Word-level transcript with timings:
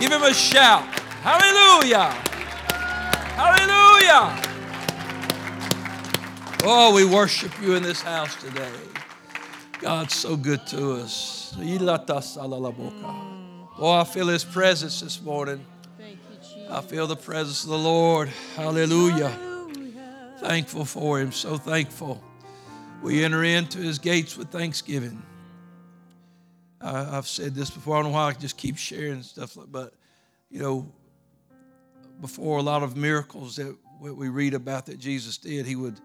Give 0.00 0.10
him 0.10 0.22
a 0.22 0.32
shout. 0.32 0.82
Hallelujah. 1.20 2.10
Hallelujah. 3.36 4.42
Oh, 6.64 6.94
we 6.94 7.04
worship 7.04 7.52
you 7.60 7.74
in 7.74 7.82
this 7.82 8.00
house 8.00 8.34
today. 8.36 8.72
God's 9.78 10.14
so 10.14 10.36
good 10.36 10.66
to 10.68 10.92
us. 10.92 11.54
Oh, 13.78 13.90
I 13.90 14.04
feel 14.04 14.28
his 14.28 14.42
presence 14.42 15.00
this 15.00 15.20
morning. 15.20 15.64
I 16.70 16.80
feel 16.80 17.06
the 17.06 17.16
presence 17.16 17.64
of 17.64 17.70
the 17.70 17.78
Lord. 17.78 18.30
Hallelujah. 18.56 19.36
Thankful 20.38 20.86
for 20.86 21.20
him. 21.20 21.30
So 21.30 21.58
thankful. 21.58 22.22
We 23.02 23.22
enter 23.22 23.44
into 23.44 23.78
his 23.78 23.98
gates 23.98 24.34
with 24.34 24.48
thanksgiving. 24.48 25.22
I, 26.80 27.04
have 27.04 27.26
said 27.26 27.54
this 27.54 27.70
before. 27.70 27.96
I 27.96 28.02
don't 28.02 28.12
know 28.12 28.14
why 28.16 28.28
I 28.28 28.32
just 28.32 28.56
keep 28.56 28.76
sharing 28.76 29.22
stuff, 29.22 29.56
but 29.68 29.92
you 30.50 30.60
know, 30.60 30.92
before 32.20 32.58
a 32.58 32.62
lot 32.62 32.82
of 32.82 32.96
miracles 32.96 33.56
that 33.56 33.76
we 34.00 34.28
read 34.28 34.54
about 34.54 34.86
that 34.86 34.98
Jesus 34.98 35.36
did, 35.38 35.66
he 35.66 35.76
would 35.76 36.00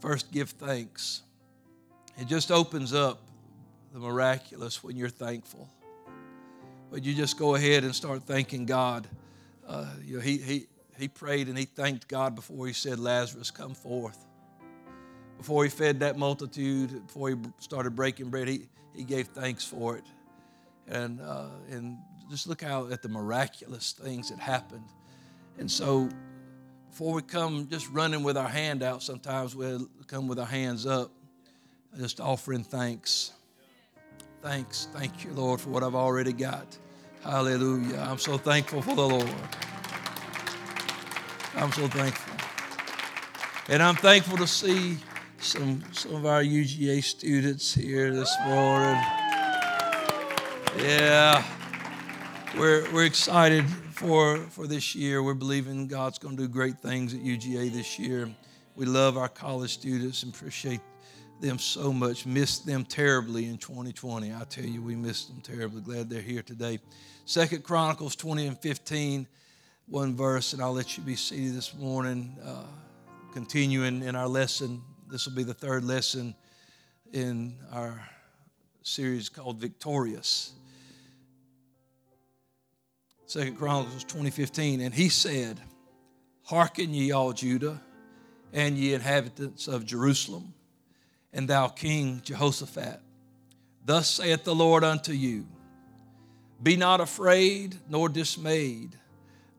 first 0.00 0.30
give 0.32 0.50
thanks. 0.50 1.22
It 2.18 2.26
just 2.26 2.50
opens 2.50 2.92
up 2.94 3.20
the 3.92 3.98
miraculous 3.98 4.82
when 4.82 4.96
you're 4.96 5.08
thankful. 5.08 5.68
But 6.90 7.04
you 7.04 7.14
just 7.14 7.38
go 7.38 7.54
ahead 7.54 7.84
and 7.84 7.94
start 7.94 8.22
thanking 8.24 8.66
God. 8.66 9.08
Uh, 9.66 9.86
you 10.04 10.16
know, 10.16 10.20
he, 10.20 10.38
he, 10.38 10.66
he 10.98 11.08
prayed 11.08 11.48
and 11.48 11.56
he 11.56 11.64
thanked 11.64 12.06
God 12.06 12.34
before 12.34 12.66
he 12.66 12.72
said, 12.72 12.98
Lazarus, 12.98 13.50
come 13.50 13.74
forth. 13.74 14.26
Before 15.38 15.64
he 15.64 15.70
fed 15.70 16.00
that 16.00 16.16
multitude, 16.16 17.06
before 17.06 17.30
he 17.30 17.36
started 17.58 17.96
breaking 17.96 18.28
bread, 18.30 18.48
he, 18.48 18.68
he 18.94 19.04
gave 19.04 19.28
thanks 19.28 19.64
for 19.64 19.96
it. 19.96 20.04
And, 20.92 21.20
uh, 21.20 21.46
and 21.70 21.96
just 22.30 22.46
look 22.46 22.62
how 22.62 22.88
at 22.90 23.02
the 23.02 23.08
miraculous 23.08 23.92
things 23.92 24.28
that 24.28 24.38
happened. 24.38 24.84
And 25.58 25.70
so 25.70 26.08
before 26.90 27.14
we 27.14 27.22
come 27.22 27.66
just 27.68 27.88
running 27.90 28.22
with 28.22 28.36
our 28.36 28.48
hand 28.48 28.82
out, 28.82 29.02
sometimes 29.02 29.56
we'll 29.56 29.88
come 30.06 30.28
with 30.28 30.38
our 30.38 30.46
hands 30.46 30.86
up, 30.86 31.10
just 31.98 32.20
offering 32.20 32.62
thanks. 32.62 33.32
Thanks. 34.42 34.88
Thank 34.92 35.24
you, 35.24 35.32
Lord, 35.32 35.60
for 35.60 35.70
what 35.70 35.82
I've 35.82 35.94
already 35.94 36.32
got. 36.32 36.66
Hallelujah. 37.22 37.98
I'm 37.98 38.18
so 38.18 38.36
thankful 38.36 38.82
for 38.82 38.94
the 38.94 39.08
Lord. 39.08 39.30
I'm 41.54 41.72
so 41.72 41.86
thankful. 41.88 42.34
And 43.68 43.82
I'm 43.82 43.94
thankful 43.94 44.36
to 44.38 44.46
see 44.46 44.98
some, 45.38 45.82
some 45.92 46.14
of 46.14 46.26
our 46.26 46.42
UGA 46.42 47.02
students 47.02 47.72
here 47.72 48.12
this 48.12 48.34
morning. 48.44 49.21
Yeah. 50.78 51.44
We're, 52.58 52.90
we're 52.92 53.04
excited 53.04 53.68
for, 53.68 54.38
for 54.38 54.66
this 54.66 54.94
year. 54.94 55.22
We're 55.22 55.34
believing 55.34 55.86
God's 55.86 56.18
going 56.18 56.36
to 56.36 56.42
do 56.44 56.48
great 56.48 56.78
things 56.78 57.12
at 57.12 57.20
UGA 57.20 57.70
this 57.70 57.98
year. 57.98 58.28
We 58.74 58.86
love 58.86 59.18
our 59.18 59.28
college 59.28 59.74
students 59.74 60.22
and 60.22 60.34
appreciate 60.34 60.80
them 61.40 61.58
so 61.58 61.92
much. 61.92 62.24
Missed 62.24 62.64
them 62.66 62.86
terribly 62.86 63.46
in 63.46 63.58
2020. 63.58 64.32
I 64.32 64.44
tell 64.44 64.64
you, 64.64 64.80
we 64.80 64.94
missed 64.94 65.28
them 65.28 65.42
terribly. 65.42 65.82
Glad 65.82 66.08
they're 66.08 66.22
here 66.22 66.42
today. 66.42 66.80
Second 67.26 67.64
Chronicles 67.64 68.16
20 68.16 68.46
and 68.46 68.58
15, 68.58 69.26
one 69.88 70.16
verse, 70.16 70.54
and 70.54 70.62
I'll 70.62 70.72
let 70.72 70.96
you 70.96 71.02
be 71.02 71.16
seated 71.16 71.54
this 71.54 71.74
morning. 71.74 72.34
Uh, 72.42 72.64
continuing 73.34 74.02
in 74.02 74.16
our 74.16 74.28
lesson, 74.28 74.80
this 75.10 75.26
will 75.26 75.34
be 75.34 75.44
the 75.44 75.54
third 75.54 75.84
lesson 75.84 76.34
in 77.12 77.56
our 77.72 78.02
series 78.82 79.28
called 79.28 79.58
Victorious. 79.58 80.52
Second 83.32 83.56
Chronicles 83.56 84.04
2015, 84.04 84.82
and 84.82 84.92
he 84.92 85.08
said, 85.08 85.58
Hearken 86.42 86.92
ye 86.92 87.12
all 87.12 87.32
Judah, 87.32 87.80
and 88.52 88.76
ye 88.76 88.92
inhabitants 88.92 89.68
of 89.68 89.86
Jerusalem, 89.86 90.52
and 91.32 91.48
thou 91.48 91.68
King 91.68 92.20
Jehoshaphat. 92.22 93.00
Thus 93.86 94.10
saith 94.10 94.44
the 94.44 94.54
Lord 94.54 94.84
unto 94.84 95.12
you 95.12 95.46
Be 96.62 96.76
not 96.76 97.00
afraid 97.00 97.74
nor 97.88 98.10
dismayed 98.10 98.98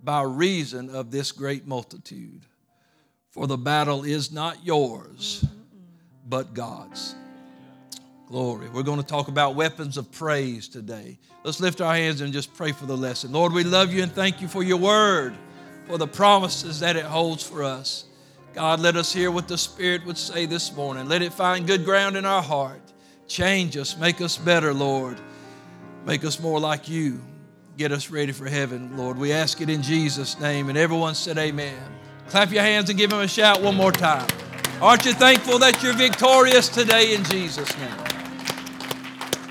by 0.03 0.21
reason 0.21 0.91
of 0.91 1.09
this 1.09 1.31
great 1.31 1.65
multitude, 1.65 2.45
for 3.31 3.47
the 3.47 3.57
battle 3.57 4.03
is 4.03 4.31
not 4.31 4.63
yours, 4.63 5.43
but 6.29 6.53
God's. 6.53 7.15
Glory. 8.33 8.67
We're 8.67 8.81
going 8.81 8.99
to 8.99 9.05
talk 9.05 9.27
about 9.27 9.53
weapons 9.53 9.95
of 9.95 10.11
praise 10.11 10.67
today. 10.67 11.19
Let's 11.43 11.59
lift 11.59 11.81
our 11.81 11.93
hands 11.93 12.19
and 12.19 12.33
just 12.33 12.51
pray 12.55 12.71
for 12.71 12.87
the 12.87 12.97
lesson. 12.97 13.31
Lord, 13.31 13.53
we 13.53 13.63
love 13.63 13.93
you 13.93 14.01
and 14.01 14.11
thank 14.11 14.41
you 14.41 14.47
for 14.47 14.63
your 14.63 14.77
word, 14.77 15.35
for 15.85 15.99
the 15.99 16.07
promises 16.07 16.79
that 16.79 16.95
it 16.95 17.05
holds 17.05 17.47
for 17.47 17.61
us. 17.61 18.05
God, 18.55 18.79
let 18.79 18.95
us 18.95 19.13
hear 19.13 19.29
what 19.29 19.47
the 19.47 19.55
Spirit 19.55 20.03
would 20.07 20.17
say 20.17 20.47
this 20.47 20.75
morning. 20.75 21.07
Let 21.07 21.21
it 21.21 21.31
find 21.31 21.67
good 21.67 21.85
ground 21.85 22.17
in 22.17 22.25
our 22.25 22.41
heart. 22.41 22.81
Change 23.27 23.77
us, 23.77 23.95
make 23.99 24.19
us 24.19 24.35
better, 24.35 24.73
Lord. 24.73 25.19
Make 26.03 26.25
us 26.25 26.39
more 26.39 26.59
like 26.59 26.89
you. 26.89 27.21
Get 27.77 27.91
us 27.91 28.09
ready 28.09 28.31
for 28.31 28.47
heaven, 28.49 28.97
Lord. 28.97 29.15
We 29.15 29.31
ask 29.31 29.61
it 29.61 29.69
in 29.69 29.83
Jesus' 29.83 30.39
name. 30.39 30.69
And 30.69 30.77
everyone 30.79 31.13
said, 31.13 31.37
Amen. 31.37 31.77
Clap 32.29 32.51
your 32.51 32.63
hands 32.63 32.89
and 32.89 32.97
give 32.97 33.13
him 33.13 33.19
a 33.19 33.27
shout 33.27 33.61
one 33.61 33.75
more 33.75 33.91
time. 33.91 34.27
Aren't 34.81 35.05
you 35.05 35.13
thankful 35.13 35.59
that 35.59 35.83
you're 35.83 35.93
victorious 35.93 36.67
today 36.67 37.13
in 37.13 37.23
Jesus' 37.25 37.77
name? 37.77 38.12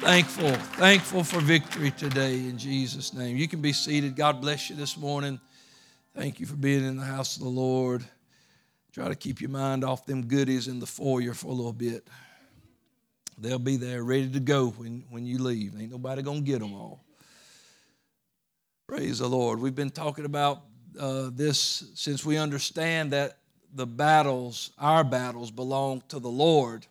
Thankful, 0.03 0.51
thankful 0.51 1.23
for 1.23 1.39
victory 1.39 1.93
today 1.93 2.35
in 2.35 2.59
Jesus' 2.59 3.15
name. 3.15 3.37
You 3.37 3.47
can 3.47 3.61
be 3.61 3.73
seated. 3.73 4.17
God 4.17 4.41
bless 4.41 4.69
you 4.69 4.75
this 4.75 4.97
morning. 4.97 5.39
Thank 6.17 6.41
you 6.41 6.47
for 6.47 6.57
being 6.57 6.85
in 6.85 6.97
the 6.97 7.05
house 7.05 7.37
of 7.37 7.45
the 7.45 7.49
Lord. 7.49 8.03
Try 8.93 9.07
to 9.07 9.15
keep 9.15 9.41
your 9.41 9.51
mind 9.51 9.85
off 9.85 10.05
them 10.05 10.27
goodies 10.27 10.67
in 10.67 10.81
the 10.81 10.89
foyer 10.89 11.35
for 11.35 11.47
a 11.47 11.53
little 11.53 11.73
bit. 11.73 12.09
They'll 13.39 13.61
be 13.61 13.77
there 13.77 14.03
ready 14.03 14.29
to 14.31 14.41
go 14.41 14.71
when, 14.71 15.05
when 15.09 15.25
you 15.25 15.39
leave. 15.39 15.81
Ain't 15.81 15.93
nobody 15.93 16.21
going 16.23 16.45
to 16.45 16.51
get 16.51 16.59
them 16.59 16.75
all. 16.75 17.05
Praise 18.89 19.21
the 19.21 19.29
Lord. 19.29 19.61
We've 19.61 19.73
been 19.73 19.91
talking 19.91 20.25
about 20.25 20.63
uh, 20.99 21.31
this 21.33 21.93
since 21.95 22.25
we 22.25 22.39
understand 22.39 23.13
that 23.13 23.39
the 23.73 23.87
battles, 23.87 24.73
our 24.81 25.05
battles, 25.05 25.53
belong 25.53 26.03
to 26.09 26.19
the 26.19 26.29
Lord. 26.29 26.89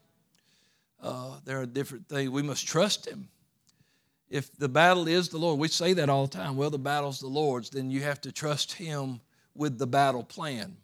Uh, 1.02 1.38
there 1.46 1.60
are 1.60 1.66
different 1.66 2.08
things. 2.08 2.30
We 2.30 2.44
must 2.44 2.68
trust 2.68 3.08
Him. 3.08 3.28
If 4.30 4.56
the 4.58 4.70
battle 4.70 5.08
is 5.08 5.30
the 5.30 5.38
Lord, 5.38 5.60
we 5.60 5.68
say 5.68 5.94
that 5.94 6.10
all 6.10 6.28
the 6.28 6.38
time. 6.38 6.56
Well, 6.56 6.70
the 6.70 6.80
battle's 6.80 7.20
the 7.20 7.28
Lord's, 7.28 7.70
then 7.70 7.92
you 7.92 8.02
have 8.02 8.22
to 8.22 8.32
trust 8.32 8.74
Him 8.74 9.20
with 9.56 9.78
the 9.78 9.88
battle 9.88 10.24
plan. 10.24 10.78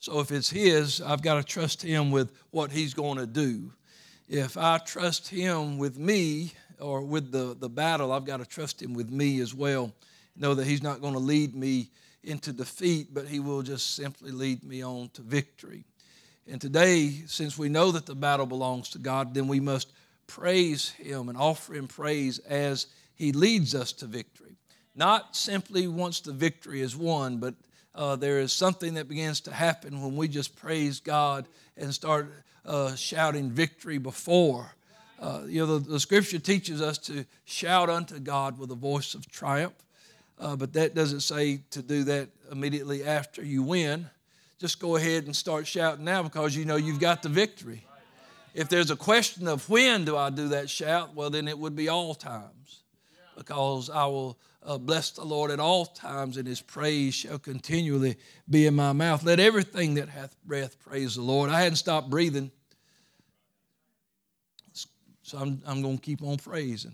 So 0.00 0.20
if 0.20 0.32
it's 0.32 0.50
His, 0.50 1.00
I've 1.00 1.22
got 1.22 1.34
to 1.34 1.44
trust 1.44 1.82
Him 1.82 2.10
with 2.10 2.32
what 2.50 2.72
He's 2.72 2.94
going 2.94 3.18
to 3.18 3.26
do. 3.26 3.72
If 4.28 4.56
I 4.56 4.78
trust 4.78 5.28
Him 5.28 5.76
with 5.76 5.98
me 5.98 6.52
or 6.80 7.02
with 7.02 7.30
the, 7.30 7.54
the 7.58 7.68
battle, 7.68 8.10
I've 8.10 8.24
got 8.24 8.38
to 8.38 8.46
trust 8.46 8.80
Him 8.80 8.94
with 8.94 9.10
me 9.10 9.40
as 9.40 9.54
well. 9.54 9.92
Know 10.36 10.54
that 10.54 10.66
He's 10.66 10.82
not 10.82 11.02
going 11.02 11.12
to 11.12 11.20
lead 11.20 11.54
me 11.54 11.90
into 12.24 12.52
defeat, 12.52 13.12
but 13.12 13.28
He 13.28 13.40
will 13.40 13.62
just 13.62 13.94
simply 13.94 14.30
lead 14.30 14.64
me 14.64 14.82
on 14.82 15.10
to 15.10 15.22
victory. 15.22 15.84
And 16.50 16.60
today, 16.60 17.10
since 17.26 17.56
we 17.56 17.68
know 17.68 17.92
that 17.92 18.06
the 18.06 18.14
battle 18.16 18.44
belongs 18.44 18.88
to 18.90 18.98
God, 18.98 19.34
then 19.34 19.46
we 19.46 19.60
must 19.60 19.92
praise 20.26 20.90
Him 20.90 21.28
and 21.28 21.38
offer 21.38 21.74
Him 21.74 21.86
praise 21.86 22.40
as 22.40 22.86
He 23.14 23.30
leads 23.30 23.72
us 23.72 23.92
to 23.94 24.06
victory. 24.06 24.56
Not 24.96 25.36
simply 25.36 25.86
once 25.86 26.18
the 26.20 26.32
victory 26.32 26.80
is 26.80 26.96
won, 26.96 27.38
but 27.38 27.54
uh, 27.94 28.16
there 28.16 28.40
is 28.40 28.52
something 28.52 28.94
that 28.94 29.08
begins 29.08 29.40
to 29.42 29.52
happen 29.52 30.02
when 30.02 30.16
we 30.16 30.26
just 30.26 30.56
praise 30.56 30.98
God 30.98 31.46
and 31.76 31.94
start 31.94 32.32
uh, 32.66 32.96
shouting 32.96 33.50
victory 33.50 33.98
before. 33.98 34.74
Uh, 35.20 35.42
you 35.46 35.64
know, 35.64 35.78
the, 35.78 35.90
the, 35.92 36.00
scripture 36.00 36.38
teaches 36.38 36.82
us 36.82 36.98
to 36.98 37.24
shout 37.44 37.88
unto 37.88 38.18
God 38.18 38.58
with 38.58 38.70
a 38.72 38.76
voice 38.76 39.14
of 39.14 39.30
triumph, 39.30 39.74
uh, 40.38 40.56
but 40.56 40.72
that 40.72 40.94
doesn't 40.94 41.20
say 41.20 41.60
to 41.70 41.82
do 41.82 42.04
that 42.04 42.28
immediately 42.50 43.04
after 43.04 43.44
you 43.44 43.62
win. 43.62 44.08
Just 44.60 44.78
go 44.78 44.96
ahead 44.96 45.24
and 45.24 45.34
start 45.34 45.66
shouting 45.66 46.04
now 46.04 46.22
because 46.22 46.54
you 46.54 46.66
know 46.66 46.76
you've 46.76 47.00
got 47.00 47.22
the 47.22 47.30
victory. 47.30 47.82
If 48.52 48.68
there's 48.68 48.90
a 48.90 48.96
question 48.96 49.48
of 49.48 49.66
when 49.70 50.04
do 50.04 50.16
I 50.16 50.28
do 50.28 50.48
that 50.48 50.68
shout, 50.68 51.14
well, 51.14 51.30
then 51.30 51.48
it 51.48 51.58
would 51.58 51.74
be 51.74 51.88
all 51.88 52.14
times 52.14 52.82
because 53.36 53.88
I 53.88 54.04
will 54.04 54.38
uh, 54.62 54.76
bless 54.76 55.12
the 55.12 55.24
Lord 55.24 55.50
at 55.50 55.60
all 55.60 55.86
times, 55.86 56.36
and 56.36 56.46
his 56.46 56.60
praise 56.60 57.14
shall 57.14 57.38
continually 57.38 58.16
be 58.50 58.66
in 58.66 58.74
my 58.74 58.92
mouth. 58.92 59.22
Let 59.22 59.40
everything 59.40 59.94
that 59.94 60.10
hath 60.10 60.36
breath 60.44 60.78
praise 60.80 61.14
the 61.14 61.22
Lord. 61.22 61.48
I 61.48 61.62
hadn't 61.62 61.76
stopped 61.76 62.10
breathing, 62.10 62.50
so 65.22 65.38
I'm, 65.38 65.62
I'm 65.66 65.80
going 65.80 65.96
to 65.96 66.02
keep 66.02 66.22
on 66.22 66.36
praising. 66.36 66.92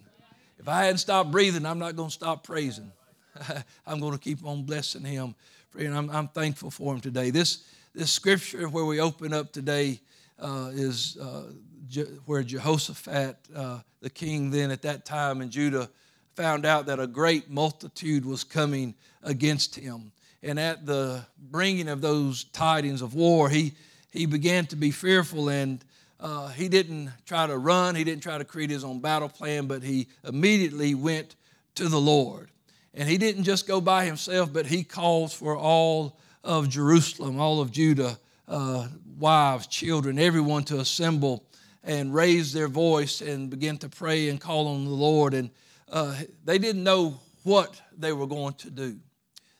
If 0.58 0.68
I 0.68 0.84
hadn't 0.84 0.98
stopped 0.98 1.32
breathing, 1.32 1.66
I'm 1.66 1.80
not 1.80 1.96
going 1.96 2.10
to 2.10 2.14
stop 2.14 2.44
praising. 2.44 2.92
I'm 3.86 4.00
going 4.00 4.12
to 4.12 4.18
keep 4.18 4.44
on 4.44 4.62
blessing 4.62 5.04
him. 5.04 5.34
And 5.78 5.94
I'm, 5.94 6.10
I'm 6.10 6.28
thankful 6.28 6.70
for 6.70 6.94
him 6.94 7.00
today. 7.00 7.30
This, 7.30 7.64
this 7.94 8.10
scripture 8.10 8.68
where 8.68 8.84
we 8.84 9.00
open 9.00 9.32
up 9.32 9.52
today 9.52 10.00
uh, 10.38 10.70
is 10.72 11.16
uh, 11.20 11.52
Je- 11.88 12.18
where 12.24 12.42
Jehoshaphat, 12.42 13.36
uh, 13.54 13.80
the 14.00 14.10
king 14.10 14.50
then 14.50 14.70
at 14.70 14.82
that 14.82 15.04
time 15.04 15.40
in 15.40 15.50
Judah, 15.50 15.88
found 16.34 16.66
out 16.66 16.86
that 16.86 17.00
a 17.00 17.06
great 17.06 17.50
multitude 17.50 18.24
was 18.24 18.44
coming 18.44 18.94
against 19.22 19.74
him. 19.74 20.12
And 20.42 20.60
at 20.60 20.86
the 20.86 21.24
bringing 21.38 21.88
of 21.88 22.00
those 22.00 22.44
tidings 22.44 23.02
of 23.02 23.14
war, 23.14 23.48
he, 23.48 23.72
he 24.10 24.26
began 24.26 24.66
to 24.66 24.76
be 24.76 24.90
fearful 24.90 25.48
and 25.48 25.84
uh, 26.20 26.48
he 26.48 26.68
didn't 26.68 27.10
try 27.26 27.46
to 27.46 27.58
run, 27.58 27.94
he 27.94 28.04
didn't 28.04 28.22
try 28.22 28.38
to 28.38 28.44
create 28.44 28.70
his 28.70 28.84
own 28.84 29.00
battle 29.00 29.28
plan, 29.28 29.66
but 29.66 29.82
he 29.82 30.08
immediately 30.24 30.94
went 30.94 31.36
to 31.74 31.88
the 31.88 32.00
Lord. 32.00 32.50
And 32.96 33.06
he 33.06 33.18
didn't 33.18 33.44
just 33.44 33.68
go 33.68 33.82
by 33.82 34.06
himself, 34.06 34.50
but 34.52 34.64
he 34.64 34.82
calls 34.82 35.34
for 35.34 35.54
all 35.54 36.18
of 36.42 36.70
Jerusalem, 36.70 37.38
all 37.38 37.60
of 37.60 37.70
Judah, 37.70 38.18
uh, 38.48 38.88
wives, 39.18 39.66
children, 39.66 40.18
everyone 40.18 40.64
to 40.64 40.80
assemble 40.80 41.44
and 41.84 42.14
raise 42.14 42.54
their 42.54 42.68
voice 42.68 43.20
and 43.20 43.50
begin 43.50 43.76
to 43.78 43.90
pray 43.90 44.30
and 44.30 44.40
call 44.40 44.68
on 44.68 44.86
the 44.86 44.90
Lord. 44.90 45.34
And 45.34 45.50
uh, 45.92 46.18
they 46.44 46.56
didn't 46.56 46.84
know 46.84 47.20
what 47.42 47.80
they 47.98 48.14
were 48.14 48.26
going 48.26 48.54
to 48.54 48.70
do. 48.70 48.98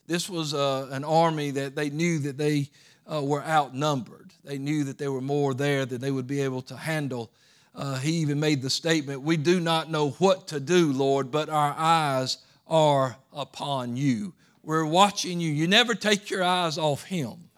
This 0.06 0.30
was 0.30 0.54
uh, 0.54 0.88
an 0.90 1.04
army 1.04 1.50
that 1.50 1.76
they 1.76 1.90
knew 1.90 2.18
that 2.20 2.38
they 2.38 2.70
uh, 3.12 3.22
were 3.22 3.42
outnumbered. 3.42 4.32
They 4.44 4.56
knew 4.56 4.84
that 4.84 4.96
there 4.96 5.12
were 5.12 5.20
more 5.20 5.52
there 5.52 5.84
than 5.84 6.00
they 6.00 6.10
would 6.10 6.26
be 6.26 6.40
able 6.40 6.62
to 6.62 6.76
handle. 6.76 7.30
Uh, 7.74 7.98
he 7.98 8.12
even 8.12 8.40
made 8.40 8.62
the 8.62 8.70
statement, 8.70 9.20
We 9.20 9.36
do 9.36 9.60
not 9.60 9.90
know 9.90 10.10
what 10.12 10.48
to 10.48 10.58
do, 10.60 10.92
Lord, 10.92 11.30
but 11.30 11.50
our 11.50 11.74
eyes 11.76 12.38
are 12.66 13.16
upon 13.32 13.96
you. 13.96 14.34
We're 14.62 14.84
watching 14.84 15.40
you. 15.40 15.50
You 15.52 15.68
never 15.68 15.94
take 15.94 16.30
your 16.30 16.42
eyes 16.42 16.78
off 16.78 17.04
Him. 17.04 17.50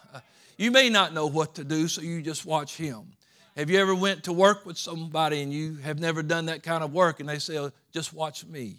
You 0.56 0.70
may 0.70 0.90
not 0.90 1.14
know 1.14 1.26
what 1.26 1.54
to 1.54 1.64
do, 1.64 1.88
so 1.88 2.02
you 2.02 2.20
just 2.20 2.44
watch 2.44 2.76
Him. 2.76 3.12
Have 3.56 3.70
you 3.70 3.78
ever 3.78 3.94
went 3.94 4.24
to 4.24 4.32
work 4.32 4.66
with 4.66 4.78
somebody 4.78 5.42
and 5.42 5.52
you 5.52 5.76
have 5.76 5.98
never 5.98 6.22
done 6.22 6.46
that 6.46 6.62
kind 6.62 6.84
of 6.84 6.92
work 6.92 7.20
and 7.20 7.28
they 7.28 7.38
say, 7.38 7.58
oh, 7.58 7.72
just 7.92 8.12
watch 8.12 8.44
me? 8.44 8.76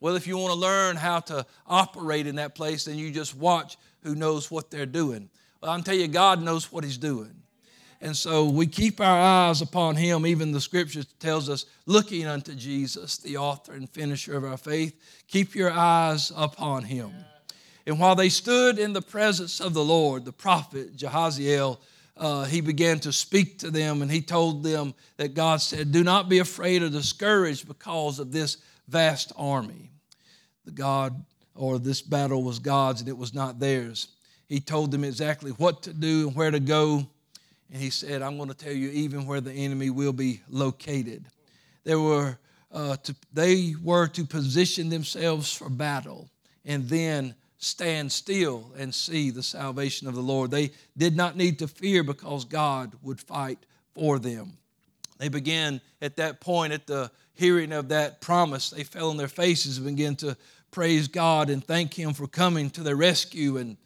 Well, 0.00 0.16
if 0.16 0.26
you 0.26 0.38
want 0.38 0.52
to 0.52 0.58
learn 0.58 0.96
how 0.96 1.20
to 1.20 1.46
operate 1.66 2.26
in 2.26 2.36
that 2.36 2.54
place, 2.54 2.84
then 2.84 2.96
you 2.98 3.10
just 3.10 3.36
watch 3.36 3.76
who 4.02 4.14
knows 4.14 4.50
what 4.50 4.70
they're 4.70 4.86
doing. 4.86 5.28
Well, 5.60 5.70
I'm 5.70 5.82
telling 5.82 6.00
you, 6.00 6.08
God 6.08 6.42
knows 6.42 6.70
what 6.70 6.84
He's 6.84 6.98
doing. 6.98 7.34
And 8.00 8.16
so 8.16 8.44
we 8.44 8.66
keep 8.66 9.00
our 9.00 9.20
eyes 9.20 9.62
upon 9.62 9.96
Him. 9.96 10.26
Even 10.26 10.52
the 10.52 10.60
scripture 10.60 11.02
tells 11.18 11.48
us, 11.48 11.66
looking 11.86 12.26
unto 12.26 12.54
Jesus, 12.54 13.18
the 13.18 13.36
author 13.36 13.72
and 13.72 13.88
finisher 13.88 14.36
of 14.36 14.44
our 14.44 14.56
faith. 14.56 14.94
Keep 15.28 15.54
your 15.54 15.70
eyes 15.70 16.32
upon 16.36 16.84
Him. 16.84 17.12
And 17.86 18.00
while 18.00 18.16
they 18.16 18.28
stood 18.28 18.78
in 18.78 18.92
the 18.92 19.02
presence 19.02 19.60
of 19.60 19.72
the 19.72 19.84
Lord, 19.84 20.24
the 20.24 20.32
prophet 20.32 20.96
Jahaziel, 20.96 21.78
uh, 22.16 22.44
he 22.44 22.60
began 22.60 22.98
to 23.00 23.12
speak 23.12 23.58
to 23.58 23.70
them 23.70 24.02
and 24.02 24.10
he 24.10 24.22
told 24.22 24.62
them 24.62 24.94
that 25.18 25.34
God 25.34 25.60
said, 25.60 25.92
Do 25.92 26.02
not 26.02 26.28
be 26.28 26.38
afraid 26.38 26.82
or 26.82 26.88
discouraged 26.88 27.68
because 27.68 28.18
of 28.18 28.32
this 28.32 28.56
vast 28.88 29.32
army. 29.36 29.90
The 30.64 30.70
God 30.72 31.24
or 31.54 31.78
this 31.78 32.02
battle 32.02 32.42
was 32.42 32.58
God's 32.58 33.00
and 33.00 33.08
it 33.08 33.16
was 33.16 33.34
not 33.34 33.60
theirs. 33.60 34.08
He 34.48 34.60
told 34.60 34.90
them 34.90 35.04
exactly 35.04 35.50
what 35.52 35.82
to 35.82 35.92
do 35.92 36.28
and 36.28 36.36
where 36.36 36.50
to 36.50 36.60
go. 36.60 37.06
And 37.72 37.80
he 37.80 37.90
said, 37.90 38.22
I'm 38.22 38.36
going 38.36 38.48
to 38.48 38.54
tell 38.54 38.72
you 38.72 38.90
even 38.90 39.26
where 39.26 39.40
the 39.40 39.52
enemy 39.52 39.90
will 39.90 40.12
be 40.12 40.40
located. 40.48 41.24
There 41.84 42.00
were, 42.00 42.38
uh, 42.72 42.96
to, 42.96 43.14
they 43.32 43.74
were 43.82 44.06
to 44.08 44.24
position 44.24 44.88
themselves 44.88 45.52
for 45.52 45.68
battle 45.68 46.28
and 46.64 46.88
then 46.88 47.34
stand 47.58 48.12
still 48.12 48.70
and 48.76 48.94
see 48.94 49.30
the 49.30 49.42
salvation 49.42 50.08
of 50.08 50.14
the 50.14 50.20
Lord. 50.20 50.50
They 50.50 50.72
did 50.96 51.16
not 51.16 51.36
need 51.36 51.58
to 51.60 51.68
fear 51.68 52.02
because 52.02 52.44
God 52.44 52.92
would 53.02 53.20
fight 53.20 53.58
for 53.94 54.18
them. 54.18 54.58
They 55.18 55.28
began 55.28 55.80
at 56.02 56.16
that 56.16 56.40
point, 56.40 56.72
at 56.72 56.86
the 56.86 57.10
hearing 57.34 57.72
of 57.72 57.88
that 57.88 58.20
promise, 58.20 58.70
they 58.70 58.84
fell 58.84 59.10
on 59.10 59.16
their 59.16 59.28
faces 59.28 59.78
and 59.78 59.86
began 59.86 60.16
to 60.16 60.36
praise 60.70 61.08
God 61.08 61.48
and 61.48 61.64
thank 61.64 61.94
Him 61.94 62.12
for 62.12 62.26
coming 62.26 62.70
to 62.70 62.82
their 62.82 62.96
rescue. 62.96 63.56
And 63.56 63.76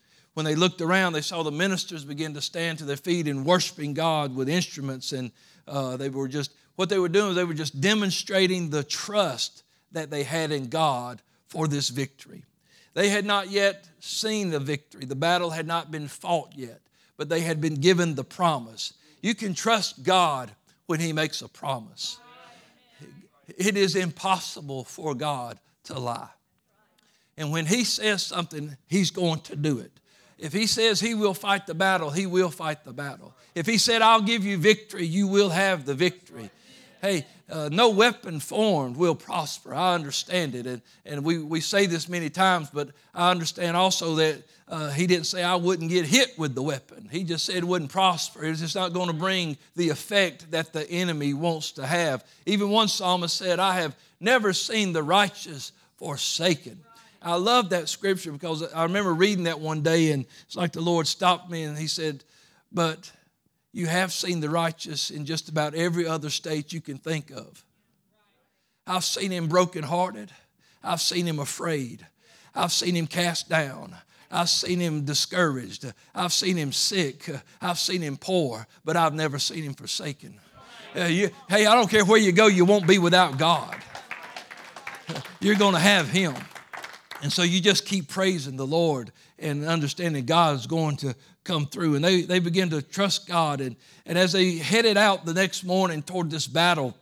when 0.40 0.46
they 0.46 0.54
looked 0.54 0.80
around, 0.80 1.12
they 1.12 1.20
saw 1.20 1.42
the 1.42 1.52
ministers 1.52 2.02
begin 2.02 2.32
to 2.32 2.40
stand 2.40 2.78
to 2.78 2.86
their 2.86 2.96
feet 2.96 3.28
and 3.28 3.44
worshiping 3.44 3.92
God 3.92 4.34
with 4.34 4.48
instruments. 4.48 5.12
And 5.12 5.32
uh, 5.68 5.98
they 5.98 6.08
were 6.08 6.28
just, 6.28 6.54
what 6.76 6.88
they 6.88 6.98
were 6.98 7.10
doing 7.10 7.26
was 7.26 7.36
they 7.36 7.44
were 7.44 7.52
just 7.52 7.78
demonstrating 7.78 8.70
the 8.70 8.82
trust 8.82 9.64
that 9.92 10.08
they 10.08 10.22
had 10.22 10.50
in 10.50 10.70
God 10.70 11.20
for 11.48 11.68
this 11.68 11.90
victory. 11.90 12.46
They 12.94 13.10
had 13.10 13.26
not 13.26 13.50
yet 13.50 13.86
seen 13.98 14.48
the 14.48 14.58
victory, 14.58 15.04
the 15.04 15.14
battle 15.14 15.50
had 15.50 15.66
not 15.66 15.90
been 15.90 16.08
fought 16.08 16.54
yet, 16.56 16.80
but 17.18 17.28
they 17.28 17.40
had 17.40 17.60
been 17.60 17.74
given 17.74 18.14
the 18.14 18.24
promise. 18.24 18.94
You 19.20 19.34
can 19.34 19.52
trust 19.52 20.04
God 20.04 20.50
when 20.86 21.00
He 21.00 21.12
makes 21.12 21.42
a 21.42 21.48
promise. 21.48 22.18
It 23.58 23.76
is 23.76 23.94
impossible 23.94 24.84
for 24.84 25.14
God 25.14 25.60
to 25.84 25.98
lie. 25.98 26.30
And 27.36 27.52
when 27.52 27.66
He 27.66 27.84
says 27.84 28.22
something, 28.22 28.78
He's 28.86 29.10
going 29.10 29.40
to 29.40 29.54
do 29.54 29.80
it. 29.80 29.99
If 30.40 30.52
He 30.52 30.66
says 30.66 31.00
He 31.00 31.14
will 31.14 31.34
fight 31.34 31.66
the 31.66 31.74
battle, 31.74 32.10
He 32.10 32.26
will 32.26 32.50
fight 32.50 32.84
the 32.84 32.92
battle. 32.92 33.34
If 33.54 33.66
He 33.66 33.78
said, 33.78 34.02
I'll 34.02 34.22
give 34.22 34.44
you 34.44 34.56
victory, 34.58 35.06
you 35.06 35.28
will 35.28 35.50
have 35.50 35.84
the 35.84 35.94
victory. 35.94 36.50
Hey, 37.00 37.24
uh, 37.50 37.68
no 37.72 37.90
weapon 37.90 38.40
formed 38.40 38.96
will 38.96 39.14
prosper. 39.14 39.74
I 39.74 39.94
understand 39.94 40.54
it. 40.54 40.66
And, 40.66 40.82
and 41.06 41.24
we, 41.24 41.38
we 41.38 41.60
say 41.60 41.86
this 41.86 42.08
many 42.08 42.28
times, 42.30 42.68
but 42.72 42.90
I 43.14 43.30
understand 43.30 43.76
also 43.76 44.16
that 44.16 44.42
uh, 44.68 44.90
he 44.90 45.06
didn't 45.06 45.26
say 45.26 45.42
I 45.42 45.56
wouldn't 45.56 45.90
get 45.90 46.04
hit 46.04 46.38
with 46.38 46.54
the 46.54 46.62
weapon. 46.62 47.08
He 47.10 47.24
just 47.24 47.46
said 47.46 47.56
it 47.56 47.64
wouldn't 47.64 47.90
prosper. 47.90 48.44
It's 48.44 48.60
just 48.60 48.76
not 48.76 48.92
going 48.92 49.08
to 49.08 49.14
bring 49.14 49.56
the 49.76 49.88
effect 49.88 50.50
that 50.52 50.72
the 50.72 50.88
enemy 50.90 51.34
wants 51.34 51.72
to 51.72 51.86
have. 51.86 52.24
Even 52.46 52.70
one 52.70 52.88
psalmist 52.88 53.36
said, 53.36 53.58
I 53.58 53.80
have 53.80 53.96
never 54.20 54.52
seen 54.52 54.92
the 54.92 55.02
righteous 55.02 55.72
forsaken. 55.96 56.78
I 57.22 57.34
love 57.34 57.70
that 57.70 57.88
scripture 57.88 58.32
because 58.32 58.62
I 58.72 58.84
remember 58.84 59.12
reading 59.12 59.44
that 59.44 59.60
one 59.60 59.82
day, 59.82 60.12
and 60.12 60.24
it's 60.46 60.56
like 60.56 60.72
the 60.72 60.80
Lord 60.80 61.06
stopped 61.06 61.50
me 61.50 61.64
and 61.64 61.76
He 61.76 61.86
said, 61.86 62.24
But 62.72 63.12
you 63.72 63.86
have 63.86 64.12
seen 64.12 64.40
the 64.40 64.50
righteous 64.50 65.10
in 65.10 65.26
just 65.26 65.48
about 65.48 65.74
every 65.74 66.06
other 66.06 66.30
state 66.30 66.72
you 66.72 66.80
can 66.80 66.96
think 66.96 67.30
of. 67.30 67.64
I've 68.86 69.04
seen 69.04 69.30
him 69.30 69.48
brokenhearted. 69.48 70.30
I've 70.82 71.00
seen 71.00 71.26
him 71.26 71.38
afraid. 71.38 72.06
I've 72.54 72.72
seen 72.72 72.96
him 72.96 73.06
cast 73.06 73.48
down. 73.48 73.94
I've 74.30 74.48
seen 74.48 74.80
him 74.80 75.04
discouraged. 75.04 75.92
I've 76.14 76.32
seen 76.32 76.56
him 76.56 76.72
sick. 76.72 77.28
I've 77.60 77.78
seen 77.78 78.00
him 78.00 78.16
poor, 78.16 78.66
but 78.84 78.96
I've 78.96 79.14
never 79.14 79.38
seen 79.38 79.62
him 79.62 79.74
forsaken. 79.74 80.40
Uh, 80.96 81.04
you, 81.04 81.30
hey, 81.48 81.66
I 81.66 81.74
don't 81.74 81.88
care 81.88 82.04
where 82.04 82.18
you 82.18 82.32
go, 82.32 82.46
you 82.46 82.64
won't 82.64 82.86
be 82.86 82.98
without 82.98 83.38
God. 83.38 83.76
You're 85.40 85.56
going 85.56 85.74
to 85.74 85.80
have 85.80 86.08
him. 86.08 86.34
And 87.22 87.32
so 87.32 87.42
you 87.42 87.60
just 87.60 87.84
keep 87.84 88.08
praising 88.08 88.56
the 88.56 88.66
Lord 88.66 89.12
and 89.38 89.64
understanding 89.64 90.24
God 90.24 90.56
is 90.56 90.66
going 90.66 90.96
to 90.98 91.14
come 91.44 91.66
through. 91.66 91.96
And 91.96 92.04
they, 92.04 92.22
they 92.22 92.38
begin 92.38 92.70
to 92.70 92.82
trust 92.82 93.28
God. 93.28 93.60
And, 93.60 93.76
and 94.06 94.16
as 94.16 94.32
they 94.32 94.56
headed 94.56 94.96
out 94.96 95.24
the 95.24 95.34
next 95.34 95.64
morning 95.64 96.02
toward 96.02 96.30
this 96.30 96.46
battle, 96.46 96.96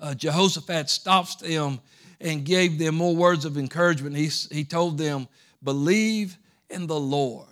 uh, 0.00 0.14
Jehoshaphat 0.14 0.88
stops 0.88 1.36
them 1.36 1.80
and 2.20 2.44
gave 2.44 2.78
them 2.78 2.94
more 2.94 3.14
words 3.14 3.44
of 3.44 3.58
encouragement. 3.58 4.16
He, 4.16 4.30
he 4.50 4.64
told 4.64 4.98
them, 4.98 5.28
Believe 5.62 6.38
in 6.70 6.86
the 6.86 6.98
Lord. 6.98 7.46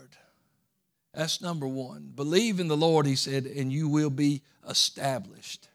That's 1.12 1.40
number 1.40 1.66
one. 1.66 2.12
Believe 2.14 2.60
in 2.60 2.68
the 2.68 2.76
Lord, 2.76 3.06
he 3.06 3.16
said, 3.16 3.46
and 3.46 3.72
you 3.72 3.88
will 3.88 4.10
be 4.10 4.42
established. 4.68 5.68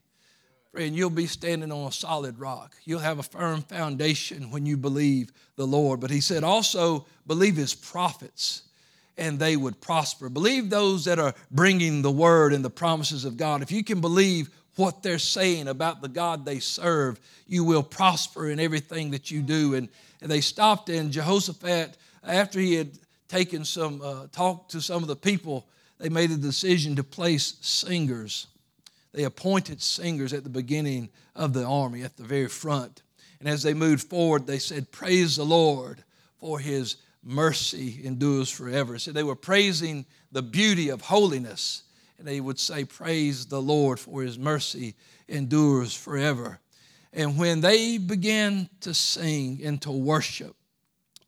And 0.73 0.95
you'll 0.95 1.09
be 1.09 1.27
standing 1.27 1.71
on 1.71 1.87
a 1.87 1.91
solid 1.91 2.39
rock. 2.39 2.75
You'll 2.85 2.99
have 2.99 3.19
a 3.19 3.23
firm 3.23 3.61
foundation 3.61 4.51
when 4.51 4.65
you 4.65 4.77
believe 4.77 5.31
the 5.57 5.67
Lord. 5.67 5.99
But 5.99 6.11
he 6.11 6.21
said 6.21 6.43
also, 6.43 7.05
believe 7.27 7.57
his 7.57 7.73
prophets 7.73 8.63
and 9.17 9.37
they 9.37 9.55
would 9.55 9.81
prosper. 9.81 10.29
Believe 10.29 10.69
those 10.69 11.05
that 11.05 11.19
are 11.19 11.35
bringing 11.51 12.01
the 12.01 12.11
word 12.11 12.53
and 12.53 12.63
the 12.63 12.69
promises 12.69 13.25
of 13.25 13.37
God. 13.37 13.61
If 13.61 13.71
you 13.71 13.83
can 13.83 14.01
believe 14.01 14.49
what 14.77 15.03
they're 15.03 15.19
saying 15.19 15.67
about 15.67 16.01
the 16.01 16.07
God 16.07 16.45
they 16.45 16.59
serve, 16.59 17.19
you 17.45 17.63
will 17.63 17.83
prosper 17.83 18.49
in 18.49 18.59
everything 18.59 19.11
that 19.11 19.29
you 19.29 19.41
do. 19.41 19.75
And, 19.75 19.89
and 20.21 20.31
they 20.31 20.41
stopped 20.41 20.89
in 20.89 21.11
Jehoshaphat 21.11 21.97
after 22.23 22.59
he 22.59 22.75
had 22.75 22.91
taken 23.27 23.65
some 23.65 24.01
uh, 24.01 24.27
talk 24.31 24.69
to 24.69 24.81
some 24.81 25.01
of 25.01 25.07
the 25.07 25.15
people. 25.15 25.67
They 25.99 26.09
made 26.09 26.31
a 26.31 26.37
decision 26.37 26.95
to 26.95 27.03
place 27.03 27.55
singers. 27.61 28.47
They 29.13 29.23
appointed 29.23 29.81
singers 29.81 30.33
at 30.33 30.43
the 30.43 30.49
beginning 30.49 31.09
of 31.35 31.53
the 31.53 31.65
army, 31.65 32.03
at 32.03 32.17
the 32.17 32.23
very 32.23 32.47
front. 32.47 33.03
And 33.39 33.49
as 33.49 33.63
they 33.63 33.73
moved 33.73 34.07
forward, 34.07 34.47
they 34.47 34.59
said, 34.59 34.91
Praise 34.91 35.35
the 35.35 35.45
Lord 35.45 36.03
for 36.37 36.59
his 36.59 36.97
mercy 37.23 38.01
endures 38.03 38.49
forever. 38.49 38.97
So 38.99 39.11
they 39.11 39.23
were 39.23 39.35
praising 39.35 40.05
the 40.31 40.41
beauty 40.41 40.89
of 40.89 41.01
holiness, 41.01 41.83
and 42.17 42.27
they 42.27 42.39
would 42.39 42.59
say, 42.59 42.85
Praise 42.85 43.45
the 43.45 43.61
Lord, 43.61 43.99
for 43.99 44.21
his 44.21 44.39
mercy 44.39 44.95
endures 45.27 45.93
forever. 45.93 46.59
And 47.13 47.37
when 47.37 47.61
they 47.61 47.97
began 47.97 48.69
to 48.81 48.93
sing 48.93 49.59
and 49.63 49.81
to 49.81 49.91
worship, 49.91 50.55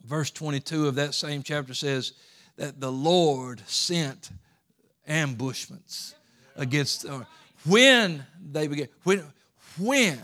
verse 0.06 0.32
22 0.32 0.88
of 0.88 0.96
that 0.96 1.14
same 1.14 1.44
chapter 1.44 1.74
says 1.74 2.14
that 2.56 2.80
the 2.80 2.92
Lord 2.92 3.62
sent 3.68 4.30
ambushments 5.08 6.16
against. 6.56 7.06
Uh, 7.06 7.24
when 7.66 8.26
they 8.52 8.68
begin. 8.68 8.88
when, 9.04 9.24
when 9.78 10.20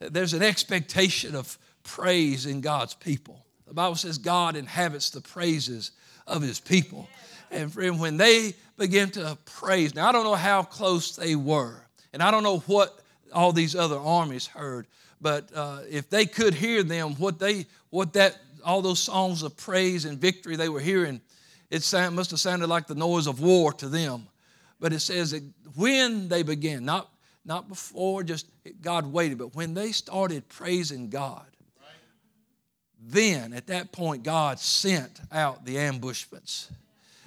there's 0.00 0.32
an 0.32 0.42
expectation 0.42 1.34
of 1.34 1.58
praise 1.82 2.46
in 2.46 2.60
God's 2.60 2.94
people. 2.94 3.44
The 3.66 3.74
Bible 3.74 3.96
says 3.96 4.18
God 4.18 4.56
inhabits 4.56 5.10
the 5.10 5.20
praises 5.20 5.92
of 6.26 6.42
his 6.42 6.58
people. 6.58 7.08
And 7.50 7.72
friend, 7.72 8.00
when 8.00 8.16
they 8.16 8.54
begin 8.78 9.10
to 9.12 9.36
praise, 9.44 9.94
now 9.94 10.08
I 10.08 10.12
don't 10.12 10.24
know 10.24 10.34
how 10.34 10.62
close 10.62 11.16
they 11.16 11.36
were, 11.36 11.84
and 12.12 12.22
I 12.22 12.30
don't 12.30 12.42
know 12.42 12.58
what 12.60 13.00
all 13.32 13.52
these 13.52 13.76
other 13.76 13.98
armies 13.98 14.46
heard, 14.46 14.86
but 15.20 15.50
uh, 15.54 15.80
if 15.88 16.08
they 16.08 16.26
could 16.26 16.54
hear 16.54 16.82
them, 16.82 17.14
what 17.16 17.38
they, 17.38 17.66
what 17.90 18.12
that, 18.14 18.38
all 18.64 18.82
those 18.82 19.00
songs 19.00 19.42
of 19.42 19.56
praise 19.56 20.04
and 20.04 20.18
victory 20.18 20.56
they 20.56 20.68
were 20.68 20.80
hearing, 20.80 21.20
it 21.70 21.82
sound, 21.82 22.16
must 22.16 22.30
have 22.30 22.40
sounded 22.40 22.68
like 22.68 22.86
the 22.86 22.94
noise 22.94 23.26
of 23.26 23.40
war 23.40 23.72
to 23.74 23.88
them. 23.88 24.26
But 24.80 24.92
it 24.92 25.00
says 25.00 25.30
that 25.32 25.42
when 25.76 26.28
they 26.28 26.42
began, 26.42 26.84
not, 26.84 27.10
not 27.44 27.68
before, 27.68 28.24
just 28.24 28.46
God 28.80 29.12
waited, 29.12 29.38
but 29.38 29.54
when 29.54 29.74
they 29.74 29.92
started 29.92 30.48
praising 30.48 31.10
God, 31.10 31.44
then 33.02 33.52
at 33.52 33.68
that 33.68 33.92
point, 33.92 34.22
God 34.22 34.58
sent 34.58 35.20
out 35.32 35.64
the 35.64 35.78
ambushments. 35.78 36.70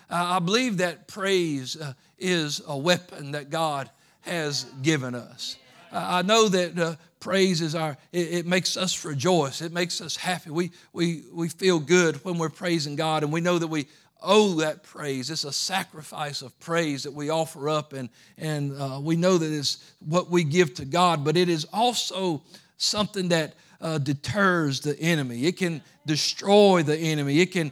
I 0.09 0.39
believe 0.39 0.77
that 0.77 1.07
praise 1.07 1.75
uh, 1.75 1.93
is 2.19 2.61
a 2.67 2.77
weapon 2.77 3.31
that 3.31 3.49
God 3.49 3.89
has 4.21 4.65
given 4.81 5.15
us. 5.15 5.57
I 5.91 6.21
know 6.21 6.47
that 6.49 6.77
uh, 6.77 6.95
praise 7.19 7.61
is 7.61 7.75
our, 7.75 7.97
it, 8.11 8.33
it, 8.33 8.45
makes 8.45 8.77
us 8.77 9.05
rejoice. 9.05 9.61
It 9.61 9.71
makes 9.71 10.01
us 10.01 10.15
happy. 10.15 10.49
We, 10.49 10.71
we, 10.91 11.23
we 11.31 11.49
feel 11.49 11.79
good 11.79 12.23
when 12.25 12.37
we're 12.37 12.49
praising 12.49 12.95
God, 12.95 13.23
and 13.23 13.31
we 13.31 13.41
know 13.41 13.59
that 13.59 13.67
we 13.67 13.87
owe 14.23 14.55
that 14.55 14.83
praise. 14.83 15.29
It's 15.29 15.43
a 15.43 15.53
sacrifice 15.53 16.41
of 16.41 16.57
praise 16.59 17.03
that 17.03 17.13
we 17.13 17.29
offer 17.29 17.69
up, 17.69 17.93
and, 17.93 18.09
and 18.37 18.79
uh, 18.79 18.99
we 19.01 19.15
know 19.15 19.37
that 19.37 19.51
it's 19.51 19.93
what 19.99 20.29
we 20.29 20.43
give 20.43 20.73
to 20.75 20.85
God, 20.85 21.23
but 21.23 21.37
it 21.37 21.49
is 21.49 21.67
also 21.71 22.41
something 22.77 23.29
that 23.29 23.53
uh, 23.81 23.97
deters 23.97 24.79
the 24.79 24.97
enemy. 24.99 25.45
It 25.45 25.57
can 25.57 25.81
destroy 26.05 26.83
the 26.83 26.97
enemy, 26.97 27.39
it 27.39 27.51
can 27.51 27.71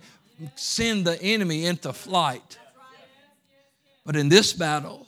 send 0.55 1.05
the 1.05 1.22
enemy 1.22 1.65
into 1.65 1.93
flight. 1.93 2.58
But 4.05 4.15
in 4.15 4.29
this 4.29 4.53
battle, 4.53 5.08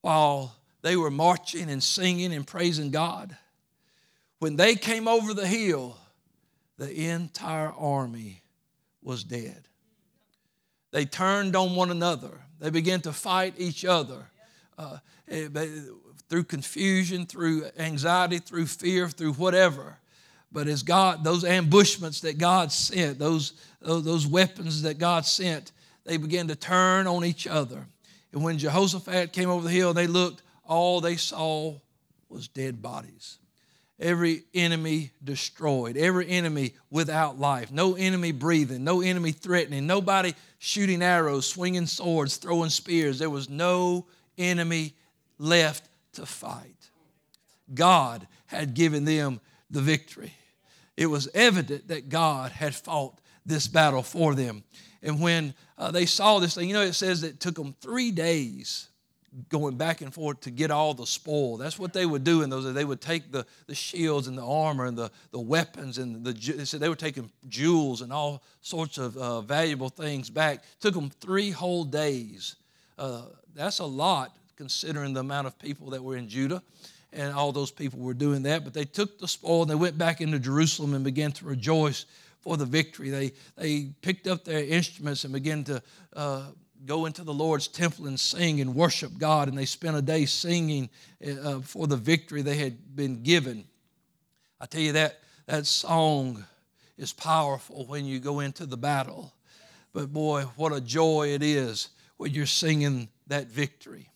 while 0.00 0.54
they 0.82 0.96
were 0.96 1.10
marching 1.10 1.70
and 1.70 1.82
singing 1.82 2.32
and 2.32 2.46
praising 2.46 2.90
God, 2.90 3.36
when 4.38 4.56
they 4.56 4.74
came 4.74 5.08
over 5.08 5.34
the 5.34 5.46
hill, 5.46 5.96
the 6.78 6.92
entire 7.08 7.72
army 7.72 8.42
was 9.02 9.24
dead. 9.24 9.68
They 10.94 11.04
turned 11.04 11.56
on 11.56 11.74
one 11.74 11.90
another. 11.90 12.30
They 12.60 12.70
began 12.70 13.00
to 13.00 13.12
fight 13.12 13.54
each 13.58 13.84
other 13.84 14.30
uh, 14.78 14.98
eh, 15.28 15.48
through 16.28 16.44
confusion, 16.44 17.26
through 17.26 17.66
anxiety, 17.76 18.38
through 18.38 18.66
fear, 18.66 19.08
through 19.08 19.32
whatever. 19.32 19.98
But 20.52 20.68
as 20.68 20.84
God, 20.84 21.24
those 21.24 21.42
ambushments 21.42 22.20
that 22.20 22.38
God 22.38 22.70
sent, 22.70 23.18
those, 23.18 23.54
those 23.80 24.24
weapons 24.24 24.82
that 24.82 24.98
God 24.98 25.26
sent, 25.26 25.72
they 26.04 26.16
began 26.16 26.46
to 26.46 26.54
turn 26.54 27.08
on 27.08 27.24
each 27.24 27.48
other. 27.48 27.88
And 28.32 28.44
when 28.44 28.56
Jehoshaphat 28.58 29.32
came 29.32 29.50
over 29.50 29.64
the 29.64 29.74
hill, 29.74 29.94
they 29.94 30.06
looked, 30.06 30.42
all 30.64 31.00
they 31.00 31.16
saw 31.16 31.74
was 32.28 32.46
dead 32.46 32.80
bodies 32.80 33.38
every 34.00 34.44
enemy 34.52 35.12
destroyed, 35.22 35.96
every 35.96 36.28
enemy 36.28 36.74
without 36.90 37.38
life, 37.38 37.70
no 37.70 37.94
enemy 37.94 38.32
breathing, 38.32 38.84
no 38.84 39.00
enemy 39.00 39.32
threatening, 39.32 39.86
nobody 39.86 40.34
shooting 40.58 41.02
arrows, 41.02 41.46
swinging 41.46 41.86
swords, 41.86 42.36
throwing 42.36 42.70
spears. 42.70 43.18
There 43.18 43.30
was 43.30 43.48
no 43.48 44.06
enemy 44.36 44.94
left 45.38 45.88
to 46.14 46.26
fight. 46.26 46.90
God 47.72 48.26
had 48.46 48.74
given 48.74 49.04
them 49.04 49.40
the 49.70 49.80
victory. 49.80 50.34
It 50.96 51.06
was 51.06 51.28
evident 51.34 51.88
that 51.88 52.08
God 52.08 52.52
had 52.52 52.74
fought 52.74 53.18
this 53.46 53.66
battle 53.66 54.02
for 54.02 54.34
them. 54.34 54.62
And 55.02 55.20
when 55.20 55.54
uh, 55.76 55.90
they 55.90 56.06
saw 56.06 56.38
this 56.38 56.54
thing, 56.54 56.68
you 56.68 56.74
know, 56.74 56.82
it 56.82 56.94
says 56.94 57.22
it 57.22 57.40
took 57.40 57.56
them 57.56 57.74
three 57.80 58.10
days 58.10 58.88
going 59.48 59.76
back 59.76 60.00
and 60.00 60.14
forth 60.14 60.40
to 60.40 60.50
get 60.50 60.70
all 60.70 60.94
the 60.94 61.06
spoil. 61.06 61.56
That's 61.56 61.78
what 61.78 61.92
they 61.92 62.06
would 62.06 62.24
do 62.24 62.42
in 62.42 62.50
those. 62.50 62.72
They 62.72 62.84
would 62.84 63.00
take 63.00 63.32
the, 63.32 63.46
the 63.66 63.74
shields 63.74 64.28
and 64.28 64.38
the 64.38 64.44
armor 64.46 64.84
and 64.84 64.96
the, 64.96 65.10
the 65.32 65.40
weapons 65.40 65.98
and 65.98 66.24
the 66.24 66.32
they 66.32 66.64
said 66.64 66.80
they 66.80 66.88
were 66.88 66.94
taking 66.94 67.30
jewels 67.48 68.00
and 68.00 68.12
all 68.12 68.42
sorts 68.60 68.98
of 68.98 69.16
uh, 69.16 69.40
valuable 69.40 69.88
things 69.88 70.30
back. 70.30 70.62
Took 70.80 70.94
them 70.94 71.10
three 71.10 71.50
whole 71.50 71.84
days. 71.84 72.56
Uh, 72.96 73.22
that's 73.54 73.80
a 73.80 73.84
lot 73.84 74.36
considering 74.56 75.14
the 75.14 75.20
amount 75.20 75.46
of 75.46 75.58
people 75.58 75.90
that 75.90 76.02
were 76.02 76.16
in 76.16 76.28
Judah. 76.28 76.62
And 77.12 77.32
all 77.32 77.52
those 77.52 77.70
people 77.70 78.00
were 78.00 78.14
doing 78.14 78.42
that. 78.42 78.64
But 78.64 78.74
they 78.74 78.84
took 78.84 79.18
the 79.18 79.28
spoil 79.28 79.62
and 79.62 79.70
they 79.70 79.76
went 79.76 79.96
back 79.96 80.20
into 80.20 80.38
Jerusalem 80.38 80.94
and 80.94 81.04
began 81.04 81.32
to 81.32 81.44
rejoice 81.44 82.06
for 82.40 82.56
the 82.56 82.66
victory. 82.66 83.10
They, 83.10 83.32
they 83.56 83.90
picked 84.02 84.26
up 84.26 84.44
their 84.44 84.64
instruments 84.64 85.24
and 85.24 85.32
began 85.32 85.64
to 85.64 85.82
uh, 86.14 86.42
go 86.86 87.06
into 87.06 87.24
the 87.24 87.32
Lord's 87.32 87.68
temple 87.68 88.06
and 88.06 88.18
sing 88.18 88.60
and 88.60 88.74
worship 88.74 89.16
God, 89.18 89.48
and 89.48 89.56
they 89.56 89.64
spent 89.64 89.96
a 89.96 90.02
day 90.02 90.26
singing 90.26 90.90
uh, 91.42 91.60
for 91.60 91.86
the 91.86 91.96
victory 91.96 92.42
they 92.42 92.56
had 92.56 92.96
been 92.96 93.22
given. 93.22 93.64
I 94.60 94.66
tell 94.66 94.80
you 94.80 94.92
that 94.92 95.20
that 95.46 95.66
song 95.66 96.44
is 96.96 97.12
powerful 97.12 97.86
when 97.86 98.04
you 98.04 98.18
go 98.20 98.40
into 98.40 98.66
the 98.66 98.76
battle. 98.76 99.32
But 99.92 100.12
boy, 100.12 100.42
what 100.56 100.72
a 100.72 100.80
joy 100.80 101.28
it 101.34 101.42
is 101.42 101.88
when 102.16 102.32
you're 102.32 102.46
singing 102.46 103.08
that 103.26 103.48
victory. 103.48 104.08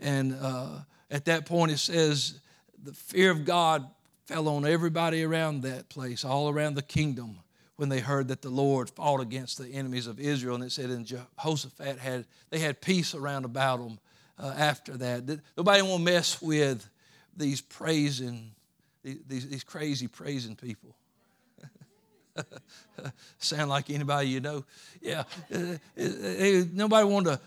And 0.00 0.36
uh, 0.40 0.78
at 1.10 1.26
that 1.26 1.46
point, 1.46 1.72
it 1.72 1.78
says 1.78 2.40
the 2.82 2.92
fear 2.92 3.30
of 3.30 3.44
God 3.44 3.86
fell 4.26 4.48
on 4.48 4.66
everybody 4.66 5.22
around 5.22 5.62
that 5.62 5.88
place, 5.88 6.24
all 6.24 6.48
around 6.48 6.74
the 6.74 6.82
kingdom 6.82 7.38
when 7.76 7.88
they 7.88 8.00
heard 8.00 8.28
that 8.28 8.42
the 8.42 8.50
Lord 8.50 8.90
fought 8.90 9.20
against 9.20 9.58
the 9.58 9.68
enemies 9.68 10.06
of 10.06 10.20
Israel. 10.20 10.54
And 10.54 10.64
it 10.64 10.72
said, 10.72 10.90
and 10.90 11.06
Jehoshaphat 11.06 11.98
had, 11.98 12.26
they 12.50 12.58
had 12.58 12.80
peace 12.80 13.14
around 13.14 13.44
about 13.44 13.78
them 13.78 13.98
uh, 14.38 14.54
after 14.56 14.96
that. 14.98 15.40
Nobody 15.56 15.82
want 15.82 16.04
to 16.04 16.12
mess 16.12 16.40
with 16.40 16.88
these 17.36 17.60
praising, 17.60 18.52
these, 19.02 19.48
these 19.48 19.64
crazy 19.64 20.06
praising 20.06 20.56
people. 20.56 20.94
Sound 23.38 23.70
like 23.70 23.90
anybody 23.90 24.28
you 24.28 24.40
know? 24.40 24.64
Yeah. 25.00 25.24
Uh, 25.52 25.58
uh, 25.98 26.02
uh, 26.02 26.64
nobody 26.72 27.06
want 27.06 27.26
to. 27.26 27.40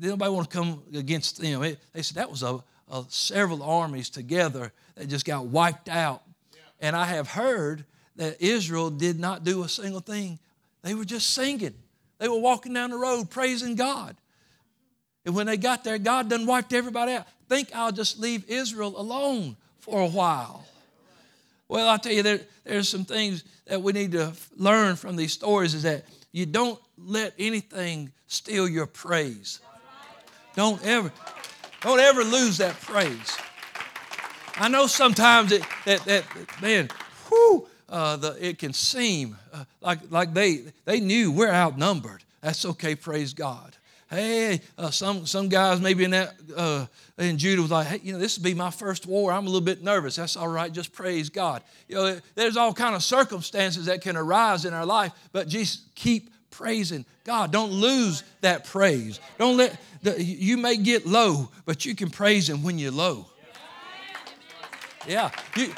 Nobody 0.00 0.30
want 0.30 0.50
to 0.50 0.56
come 0.56 0.82
against 0.94 1.40
them. 1.40 1.60
they 1.60 2.02
said 2.02 2.16
that 2.16 2.30
was 2.30 2.42
a, 2.42 2.62
a, 2.90 3.04
several 3.08 3.62
armies 3.62 4.10
together 4.10 4.72
that 4.94 5.08
just 5.08 5.24
got 5.24 5.46
wiped 5.46 5.88
out. 5.88 6.22
Yeah. 6.52 6.60
And 6.80 6.96
I 6.96 7.06
have 7.06 7.28
heard 7.28 7.84
that 8.18 8.42
Israel 8.42 8.90
did 8.90 9.18
not 9.18 9.44
do 9.44 9.62
a 9.64 9.68
single 9.68 10.00
thing. 10.00 10.38
They 10.82 10.94
were 10.94 11.04
just 11.04 11.30
singing. 11.30 11.74
They 12.18 12.28
were 12.28 12.38
walking 12.38 12.74
down 12.74 12.90
the 12.90 12.98
road 12.98 13.30
praising 13.30 13.74
God. 13.74 14.16
And 15.24 15.34
when 15.34 15.46
they 15.46 15.56
got 15.56 15.84
there, 15.84 15.98
God 15.98 16.28
done 16.28 16.46
wiped 16.46 16.72
everybody 16.72 17.12
out. 17.12 17.26
Think 17.48 17.70
I'll 17.74 17.92
just 17.92 18.18
leave 18.18 18.48
Israel 18.48 19.00
alone 19.00 19.56
for 19.80 20.00
a 20.00 20.06
while. 20.06 20.66
Well, 21.68 21.88
I'll 21.88 21.98
tell 21.98 22.12
you, 22.12 22.22
there, 22.22 22.40
there's 22.64 22.88
some 22.88 23.04
things 23.04 23.44
that 23.66 23.82
we 23.82 23.92
need 23.92 24.12
to 24.12 24.32
learn 24.56 24.96
from 24.96 25.16
these 25.16 25.32
stories 25.32 25.74
is 25.74 25.82
that 25.84 26.04
you 26.32 26.46
don't 26.46 26.80
let 26.96 27.34
anything 27.38 28.10
steal 28.26 28.68
your 28.68 28.86
praise. 28.86 29.60
Don't 30.56 30.84
ever, 30.84 31.12
don't 31.82 32.00
ever 32.00 32.24
lose 32.24 32.58
that 32.58 32.74
praise. 32.80 33.36
I 34.56 34.68
know 34.68 34.86
sometimes 34.86 35.52
it, 35.52 35.62
that, 35.84 36.00
that, 36.06 36.24
man, 36.60 36.88
whoo, 37.30 37.68
uh, 37.88 38.16
the, 38.16 38.36
it 38.40 38.58
can 38.58 38.72
seem 38.72 39.36
uh, 39.52 39.64
like, 39.80 39.98
like 40.10 40.34
they, 40.34 40.62
they 40.84 41.00
knew 41.00 41.32
we're 41.32 41.50
outnumbered. 41.50 42.22
That's 42.40 42.64
okay, 42.64 42.94
praise 42.94 43.34
God. 43.34 43.74
Hey, 44.10 44.62
uh, 44.78 44.90
some, 44.90 45.26
some 45.26 45.48
guys 45.48 45.80
maybe 45.80 46.04
in 46.04 46.12
that 46.12 46.34
uh, 46.56 46.86
in 47.18 47.36
Judah 47.36 47.60
was 47.60 47.70
like, 47.70 47.86
hey, 47.86 48.00
you 48.02 48.12
know, 48.12 48.18
this 48.18 48.38
will 48.38 48.44
be 48.44 48.54
my 48.54 48.70
first 48.70 49.06
war. 49.06 49.32
I'm 49.32 49.44
a 49.44 49.50
little 49.50 49.60
bit 49.60 49.82
nervous. 49.82 50.16
That's 50.16 50.34
all 50.36 50.48
right. 50.48 50.72
Just 50.72 50.92
praise 50.92 51.28
God. 51.28 51.62
You 51.88 51.96
know, 51.96 52.20
there's 52.34 52.56
all 52.56 52.72
kind 52.72 52.94
of 52.94 53.02
circumstances 53.02 53.86
that 53.86 54.00
can 54.00 54.16
arise 54.16 54.64
in 54.64 54.72
our 54.72 54.86
life, 54.86 55.12
but 55.32 55.46
just 55.46 55.94
keep 55.94 56.30
praising 56.50 57.04
God. 57.24 57.52
Don't 57.52 57.70
lose 57.70 58.24
that 58.40 58.64
praise. 58.64 59.20
Don't 59.36 59.58
let 59.58 59.78
the, 60.02 60.22
you 60.22 60.56
may 60.56 60.76
get 60.78 61.06
low, 61.06 61.50
but 61.66 61.84
you 61.84 61.94
can 61.94 62.08
praise 62.08 62.48
Him 62.48 62.62
when 62.62 62.78
you're 62.78 62.92
low. 62.92 63.26
Yeah, 65.06 65.30
you, 65.56 65.72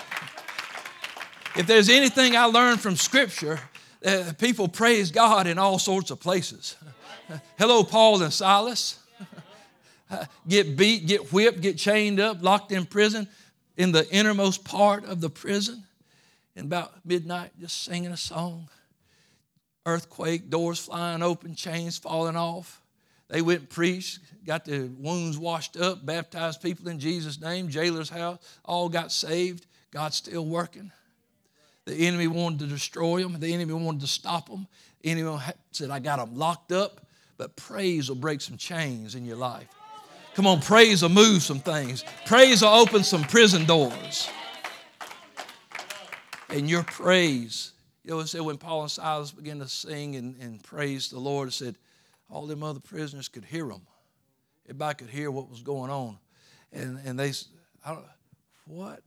if 1.56 1.66
there's 1.66 1.88
anything 1.88 2.36
I 2.36 2.44
learned 2.44 2.80
from 2.80 2.96
Scripture, 2.96 3.60
uh, 4.04 4.32
people 4.38 4.68
praise 4.68 5.10
God 5.10 5.46
in 5.46 5.58
all 5.58 5.78
sorts 5.78 6.10
of 6.10 6.20
places. 6.20 6.76
Hello, 7.58 7.82
Paul 7.82 8.22
and 8.22 8.32
Silas. 8.32 8.98
get 10.48 10.76
beat, 10.76 11.06
get 11.06 11.32
whipped, 11.32 11.60
get 11.60 11.76
chained 11.76 12.20
up, 12.20 12.42
locked 12.42 12.72
in 12.72 12.86
prison 12.86 13.28
in 13.76 13.92
the 13.92 14.08
innermost 14.10 14.64
part 14.64 15.04
of 15.04 15.20
the 15.20 15.30
prison. 15.30 15.84
And 16.56 16.66
about 16.66 17.04
midnight, 17.04 17.52
just 17.60 17.82
singing 17.82 18.12
a 18.12 18.16
song. 18.16 18.68
Earthquake, 19.86 20.50
doors 20.50 20.78
flying 20.78 21.22
open, 21.22 21.54
chains 21.54 21.96
falling 21.96 22.36
off. 22.36 22.82
They 23.28 23.42
went 23.42 23.60
and 23.60 23.70
preached, 23.70 24.18
got 24.44 24.64
the 24.64 24.90
wounds 24.98 25.38
washed 25.38 25.76
up, 25.76 26.04
baptized 26.04 26.60
people 26.60 26.88
in 26.88 26.98
Jesus' 26.98 27.40
name, 27.40 27.68
jailer's 27.68 28.10
house, 28.10 28.38
all 28.64 28.88
got 28.88 29.12
saved. 29.12 29.66
God's 29.92 30.16
still 30.16 30.44
working. 30.44 30.90
The 31.90 32.06
enemy 32.06 32.28
wanted 32.28 32.60
to 32.60 32.66
destroy 32.66 33.20
them. 33.20 33.40
The 33.40 33.52
enemy 33.52 33.74
wanted 33.74 34.02
to 34.02 34.06
stop 34.06 34.48
them. 34.48 34.68
The 35.02 35.10
enemy 35.10 35.40
said, 35.72 35.90
I 35.90 35.98
got 35.98 36.20
them 36.20 36.36
locked 36.36 36.70
up. 36.70 37.04
But 37.36 37.56
praise 37.56 38.08
will 38.08 38.16
break 38.16 38.40
some 38.40 38.56
chains 38.56 39.16
in 39.16 39.24
your 39.24 39.36
life. 39.36 39.66
Come 40.34 40.46
on, 40.46 40.60
praise 40.60 41.02
will 41.02 41.08
move 41.08 41.42
some 41.42 41.58
things. 41.58 42.04
Praise 42.26 42.62
will 42.62 42.68
open 42.68 43.02
some 43.02 43.24
prison 43.24 43.64
doors. 43.64 44.28
And 46.48 46.70
your 46.70 46.84
praise, 46.84 47.72
you 48.04 48.12
know, 48.12 48.20
it 48.20 48.28
said 48.28 48.42
when 48.42 48.56
Paul 48.56 48.82
and 48.82 48.90
Silas 48.90 49.32
began 49.32 49.58
to 49.58 49.68
sing 49.68 50.14
and, 50.14 50.36
and 50.40 50.62
praise 50.62 51.10
the 51.10 51.18
Lord, 51.18 51.48
it 51.48 51.52
said 51.52 51.74
all 52.28 52.46
them 52.46 52.62
other 52.62 52.78
prisoners 52.78 53.26
could 53.26 53.44
hear 53.44 53.66
them. 53.66 53.82
Everybody 54.66 54.94
could 54.94 55.10
hear 55.10 55.32
what 55.32 55.50
was 55.50 55.62
going 55.62 55.90
on. 55.90 56.18
And, 56.72 57.00
and 57.04 57.18
they, 57.18 57.32
don't, 57.84 58.04
what 58.66 59.02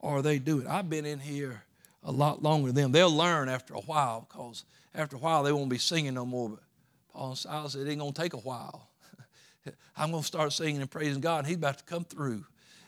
are 0.00 0.22
they 0.22 0.38
doing? 0.38 0.68
I've 0.68 0.88
been 0.88 1.04
in 1.04 1.18
here 1.18 1.64
a 2.02 2.12
lot 2.12 2.42
longer 2.42 2.68
than 2.72 2.74
them. 2.74 2.92
They'll 2.92 3.14
learn 3.14 3.48
after 3.48 3.74
a 3.74 3.80
while 3.80 4.26
because 4.28 4.64
after 4.94 5.16
a 5.16 5.18
while 5.18 5.42
they 5.42 5.52
won't 5.52 5.70
be 5.70 5.78
singing 5.78 6.14
no 6.14 6.26
more. 6.26 6.50
But 6.50 6.60
Paul 7.12 7.28
and 7.30 7.38
Silas 7.38 7.72
said 7.72 7.86
it 7.86 7.90
ain't 7.90 8.00
going 8.00 8.12
to 8.12 8.20
take 8.20 8.34
a 8.34 8.38
while. 8.38 8.88
I'm 9.96 10.10
going 10.10 10.22
to 10.22 10.26
start 10.26 10.52
singing 10.52 10.80
and 10.80 10.90
praising 10.90 11.20
God, 11.20 11.38
and 11.38 11.46
He's 11.46 11.56
about 11.56 11.78
to 11.78 11.84
come 11.84 12.04
through. 12.04 12.44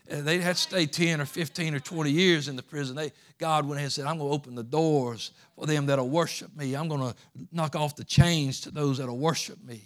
And 0.06 0.26
they 0.26 0.38
had 0.38 0.56
to 0.56 0.60
stay 0.60 0.84
10 0.84 1.22
or 1.22 1.24
15 1.24 1.74
or 1.74 1.80
20 1.80 2.10
years 2.10 2.48
in 2.48 2.56
the 2.56 2.62
prison. 2.62 2.94
They, 2.94 3.12
God 3.38 3.64
went 3.64 3.76
ahead 3.76 3.86
and 3.86 3.92
said, 3.92 4.06
I'm 4.06 4.18
going 4.18 4.30
to 4.30 4.34
open 4.34 4.54
the 4.54 4.62
doors 4.62 5.30
for 5.56 5.66
them 5.66 5.86
that'll 5.86 6.10
worship 6.10 6.54
me. 6.54 6.74
I'm 6.74 6.88
going 6.88 7.00
to 7.00 7.14
knock 7.52 7.74
off 7.74 7.96
the 7.96 8.04
chains 8.04 8.60
to 8.62 8.70
those 8.70 8.98
that'll 8.98 9.16
worship 9.16 9.64
me. 9.64 9.80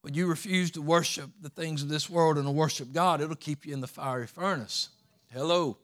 When 0.00 0.14
you 0.14 0.26
refuse 0.26 0.70
to 0.72 0.82
worship 0.82 1.30
the 1.40 1.50
things 1.50 1.82
of 1.82 1.90
this 1.90 2.08
world 2.08 2.38
and 2.38 2.46
to 2.46 2.50
worship 2.50 2.92
God, 2.92 3.20
it'll 3.20 3.36
keep 3.36 3.66
you 3.66 3.74
in 3.74 3.80
the 3.80 3.86
fiery 3.86 4.26
furnace. 4.26 4.88
Hello. 5.32 5.76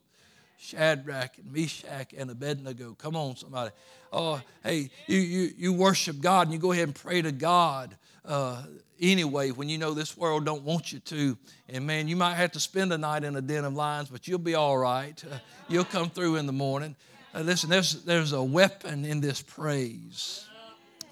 Shadrach 0.60 1.38
and 1.38 1.50
Meshach 1.52 2.12
and 2.16 2.30
Abednego. 2.30 2.94
Come 2.94 3.16
on, 3.16 3.34
somebody. 3.36 3.70
Oh, 4.12 4.40
hey, 4.62 4.90
you, 5.06 5.18
you, 5.18 5.50
you 5.56 5.72
worship 5.72 6.20
God 6.20 6.46
and 6.46 6.52
you 6.52 6.58
go 6.58 6.72
ahead 6.72 6.84
and 6.84 6.94
pray 6.94 7.22
to 7.22 7.32
God 7.32 7.96
uh, 8.26 8.62
anyway 9.00 9.52
when 9.52 9.70
you 9.70 9.78
know 9.78 9.94
this 9.94 10.16
world 10.16 10.44
don't 10.44 10.62
want 10.62 10.92
you 10.92 10.98
to. 11.00 11.38
And 11.68 11.86
man, 11.86 12.08
you 12.08 12.16
might 12.16 12.34
have 12.34 12.52
to 12.52 12.60
spend 12.60 12.92
a 12.92 12.98
night 12.98 13.24
in 13.24 13.34
a 13.36 13.40
den 13.40 13.64
of 13.64 13.74
lions, 13.74 14.10
but 14.10 14.28
you'll 14.28 14.38
be 14.38 14.54
all 14.54 14.76
right. 14.76 15.22
Uh, 15.24 15.38
you'll 15.68 15.84
come 15.84 16.10
through 16.10 16.36
in 16.36 16.46
the 16.46 16.52
morning. 16.52 16.94
Uh, 17.34 17.40
listen, 17.40 17.70
there's, 17.70 18.04
there's 18.04 18.32
a 18.32 18.42
weapon 18.42 19.06
in 19.06 19.20
this 19.20 19.40
praise. 19.40 20.46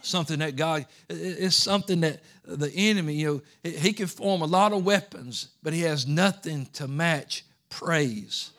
Something 0.03 0.41
that 0.41 0.57
God, 0.57 0.87
it's 1.09 1.57
something 1.57 2.01
that 2.01 2.21
the 2.45 2.71
enemy, 2.71 3.15
you 3.15 3.43
know, 3.65 3.71
he 3.71 3.93
can 3.93 4.07
form 4.07 4.43
a 4.43 4.47
lot 4.47 4.73
of 4.73 4.85
weapons, 4.85 5.49
but 5.63 5.73
he 5.73 5.83
has 5.83 6.07
nothing 6.07 6.67
to 6.75 6.87
match 6.87 7.45
praise. 7.71 8.53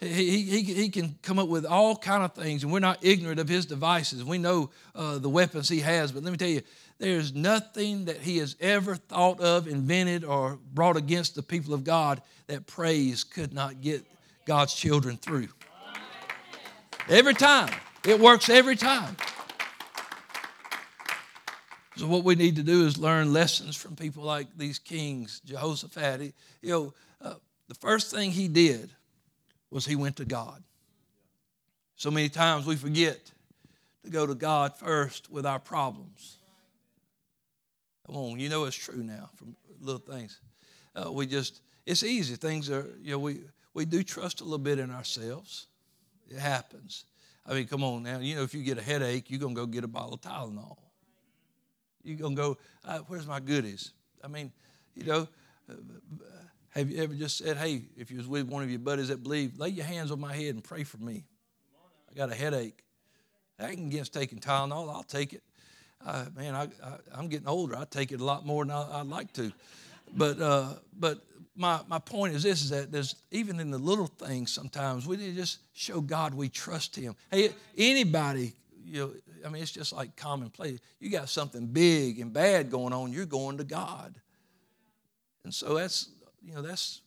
He, 0.00 0.42
he, 0.42 0.62
he 0.62 0.88
can 0.88 1.18
come 1.22 1.38
up 1.38 1.48
with 1.48 1.64
all 1.64 1.96
kind 1.96 2.22
of 2.22 2.34
things, 2.34 2.62
and 2.62 2.72
we're 2.72 2.80
not 2.80 2.98
ignorant 3.02 3.40
of 3.40 3.48
his 3.48 3.66
devices. 3.66 4.24
We 4.24 4.38
know 4.38 4.70
uh, 4.94 5.18
the 5.18 5.28
weapons 5.28 5.68
he 5.68 5.80
has, 5.80 6.12
but 6.12 6.22
let 6.22 6.30
me 6.30 6.36
tell 6.36 6.48
you, 6.48 6.62
there's 6.98 7.34
nothing 7.34 8.06
that 8.06 8.18
he 8.18 8.38
has 8.38 8.56
ever 8.60 8.96
thought 8.96 9.40
of, 9.40 9.68
invented, 9.68 10.24
or 10.24 10.58
brought 10.72 10.96
against 10.96 11.34
the 11.34 11.42
people 11.42 11.74
of 11.74 11.84
God 11.84 12.22
that 12.46 12.66
praise 12.66 13.24
could 13.24 13.52
not 13.52 13.80
get 13.80 14.04
God's 14.46 14.74
children 14.74 15.16
through. 15.16 15.48
Every 17.08 17.34
time. 17.34 17.72
It 18.06 18.20
works 18.20 18.48
every 18.48 18.76
time. 18.76 19.16
So 21.96 22.06
what 22.06 22.24
we 22.24 22.34
need 22.34 22.56
to 22.56 22.62
do 22.62 22.86
is 22.86 22.98
learn 22.98 23.32
lessons 23.32 23.74
from 23.74 23.96
people 23.96 24.22
like 24.22 24.46
these 24.56 24.78
kings, 24.78 25.40
Jehoshaphat. 25.44 26.20
He, 26.20 26.32
you 26.62 26.70
know, 26.70 26.94
uh, 27.20 27.34
the 27.68 27.74
first 27.74 28.12
thing 28.12 28.30
he 28.30 28.48
did 28.48 28.90
was 29.76 29.84
he 29.84 29.94
went 29.94 30.16
to 30.16 30.24
God. 30.24 30.62
So 31.96 32.10
many 32.10 32.30
times 32.30 32.64
we 32.64 32.76
forget 32.76 33.30
to 34.04 34.10
go 34.10 34.26
to 34.26 34.34
God 34.34 34.74
first 34.74 35.30
with 35.30 35.44
our 35.44 35.58
problems. 35.58 36.38
Come 38.06 38.16
on, 38.16 38.40
you 38.40 38.48
know 38.48 38.64
it's 38.64 38.74
true 38.74 39.02
now 39.02 39.28
from 39.36 39.54
little 39.82 40.00
things. 40.00 40.40
Uh, 40.94 41.12
we 41.12 41.26
just, 41.26 41.60
it's 41.84 42.02
easy. 42.02 42.36
Things 42.36 42.70
are, 42.70 42.86
you 43.02 43.10
know, 43.10 43.18
we, 43.18 43.40
we 43.74 43.84
do 43.84 44.02
trust 44.02 44.40
a 44.40 44.44
little 44.44 44.56
bit 44.56 44.78
in 44.78 44.90
ourselves. 44.90 45.66
It 46.30 46.38
happens. 46.38 47.04
I 47.44 47.52
mean, 47.52 47.66
come 47.66 47.84
on 47.84 48.02
now. 48.02 48.18
You 48.18 48.36
know, 48.36 48.44
if 48.44 48.54
you 48.54 48.62
get 48.62 48.78
a 48.78 48.82
headache, 48.82 49.30
you're 49.30 49.40
going 49.40 49.54
to 49.54 49.60
go 49.60 49.66
get 49.66 49.84
a 49.84 49.88
bottle 49.88 50.14
of 50.14 50.22
Tylenol. 50.22 50.78
You're 52.02 52.16
going 52.16 52.34
to 52.34 52.42
go, 52.42 52.58
uh, 52.82 53.00
where's 53.08 53.26
my 53.26 53.40
goodies? 53.40 53.90
I 54.24 54.28
mean, 54.28 54.52
you 54.94 55.04
know, 55.04 55.28
uh, 55.70 55.74
have 56.76 56.90
you 56.90 57.02
ever 57.02 57.14
just 57.14 57.38
said, 57.38 57.56
hey, 57.56 57.82
if 57.96 58.10
you 58.10 58.18
was 58.18 58.28
with 58.28 58.48
one 58.48 58.62
of 58.62 58.70
your 58.70 58.78
buddies 58.78 59.08
that 59.08 59.22
believe, 59.22 59.58
lay 59.58 59.70
your 59.70 59.86
hands 59.86 60.10
on 60.10 60.20
my 60.20 60.34
head 60.34 60.54
and 60.54 60.62
pray 60.62 60.84
for 60.84 60.98
me. 60.98 61.24
I 62.10 62.14
got 62.14 62.30
a 62.30 62.34
headache. 62.34 62.84
I 63.58 63.68
ain't 63.68 63.80
against 63.80 64.12
taking 64.12 64.38
Tylenol. 64.38 64.94
I'll 64.94 65.02
take 65.02 65.32
it. 65.32 65.42
Uh, 66.04 66.26
man, 66.36 66.54
I, 66.54 66.68
I, 66.84 67.18
am 67.18 67.28
getting 67.28 67.48
older. 67.48 67.76
I 67.76 67.86
take 67.86 68.12
it 68.12 68.20
a 68.20 68.24
lot 68.24 68.44
more 68.44 68.62
than 68.62 68.72
I, 68.72 68.98
would 68.98 69.08
like 69.08 69.32
to. 69.34 69.50
But, 70.14 70.38
uh, 70.38 70.74
but 70.98 71.24
my, 71.56 71.80
my 71.88 71.98
point 71.98 72.34
is 72.34 72.42
this, 72.42 72.62
is 72.62 72.68
that 72.70 72.92
there's, 72.92 73.16
even 73.30 73.58
in 73.58 73.70
the 73.70 73.78
little 73.78 74.06
things 74.06 74.52
sometimes, 74.52 75.06
we 75.06 75.16
need 75.16 75.30
to 75.30 75.36
just 75.36 75.60
show 75.72 76.02
God 76.02 76.34
we 76.34 76.50
trust 76.50 76.94
him. 76.94 77.16
Hey, 77.30 77.50
anybody, 77.78 78.52
you 78.84 79.00
know, 79.00 79.12
I 79.46 79.48
mean, 79.48 79.62
it's 79.62 79.72
just 79.72 79.94
like 79.94 80.14
commonplace. 80.14 80.78
You 81.00 81.08
got 81.08 81.30
something 81.30 81.66
big 81.66 82.20
and 82.20 82.34
bad 82.34 82.70
going 82.70 82.92
on, 82.92 83.12
you're 83.12 83.24
going 83.24 83.56
to 83.56 83.64
God. 83.64 84.14
And 85.44 85.54
so 85.54 85.74
that's 85.74 86.10
you 86.46 86.54
know, 86.54 86.62
that's 86.62 87.02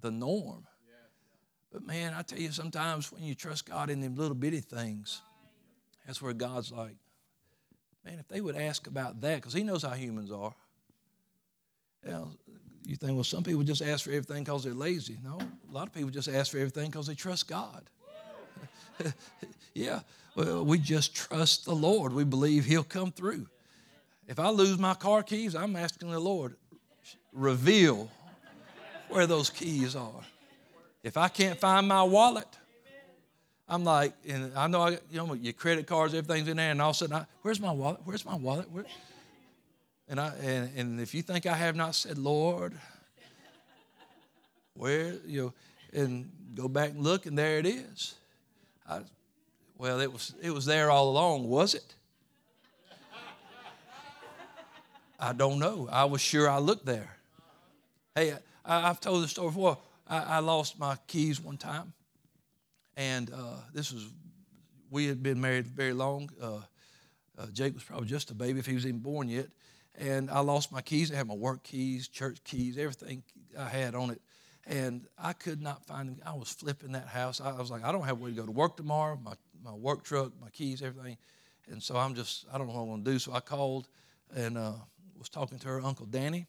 the 0.00 0.10
norm. 0.10 0.66
But 1.72 1.86
man, 1.86 2.12
I 2.14 2.20
tell 2.20 2.38
you, 2.38 2.50
sometimes 2.52 3.10
when 3.10 3.22
you 3.22 3.34
trust 3.34 3.68
God 3.68 3.88
in 3.88 4.00
them 4.00 4.14
little 4.14 4.34
bitty 4.34 4.60
things, 4.60 5.22
that's 6.06 6.20
where 6.20 6.34
God's 6.34 6.70
like, 6.70 6.96
man, 8.04 8.18
if 8.18 8.28
they 8.28 8.42
would 8.42 8.56
ask 8.56 8.86
about 8.86 9.22
that, 9.22 9.36
because 9.36 9.54
He 9.54 9.62
knows 9.62 9.82
how 9.82 9.92
humans 9.92 10.30
are. 10.30 10.52
You, 12.04 12.10
know, 12.10 12.30
you 12.84 12.96
think, 12.96 13.14
well, 13.14 13.24
some 13.24 13.42
people 13.42 13.62
just 13.62 13.80
ask 13.80 14.04
for 14.04 14.10
everything 14.10 14.44
because 14.44 14.64
they're 14.64 14.74
lazy. 14.74 15.16
No, 15.24 15.38
a 15.38 15.72
lot 15.72 15.86
of 15.86 15.94
people 15.94 16.10
just 16.10 16.28
ask 16.28 16.50
for 16.50 16.58
everything 16.58 16.90
because 16.90 17.06
they 17.06 17.14
trust 17.14 17.48
God. 17.48 17.84
yeah, 19.74 20.00
well, 20.36 20.64
we 20.64 20.78
just 20.78 21.14
trust 21.14 21.64
the 21.64 21.74
Lord. 21.74 22.12
We 22.12 22.24
believe 22.24 22.66
He'll 22.66 22.84
come 22.84 23.12
through. 23.12 23.46
If 24.28 24.38
I 24.38 24.50
lose 24.50 24.78
my 24.78 24.94
car 24.94 25.22
keys, 25.22 25.54
I'm 25.54 25.74
asking 25.76 26.10
the 26.10 26.20
Lord, 26.20 26.56
reveal 27.32 28.10
where 29.12 29.26
those 29.26 29.50
keys 29.50 29.94
are. 29.94 30.22
If 31.02 31.16
I 31.16 31.28
can't 31.28 31.58
find 31.58 31.86
my 31.86 32.02
wallet, 32.02 32.46
I'm 33.68 33.84
like, 33.84 34.14
and 34.28 34.52
I 34.56 34.66
know, 34.66 34.82
I, 34.82 34.90
you 35.10 35.16
know, 35.16 35.34
your 35.34 35.52
credit 35.52 35.86
cards, 35.86 36.14
everything's 36.14 36.48
in 36.48 36.56
there, 36.56 36.70
and 36.70 36.80
all 36.80 36.90
of 36.90 36.96
a 36.96 36.98
sudden, 36.98 37.16
I, 37.16 37.26
where's 37.42 37.60
my 37.60 37.72
wallet? 37.72 38.00
Where's 38.04 38.24
my 38.24 38.36
wallet? 38.36 38.70
Where? 38.70 38.84
And 40.08 40.20
I, 40.20 40.32
and, 40.42 40.70
and 40.76 41.00
if 41.00 41.14
you 41.14 41.22
think 41.22 41.46
I 41.46 41.54
have 41.54 41.76
not 41.76 41.94
said, 41.94 42.18
Lord, 42.18 42.74
where 44.74 45.14
you 45.26 45.42
know, 45.42 45.52
and 45.92 46.30
go 46.54 46.68
back 46.68 46.90
and 46.90 47.02
look, 47.02 47.26
and 47.26 47.36
there 47.36 47.58
it 47.58 47.66
is. 47.66 48.14
I, 48.88 49.00
well, 49.78 50.00
it 50.00 50.12
was 50.12 50.34
it 50.42 50.50
was 50.50 50.66
there 50.66 50.90
all 50.90 51.10
along, 51.10 51.48
was 51.48 51.74
it? 51.74 51.94
I 55.18 55.32
don't 55.32 55.60
know. 55.60 55.88
I 55.90 56.04
was 56.04 56.20
sure 56.20 56.50
I 56.50 56.58
looked 56.58 56.84
there. 56.84 57.16
Hey, 58.14 58.34
I, 58.64 58.80
have 58.82 59.00
told 59.00 59.22
the 59.22 59.28
story 59.28 59.48
before. 59.48 59.78
I, 60.06 60.18
I, 60.18 60.38
lost 60.38 60.78
my 60.78 60.96
keys 61.06 61.40
one 61.40 61.56
time, 61.56 61.92
and 62.96 63.30
uh, 63.32 63.56
this 63.72 63.92
was 63.92 64.08
we 64.90 65.06
had 65.06 65.22
been 65.22 65.40
married 65.40 65.66
very 65.66 65.92
long. 65.92 66.30
Uh, 66.40 66.60
uh, 67.38 67.46
Jake 67.52 67.74
was 67.74 67.82
probably 67.82 68.06
just 68.06 68.30
a 68.30 68.34
baby 68.34 68.58
if 68.58 68.66
he 68.66 68.74
was 68.74 68.86
even 68.86 69.00
born 69.00 69.28
yet, 69.28 69.46
and 69.96 70.30
I 70.30 70.40
lost 70.40 70.70
my 70.70 70.82
keys. 70.82 71.10
I 71.12 71.16
had 71.16 71.26
my 71.26 71.34
work 71.34 71.62
keys, 71.62 72.08
church 72.08 72.38
keys, 72.44 72.78
everything 72.78 73.22
I 73.58 73.68
had 73.68 73.94
on 73.94 74.10
it, 74.10 74.20
and 74.66 75.06
I 75.18 75.32
could 75.32 75.60
not 75.60 75.84
find 75.86 76.08
them. 76.08 76.20
I 76.24 76.34
was 76.34 76.50
flipping 76.50 76.92
that 76.92 77.08
house. 77.08 77.40
I, 77.40 77.50
I 77.50 77.60
was 77.60 77.70
like, 77.70 77.84
I 77.84 77.92
don't 77.92 78.04
have 78.04 78.20
a 78.20 78.24
way 78.24 78.30
to 78.30 78.36
go 78.36 78.46
to 78.46 78.52
work 78.52 78.76
tomorrow. 78.76 79.18
My 79.22 79.34
my 79.64 79.72
work 79.72 80.04
truck, 80.04 80.32
my 80.40 80.50
keys, 80.50 80.82
everything, 80.82 81.16
and 81.70 81.82
so 81.82 81.96
I'm 81.96 82.14
just 82.14 82.46
I 82.52 82.58
don't 82.58 82.66
know 82.66 82.74
what 82.74 82.82
I'm 82.82 82.88
going 82.88 83.04
to 83.04 83.10
do. 83.12 83.18
So 83.18 83.32
I 83.32 83.40
called 83.40 83.88
and 84.34 84.58
uh, 84.58 84.72
was 85.18 85.28
talking 85.28 85.58
to 85.58 85.68
her 85.68 85.80
uncle 85.80 86.06
Danny 86.06 86.46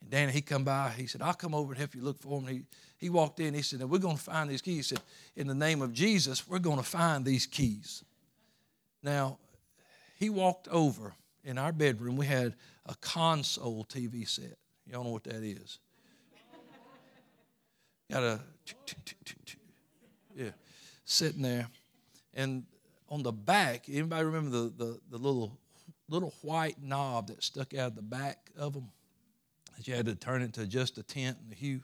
and 0.00 0.10
Danny, 0.10 0.32
he 0.32 0.40
come 0.40 0.64
by. 0.64 0.92
He 0.96 1.06
said, 1.06 1.22
I'll 1.22 1.34
come 1.34 1.54
over 1.54 1.72
and 1.72 1.78
help 1.78 1.94
you 1.94 2.02
look 2.02 2.18
for 2.18 2.40
them. 2.40 2.48
He, 2.48 2.62
he 2.98 3.10
walked 3.10 3.40
in. 3.40 3.54
He 3.54 3.62
said, 3.62 3.82
we're 3.82 3.98
going 3.98 4.16
to 4.16 4.22
find 4.22 4.50
these 4.50 4.62
keys. 4.62 4.76
He 4.76 4.94
said, 4.96 5.00
in 5.36 5.46
the 5.46 5.54
name 5.54 5.82
of 5.82 5.92
Jesus, 5.92 6.48
we're 6.48 6.58
going 6.58 6.78
to 6.78 6.84
find 6.84 7.24
these 7.24 7.46
keys. 7.46 8.04
Now, 9.02 9.38
he 10.18 10.30
walked 10.30 10.68
over 10.68 11.14
in 11.44 11.58
our 11.58 11.72
bedroom. 11.72 12.16
We 12.16 12.26
had 12.26 12.54
a 12.86 12.94
console 12.96 13.84
TV 13.84 14.28
set. 14.28 14.56
Y'all 14.90 15.04
know 15.04 15.10
what 15.10 15.24
that 15.24 15.42
is. 15.42 15.78
Got 18.10 18.22
a, 18.22 18.40
yeah, 20.36 20.50
sitting 21.04 21.42
there. 21.42 21.66
And 22.34 22.64
on 23.08 23.22
the 23.22 23.32
back, 23.32 23.86
anybody 23.88 24.24
remember 24.24 24.50
the, 24.50 24.72
the, 24.76 25.00
the 25.10 25.18
little, 25.18 25.58
little 26.08 26.32
white 26.42 26.80
knob 26.80 27.28
that 27.28 27.42
stuck 27.42 27.74
out 27.74 27.88
of 27.88 27.96
the 27.96 28.02
back 28.02 28.50
of 28.56 28.74
them? 28.74 28.90
That 29.76 29.86
you 29.86 29.94
had 29.94 30.06
to 30.06 30.14
turn 30.14 30.42
it 30.42 30.54
to 30.54 30.66
just 30.66 30.98
a 30.98 31.02
tent 31.02 31.38
and 31.42 31.52
a 31.52 31.54
hue. 31.54 31.80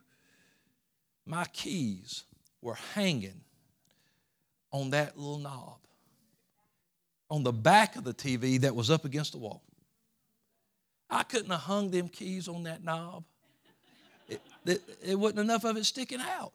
My 1.27 1.45
keys 1.47 2.25
were 2.61 2.77
hanging 2.95 3.41
on 4.73 4.91
that 4.91 5.19
little 5.19 5.39
knob 5.39 5.79
on 7.31 7.43
the 7.43 7.53
back 7.53 7.97
of 7.97 8.05
the 8.05 8.15
TV 8.15 8.61
that 8.61 8.75
was 8.75 8.91
up 8.91 9.05
against 9.05 9.33
the 9.33 9.39
wall. 9.39 9.63
I 11.09 11.23
couldn't 11.23 11.51
have 11.51 11.61
hung 11.61 11.91
them 11.91 12.09
keys 12.09 12.49
on 12.49 12.63
that 12.65 12.83
knob. 12.83 13.25
It, 14.29 14.41
it, 14.65 14.83
it 15.05 15.15
wasn't 15.19 15.41
enough 15.41 15.65
of 15.65 15.77
it 15.77 15.85
sticking 15.85 16.21
out. 16.21 16.53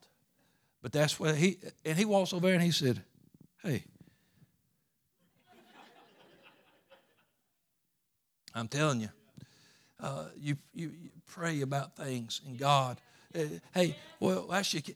But 0.81 0.91
that's 0.91 1.19
what 1.19 1.35
he, 1.35 1.57
and 1.85 1.97
he 1.97 2.05
walks 2.05 2.33
over 2.33 2.47
and 2.49 2.61
he 2.61 2.71
said, 2.71 3.01
Hey, 3.61 3.83
I'm 8.53 8.67
telling 8.67 9.01
you, 9.01 9.09
uh, 9.99 10.25
you, 10.37 10.57
you, 10.73 10.91
you, 11.01 11.09
pray 11.27 11.61
about 11.61 11.95
things 11.95 12.41
and 12.45 12.57
God. 12.57 12.99
Uh, 13.35 13.43
hey, 13.73 13.95
well, 14.19 14.51
actually, 14.53 14.95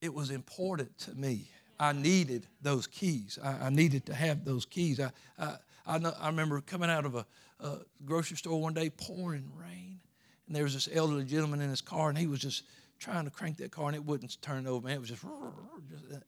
it 0.00 0.12
was 0.12 0.30
important 0.30 0.96
to 0.98 1.14
me. 1.14 1.48
I 1.80 1.92
needed 1.92 2.46
those 2.60 2.86
keys. 2.86 3.38
I, 3.42 3.66
I 3.66 3.70
needed 3.70 4.06
to 4.06 4.14
have 4.14 4.44
those 4.44 4.66
keys. 4.66 5.00
I, 5.00 5.10
I, 5.38 5.56
I, 5.86 5.98
know, 5.98 6.12
I 6.20 6.28
remember 6.28 6.60
coming 6.60 6.90
out 6.90 7.04
of 7.04 7.14
a, 7.14 7.26
a, 7.60 7.78
grocery 8.04 8.36
store 8.36 8.60
one 8.60 8.74
day, 8.74 8.90
pouring 8.90 9.50
rain, 9.56 9.98
and 10.46 10.54
there 10.54 10.62
was 10.62 10.74
this 10.74 10.88
elderly 10.92 11.24
gentleman 11.24 11.60
in 11.60 11.70
his 11.70 11.80
car, 11.80 12.08
and 12.08 12.18
he 12.18 12.26
was 12.26 12.40
just 12.40 12.64
trying 13.00 13.24
to 13.24 13.30
crank 13.30 13.56
that 13.56 13.72
car, 13.72 13.86
and 13.86 13.96
it 13.96 14.04
wouldn't 14.04 14.40
turn 14.42 14.66
over. 14.66 14.86
Man, 14.86 14.96
it 14.96 15.00
was 15.00 15.08
just, 15.08 15.24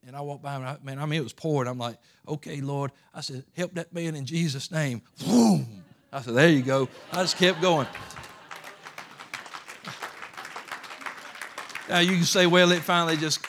and 0.06 0.16
I 0.16 0.20
walked 0.22 0.42
by, 0.42 0.56
and 0.56 0.64
I, 0.64 0.76
man, 0.82 0.98
I 0.98 1.06
mean, 1.06 1.20
it 1.20 1.22
was 1.22 1.32
pouring. 1.32 1.68
I'm 1.68 1.78
like, 1.78 1.98
okay, 2.26 2.60
Lord. 2.60 2.90
I 3.14 3.20
said, 3.20 3.44
help 3.56 3.74
that 3.74 3.92
man 3.92 4.16
in 4.16 4.26
Jesus' 4.26 4.72
name. 4.72 5.02
Boom. 5.24 5.83
I 6.14 6.20
said, 6.20 6.34
there 6.34 6.48
you 6.48 6.62
go. 6.62 6.88
I 7.10 7.22
just 7.22 7.36
kept 7.36 7.60
going. 7.60 7.88
Now 11.88 11.98
you 11.98 12.12
can 12.12 12.22
say, 12.22 12.46
well, 12.46 12.70
it 12.70 12.82
finally 12.82 13.16
just 13.16 13.44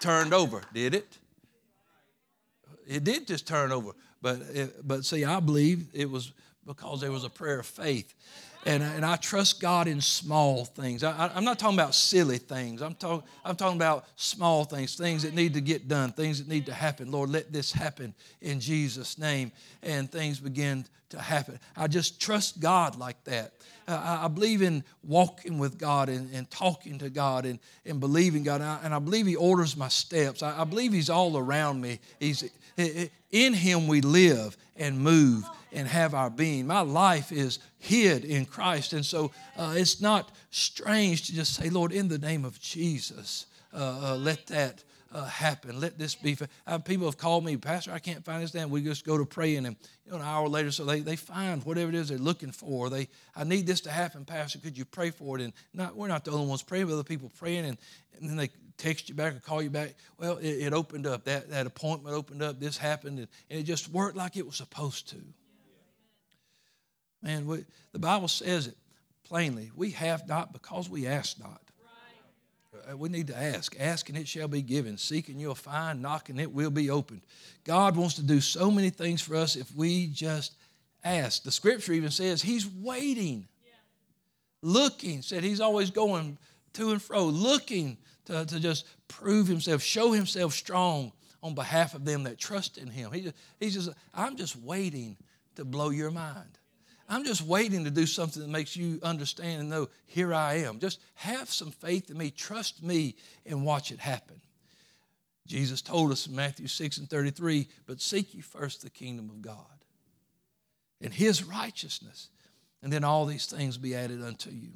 turned 0.00 0.34
over. 0.34 0.62
Did 0.74 0.96
it? 0.96 1.16
It 2.88 3.04
did 3.04 3.28
just 3.28 3.46
turn 3.46 3.70
over. 3.70 3.92
But, 4.20 4.40
it, 4.52 4.86
but 4.86 5.04
see, 5.04 5.24
I 5.24 5.38
believe 5.38 5.90
it 5.94 6.10
was 6.10 6.32
because 6.66 7.00
there 7.00 7.12
was 7.12 7.22
a 7.22 7.30
prayer 7.30 7.60
of 7.60 7.66
faith. 7.66 8.12
And, 8.68 8.82
and 8.82 9.02
I 9.02 9.16
trust 9.16 9.62
God 9.62 9.88
in 9.88 9.98
small 9.98 10.66
things. 10.66 11.02
I, 11.02 11.30
am 11.34 11.42
not 11.42 11.58
talking 11.58 11.78
about 11.78 11.94
silly 11.94 12.36
things. 12.36 12.82
I'm, 12.82 12.94
talk, 12.94 13.24
I'm 13.42 13.56
talking 13.56 13.78
about 13.78 14.04
small 14.16 14.64
things, 14.64 14.94
things 14.94 15.22
that 15.22 15.32
need 15.32 15.54
to 15.54 15.62
get 15.62 15.88
done, 15.88 16.12
things 16.12 16.38
that 16.38 16.48
need 16.48 16.66
to 16.66 16.74
happen. 16.74 17.10
Lord, 17.10 17.30
let 17.30 17.50
this 17.50 17.72
happen 17.72 18.12
in 18.42 18.60
Jesus' 18.60 19.16
name. 19.16 19.52
And 19.82 20.12
things 20.12 20.38
begin 20.38 20.84
to 21.08 21.18
happen. 21.18 21.58
I 21.78 21.86
just 21.86 22.20
trust 22.20 22.60
God 22.60 22.98
like 22.98 23.24
that. 23.24 23.54
Uh, 23.88 24.18
I 24.24 24.28
believe 24.28 24.60
in 24.60 24.84
walking 25.02 25.56
with 25.56 25.78
God 25.78 26.10
and, 26.10 26.30
and 26.34 26.50
talking 26.50 26.98
to 26.98 27.08
God 27.08 27.46
and, 27.46 27.58
and 27.86 28.00
believing 28.00 28.42
God. 28.42 28.60
And 28.60 28.68
I, 28.68 28.80
and 28.84 28.94
I 28.94 28.98
believe 28.98 29.26
He 29.26 29.34
orders 29.34 29.78
my 29.78 29.88
steps. 29.88 30.42
I, 30.42 30.60
I 30.60 30.64
believe 30.64 30.92
He's 30.92 31.08
all 31.08 31.38
around 31.38 31.80
me. 31.80 32.00
He's, 32.20 32.44
in 32.76 33.54
Him 33.54 33.88
we 33.88 34.02
live 34.02 34.58
and 34.76 34.98
move 34.98 35.48
and 35.72 35.86
have 35.86 36.14
our 36.14 36.30
being. 36.30 36.66
My 36.66 36.80
life 36.80 37.32
is 37.32 37.58
hid 37.78 38.24
in 38.24 38.46
Christ. 38.46 38.92
And 38.92 39.04
so 39.04 39.30
uh, 39.56 39.74
it's 39.76 40.00
not 40.00 40.32
strange 40.50 41.26
to 41.26 41.34
just 41.34 41.54
say, 41.54 41.70
Lord, 41.70 41.92
in 41.92 42.08
the 42.08 42.18
name 42.18 42.44
of 42.44 42.60
Jesus, 42.60 43.46
uh, 43.72 44.12
uh, 44.12 44.16
let 44.16 44.46
that 44.48 44.82
uh, 45.12 45.24
happen. 45.24 45.80
Let 45.80 45.98
this 45.98 46.14
be. 46.14 46.36
Uh, 46.66 46.78
people 46.78 47.06
have 47.06 47.16
called 47.16 47.44
me, 47.44 47.56
Pastor, 47.56 47.92
I 47.92 47.98
can't 47.98 48.24
find 48.24 48.42
this 48.42 48.50
down. 48.50 48.70
We 48.70 48.82
just 48.82 49.06
go 49.06 49.16
to 49.16 49.24
praying, 49.24 49.66
and 49.66 49.76
you 50.04 50.12
know, 50.12 50.18
an 50.18 50.22
hour 50.22 50.48
later, 50.48 50.70
so 50.70 50.84
they, 50.84 51.00
they 51.00 51.16
find 51.16 51.64
whatever 51.64 51.88
it 51.88 51.94
is 51.94 52.08
they're 52.08 52.18
looking 52.18 52.52
for. 52.52 52.90
They, 52.90 53.08
I 53.34 53.44
need 53.44 53.66
this 53.66 53.80
to 53.82 53.90
happen, 53.90 54.24
Pastor. 54.24 54.58
Could 54.58 54.76
you 54.76 54.84
pray 54.84 55.10
for 55.10 55.38
it? 55.38 55.44
And 55.44 55.52
not, 55.72 55.96
we're 55.96 56.08
not 56.08 56.24
the 56.24 56.32
only 56.32 56.46
ones 56.46 56.62
praying, 56.62 56.86
but 56.86 56.92
other 56.94 57.04
people 57.04 57.30
praying, 57.38 57.64
and, 57.64 57.78
and 58.20 58.28
then 58.28 58.36
they 58.36 58.50
text 58.76 59.08
you 59.08 59.14
back 59.14 59.34
or 59.34 59.40
call 59.40 59.62
you 59.62 59.70
back. 59.70 59.94
Well, 60.18 60.36
it, 60.38 60.46
it 60.46 60.72
opened 60.72 61.06
up. 61.06 61.24
That, 61.24 61.50
that 61.50 61.66
appointment 61.66 62.14
opened 62.14 62.42
up. 62.42 62.60
This 62.60 62.76
happened, 62.76 63.18
and, 63.18 63.28
and 63.50 63.60
it 63.60 63.64
just 63.64 63.90
worked 63.90 64.16
like 64.16 64.36
it 64.36 64.44
was 64.44 64.56
supposed 64.56 65.08
to. 65.10 65.16
Man, 67.22 67.46
we, 67.46 67.64
the 67.92 67.98
Bible 67.98 68.28
says 68.28 68.66
it 68.66 68.76
plainly. 69.24 69.70
We 69.74 69.90
have 69.92 70.28
not 70.28 70.52
because 70.52 70.88
we 70.88 71.06
ask 71.06 71.38
not. 71.38 71.60
Uh, 72.88 72.96
we 72.96 73.08
need 73.08 73.26
to 73.26 73.36
ask. 73.36 73.76
Ask 73.78 74.08
and 74.08 74.16
it 74.16 74.28
shall 74.28 74.48
be 74.48 74.62
given. 74.62 74.96
Seek 74.96 75.28
and 75.28 75.40
you'll 75.40 75.54
find. 75.54 76.00
Knock 76.00 76.28
and 76.28 76.40
it 76.40 76.52
will 76.52 76.70
be 76.70 76.90
opened. 76.90 77.22
God 77.64 77.96
wants 77.96 78.14
to 78.14 78.22
do 78.22 78.40
so 78.40 78.70
many 78.70 78.90
things 78.90 79.20
for 79.20 79.36
us 79.36 79.56
if 79.56 79.74
we 79.74 80.06
just 80.06 80.54
ask. 81.04 81.42
The 81.42 81.50
scripture 81.50 81.92
even 81.92 82.10
says 82.10 82.42
He's 82.42 82.66
waiting, 82.66 83.46
yeah. 83.64 83.72
looking. 84.62 85.22
Said 85.22 85.42
He's 85.42 85.60
always 85.60 85.90
going 85.90 86.38
to 86.74 86.90
and 86.90 87.02
fro, 87.02 87.24
looking 87.24 87.98
to, 88.26 88.44
to 88.46 88.60
just 88.60 88.86
prove 89.08 89.46
Himself, 89.46 89.82
show 89.82 90.12
Himself 90.12 90.52
strong 90.52 91.12
on 91.42 91.54
behalf 91.54 91.94
of 91.94 92.04
them 92.04 92.24
that 92.24 92.38
trust 92.38 92.78
in 92.78 92.88
Him. 92.88 93.12
He 93.12 93.22
just, 93.22 93.36
he's 93.60 93.74
just, 93.74 93.90
I'm 94.14 94.36
just 94.36 94.56
waiting 94.56 95.16
to 95.56 95.64
blow 95.64 95.90
your 95.90 96.10
mind. 96.10 96.57
I'm 97.08 97.24
just 97.24 97.42
waiting 97.42 97.84
to 97.84 97.90
do 97.90 98.04
something 98.04 98.42
that 98.42 98.50
makes 98.50 98.76
you 98.76 99.00
understand 99.02 99.60
and 99.60 99.70
know, 99.70 99.88
here 100.06 100.34
I 100.34 100.54
am. 100.56 100.78
Just 100.78 101.00
have 101.14 101.48
some 101.48 101.70
faith 101.70 102.10
in 102.10 102.18
me, 102.18 102.30
trust 102.30 102.82
me, 102.82 103.14
and 103.46 103.64
watch 103.64 103.90
it 103.90 103.98
happen. 103.98 104.40
Jesus 105.46 105.80
told 105.80 106.12
us 106.12 106.26
in 106.26 106.36
Matthew 106.36 106.68
6 106.68 106.98
and 106.98 107.08
33 107.08 107.66
but 107.86 108.02
seek 108.02 108.34
ye 108.34 108.42
first 108.42 108.82
the 108.82 108.90
kingdom 108.90 109.30
of 109.30 109.40
God 109.40 109.64
and 111.00 111.14
his 111.14 111.44
righteousness, 111.44 112.28
and 112.82 112.92
then 112.92 113.04
all 113.04 113.24
these 113.24 113.46
things 113.46 113.78
be 113.78 113.94
added 113.94 114.22
unto 114.22 114.50
you. 114.50 114.72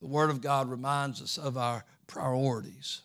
The 0.00 0.06
Word 0.06 0.30
of 0.30 0.40
God 0.40 0.70
reminds 0.70 1.22
us 1.22 1.38
of 1.38 1.56
our 1.56 1.84
priorities. 2.06 3.00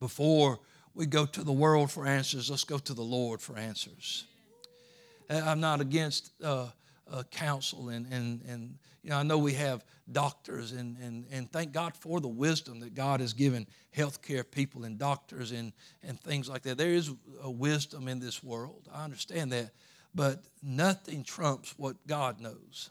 Before 0.00 0.58
we 0.94 1.06
go 1.06 1.24
to 1.26 1.42
the 1.42 1.52
world 1.52 1.90
for 1.90 2.06
answers, 2.06 2.50
let's 2.50 2.64
go 2.64 2.78
to 2.78 2.92
the 2.92 3.02
Lord 3.02 3.40
for 3.40 3.56
answers. 3.56 4.24
I'm 5.30 5.60
not 5.60 5.80
against 5.80 6.32
uh, 6.42 6.66
uh, 7.12 7.22
counsel 7.30 7.90
and, 7.90 8.06
and, 8.10 8.42
and 8.48 8.78
you 9.02 9.10
know, 9.10 9.16
I 9.16 9.22
know 9.22 9.38
we 9.38 9.52
have 9.54 9.84
doctors 10.10 10.72
and, 10.72 10.96
and, 10.98 11.26
and 11.30 11.50
thank 11.52 11.72
God 11.72 11.94
for 11.96 12.20
the 12.20 12.28
wisdom 12.28 12.80
that 12.80 12.94
God 12.94 13.20
has 13.20 13.32
given 13.32 13.66
healthcare 13.96 14.48
people 14.48 14.84
and 14.84 14.98
doctors 14.98 15.52
and, 15.52 15.72
and 16.02 16.18
things 16.20 16.48
like 16.48 16.62
that. 16.62 16.78
There 16.78 16.90
is 16.90 17.10
a 17.42 17.50
wisdom 17.50 18.08
in 18.08 18.18
this 18.18 18.42
world. 18.42 18.88
I 18.92 19.04
understand 19.04 19.52
that. 19.52 19.70
But 20.14 20.42
nothing 20.62 21.24
trumps 21.24 21.74
what 21.76 21.96
God 22.06 22.40
knows. 22.40 22.90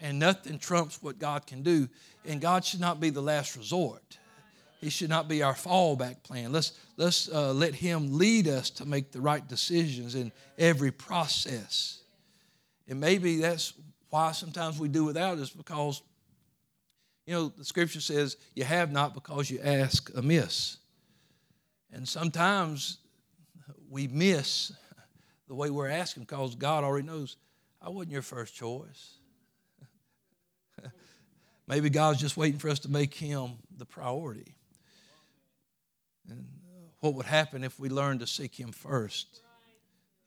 And 0.00 0.18
nothing 0.18 0.58
trumps 0.58 1.00
what 1.00 1.18
God 1.18 1.46
can 1.46 1.62
do. 1.62 1.88
And 2.24 2.40
God 2.40 2.64
should 2.64 2.80
not 2.80 2.98
be 2.98 3.10
the 3.10 3.20
last 3.22 3.56
resort. 3.56 4.18
He 4.80 4.90
should 4.90 5.10
not 5.10 5.28
be 5.28 5.44
our 5.44 5.54
fallback 5.54 6.24
plan. 6.24 6.50
Let's, 6.50 6.72
let's 6.96 7.28
uh, 7.28 7.52
let 7.52 7.72
Him 7.72 8.18
lead 8.18 8.48
us 8.48 8.68
to 8.70 8.84
make 8.84 9.12
the 9.12 9.20
right 9.20 9.46
decisions 9.46 10.16
in 10.16 10.32
every 10.58 10.90
process. 10.90 12.01
And 12.88 13.00
maybe 13.00 13.38
that's 13.38 13.74
why 14.10 14.32
sometimes 14.32 14.78
we 14.78 14.88
do 14.88 15.04
without 15.04 15.38
is 15.38 15.50
because, 15.50 16.02
you 17.26 17.34
know, 17.34 17.52
the 17.56 17.64
scripture 17.64 18.00
says, 18.00 18.36
you 18.54 18.64
have 18.64 18.92
not 18.92 19.14
because 19.14 19.50
you 19.50 19.60
ask 19.62 20.10
amiss. 20.16 20.78
And 21.92 22.06
sometimes 22.06 22.98
we 23.90 24.08
miss 24.08 24.72
the 25.48 25.54
way 25.54 25.70
we're 25.70 25.88
asking 25.88 26.24
because 26.24 26.54
God 26.54 26.84
already 26.84 27.06
knows 27.06 27.36
I 27.80 27.90
wasn't 27.90 28.12
your 28.12 28.22
first 28.22 28.54
choice. 28.54 29.18
Maybe 31.66 31.90
God's 31.90 32.20
just 32.20 32.36
waiting 32.36 32.58
for 32.58 32.68
us 32.68 32.78
to 32.80 32.90
make 32.90 33.12
Him 33.14 33.52
the 33.76 33.84
priority. 33.84 34.54
And 36.30 36.46
uh, 36.64 36.88
what 37.00 37.14
would 37.14 37.26
happen 37.26 37.64
if 37.64 37.78
we 37.78 37.88
learned 37.88 38.20
to 38.20 38.26
seek 38.26 38.58
Him 38.58 38.72
first? 38.72 39.40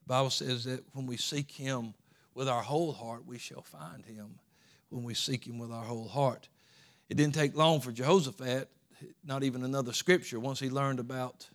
The 0.03 0.07
Bible 0.07 0.29
says 0.29 0.65
that 0.65 0.83
when 0.93 1.07
we 1.07 1.17
seek 1.17 1.51
Him, 1.51 1.93
with 2.35 2.47
our 2.47 2.61
whole 2.61 2.91
heart, 2.91 3.25
we 3.25 3.39
shall 3.39 3.63
find 3.63 4.05
him 4.05 4.37
when 4.89 5.03
we 5.03 5.15
seek 5.15 5.47
him 5.47 5.57
with 5.57 5.71
our 5.71 5.83
whole 5.83 6.07
heart. 6.07 6.47
It 7.09 7.17
didn't 7.17 7.33
take 7.33 7.55
long 7.55 7.81
for 7.81 7.91
Jehoshaphat, 7.91 8.69
not 9.25 9.43
even 9.43 9.63
another 9.63 9.93
scripture, 9.93 10.39
once 10.39 10.59
he 10.59 10.69
learned 10.69 10.99
about 10.99 11.47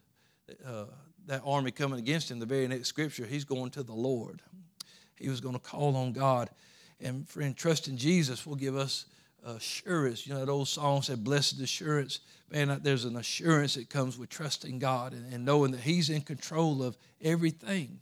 uh, 0.66 0.86
that 1.26 1.42
army 1.44 1.70
coming 1.70 1.98
against 1.98 2.30
him, 2.30 2.38
the 2.38 2.46
very 2.46 2.66
next 2.66 2.88
scripture, 2.88 3.24
he's 3.24 3.44
going 3.44 3.70
to 3.70 3.82
the 3.82 3.92
Lord. 3.92 4.42
He 5.16 5.28
was 5.28 5.40
going 5.40 5.54
to 5.54 5.60
call 5.60 5.96
on 5.96 6.12
God. 6.12 6.50
And 7.00 7.28
friend, 7.28 7.56
trust 7.56 7.88
in 7.88 7.96
Jesus 7.96 8.46
will 8.46 8.56
give 8.56 8.76
us 8.76 9.06
assurance. 9.44 10.26
You 10.26 10.34
know, 10.34 10.40
that 10.40 10.50
old 10.50 10.68
song 10.68 11.02
said, 11.02 11.22
Blessed 11.24 11.60
assurance. 11.60 12.20
Man, 12.50 12.80
there's 12.82 13.04
an 13.04 13.16
assurance 13.16 13.74
that 13.74 13.88
comes 13.88 14.18
with 14.18 14.28
trusting 14.28 14.78
God 14.78 15.12
and, 15.12 15.32
and 15.32 15.44
knowing 15.44 15.72
that 15.72 15.80
He's 15.80 16.10
in 16.10 16.22
control 16.22 16.82
of 16.82 16.96
everything. 17.22 18.00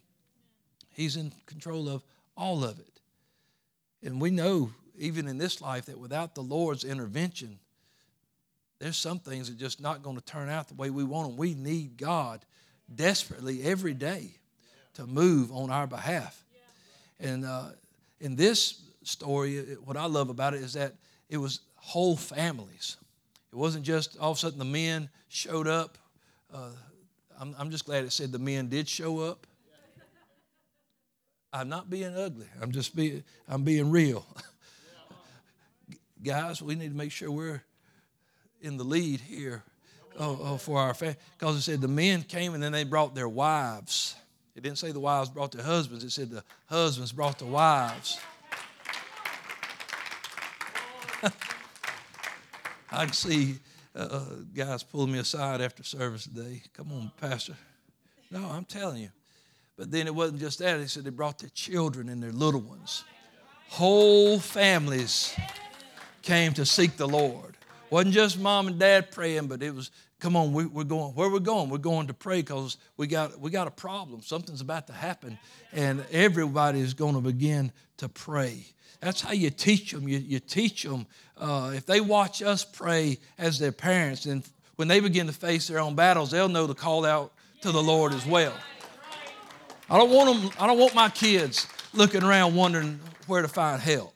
He's 0.95 1.17
in 1.17 1.33
control 1.47 1.89
of 1.89 2.03
all 2.39 2.65
of 2.65 2.79
it. 2.79 3.01
And 4.03 4.21
we 4.21 4.31
know, 4.31 4.71
even 4.97 5.27
in 5.27 5.37
this 5.37 5.61
life, 5.61 5.87
that 5.87 5.99
without 5.99 6.35
the 6.35 6.41
Lord's 6.41 6.85
intervention, 6.85 7.59
there's 8.79 8.97
some 8.97 9.19
things 9.19 9.49
that 9.49 9.57
are 9.57 9.59
just 9.59 9.81
not 9.81 10.03
going 10.03 10.17
to 10.17 10.25
turn 10.25 10.49
out 10.49 10.69
the 10.69 10.75
way 10.75 10.89
we 10.89 11.03
want 11.03 11.29
them. 11.29 11.37
We 11.37 11.55
need 11.55 11.97
God 11.97 12.45
desperately 12.95 13.65
every 13.65 13.93
day 13.93 14.31
to 14.95 15.07
move 15.07 15.51
on 15.51 15.71
our 15.71 15.87
behalf. 15.87 16.45
And 17.19 17.45
uh, 17.45 17.71
in 18.21 18.37
this 18.37 18.81
story, 19.03 19.59
what 19.85 19.97
I 19.97 20.07
love 20.07 20.31
about 20.31 20.55
it 20.55 20.63
is 20.63 20.75
that 20.75 20.95
it 21.29 21.39
was 21.39 21.61
whole 21.75 22.17
families. 22.17 22.97
It 23.53 23.57
wasn't 23.57 23.85
just 23.85 24.17
all 24.19 24.31
of 24.31 24.37
a 24.37 24.41
sudden 24.41 24.61
the 24.61 24.65
men 24.65 25.09
showed 25.29 25.67
up. 25.67 25.99
Uh, 26.55 26.71
I'm, 27.41 27.55
I'm 27.59 27.71
just 27.71 27.85
glad 27.85 28.05
it 28.05 28.13
said 28.13 28.31
the 28.31 28.39
men 28.39 28.69
did 28.69 28.89
show 28.89 29.21
up. 29.21 29.47
I'm 31.53 31.69
not 31.69 31.89
being 31.89 32.15
ugly. 32.15 32.47
I'm 32.61 32.73
just 32.73 32.95
being 32.95 33.25
I'm 33.49 33.63
being 33.63 33.91
real. 33.91 34.27
Guys, 36.23 36.61
we 36.61 36.75
need 36.75 36.91
to 36.91 36.97
make 36.97 37.13
sure 37.13 37.31
we're 37.31 37.63
in 38.61 38.77
the 38.77 38.85
lead 38.85 39.21
here 39.21 39.63
oh, 40.19 40.39
oh, 40.43 40.57
for 40.57 40.81
our 40.81 40.95
family. 40.95 41.17
Because 41.39 41.57
it 41.57 41.63
said 41.63 41.81
the 41.81 41.89
men 41.89 42.23
came 42.23 42.55
and 42.55 42.63
then 42.63 42.73
they 42.73 42.85
brought 42.85 43.15
their 43.15 43.29
wives. 43.29 44.17
It 44.57 44.63
didn't 44.63 44.79
say 44.79 44.91
the 44.91 45.01
wives 45.01 45.31
brought 45.31 45.53
their 45.53 45.65
husbands, 45.65 46.05
it 46.05 46.11
said 46.11 46.31
the 46.31 46.43
husbands 46.67 47.13
brought 47.13 47.39
the 47.39 47.47
wives. 47.47 48.19
I 52.91 53.05
can 53.05 53.13
see 53.13 53.59
uh, 53.95 53.99
uh, 53.99 54.25
guys 54.55 54.83
pulling 54.83 55.13
me 55.13 55.21
aside 55.21 55.61
after 55.61 55.85
service 55.85 56.25
today. 56.25 56.63
Come 56.77 56.91
on, 56.93 57.13
Pastor. 57.21 57.55
No, 58.31 58.45
I'm 58.51 58.65
telling 58.65 59.03
you. 59.03 59.11
But 59.79 59.93
then 59.93 60.09
it 60.09 60.15
wasn't 60.15 60.41
just 60.41 60.59
that. 60.59 60.81
He 60.81 60.89
said 60.89 61.05
they 61.05 61.11
brought 61.11 61.39
their 61.39 61.51
children 61.51 62.09
and 62.09 62.21
their 62.21 62.33
little 62.33 62.61
ones. 62.61 63.05
Whole 63.69 64.41
families 64.41 65.35
came 66.23 66.53
to 66.55 66.67
seek 66.67 66.97
the 66.97 67.07
Lord. 67.07 67.57
Wasn't 67.89 68.13
just 68.13 68.39
mom 68.39 68.67
and 68.67 68.79
dad 68.79 69.13
praying, 69.13 69.47
but 69.47 69.63
it 69.63 69.73
was, 69.73 69.93
come 70.19 70.37
on, 70.37 70.53
we, 70.53 70.65
are 70.65 70.85
going, 70.85 71.15
where 71.15 71.31
we're 71.31 71.39
going? 71.39 71.71
We're 71.71 71.79
going 71.79 72.09
to 72.09 72.15
pray 72.15 72.43
because 72.43 72.77
we 72.97 73.07
got, 73.07 73.41
we 73.41 73.51
got 73.51 73.69
a 73.69 73.71
problem. 73.71 74.21
Something's 74.21 74.61
about 74.61 74.89
to 74.89 74.93
happen. 74.93 75.39
And 75.73 76.05
everybody 76.11 76.81
is 76.81 76.93
going 76.93 77.15
to 77.15 77.21
begin 77.21 77.71
to 77.99 78.09
pray. 78.09 78.65
That's 79.01 79.21
how 79.21 79.33
you 79.33 79.49
teach 79.51 79.93
them. 79.93 80.09
You, 80.09 80.19
you 80.19 80.41
teach 80.41 80.83
them. 80.83 81.07
Uh, 81.37 81.73
if 81.75 81.87
they 81.87 82.01
watch 82.01 82.43
us 82.43 82.65
pray 82.65 83.19
as 83.39 83.61
their 83.61 83.73
parents, 83.73 84.27
and 84.27 84.43
when 84.75 84.89
they 84.89 84.99
begin 84.99 85.29
to 85.29 85.33
face 85.33 85.69
their 85.69 85.79
own 85.79 85.95
battles, 85.95 86.33
they'll 86.33 86.49
know 86.49 86.67
to 86.67 86.75
call 86.75 87.07
out 87.07 87.33
to 87.61 87.71
the 87.71 87.83
Lord 87.83 88.13
as 88.13 88.27
well. 88.27 88.55
I 89.91 89.97
don't 89.97 90.11
want 90.11 90.43
them, 90.43 90.51
I 90.61 90.67
don't 90.67 90.79
want 90.79 90.95
my 90.95 91.09
kids 91.09 91.67
looking 91.95 92.23
around 92.23 92.55
wondering 92.55 93.01
where 93.27 93.43
to 93.43 93.49
find 93.49 93.81
help. 93.81 94.15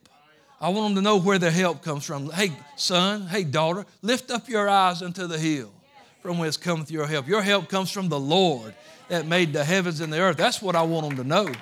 I 0.61 0.69
want 0.69 0.95
them 0.95 1.03
to 1.03 1.09
know 1.09 1.19
where 1.19 1.39
their 1.39 1.51
help 1.51 1.83
comes 1.83 2.05
from. 2.05 2.31
Hey, 2.31 2.53
son, 2.77 3.27
hey, 3.27 3.43
daughter, 3.43 3.85
lift 4.01 4.31
up 4.31 4.49
your 4.49 4.69
eyes 4.69 5.03
unto 5.03 5.27
the 5.27 5.39
hill 5.39 5.73
from 6.21 6.39
whence 6.39 6.57
cometh 6.57 6.91
your 6.91 7.07
help. 7.07 7.27
Your 7.27 7.43
help 7.43 7.69
comes 7.69 7.91
from 7.91 8.09
the 8.09 8.21
Lord 8.21 8.75
that 9.09 9.27
made 9.27 9.53
the 9.53 9.65
heavens 9.65 10.01
and 10.01 10.13
the 10.13 10.21
earth. 10.21 10.37
That's 10.37 10.63
what 10.63 10.77
I 10.77 10.83
want 10.83 11.09
them 11.09 11.17
to 11.17 11.25
know. 11.25 11.53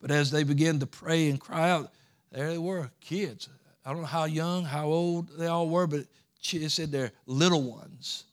But 0.00 0.10
as 0.10 0.30
they 0.30 0.44
began 0.44 0.78
to 0.78 0.86
pray 0.86 1.28
and 1.28 1.38
cry 1.38 1.70
out, 1.70 1.92
there 2.32 2.48
they 2.48 2.58
were, 2.58 2.90
kids. 3.00 3.48
I 3.84 3.92
don't 3.92 4.00
know 4.00 4.06
how 4.06 4.24
young, 4.24 4.64
how 4.64 4.86
old 4.86 5.28
they 5.36 5.46
all 5.46 5.68
were, 5.68 5.86
but 5.86 6.00
it 6.42 6.70
said 6.70 6.90
they're 6.90 7.12
little 7.26 7.62
ones. 7.62 8.24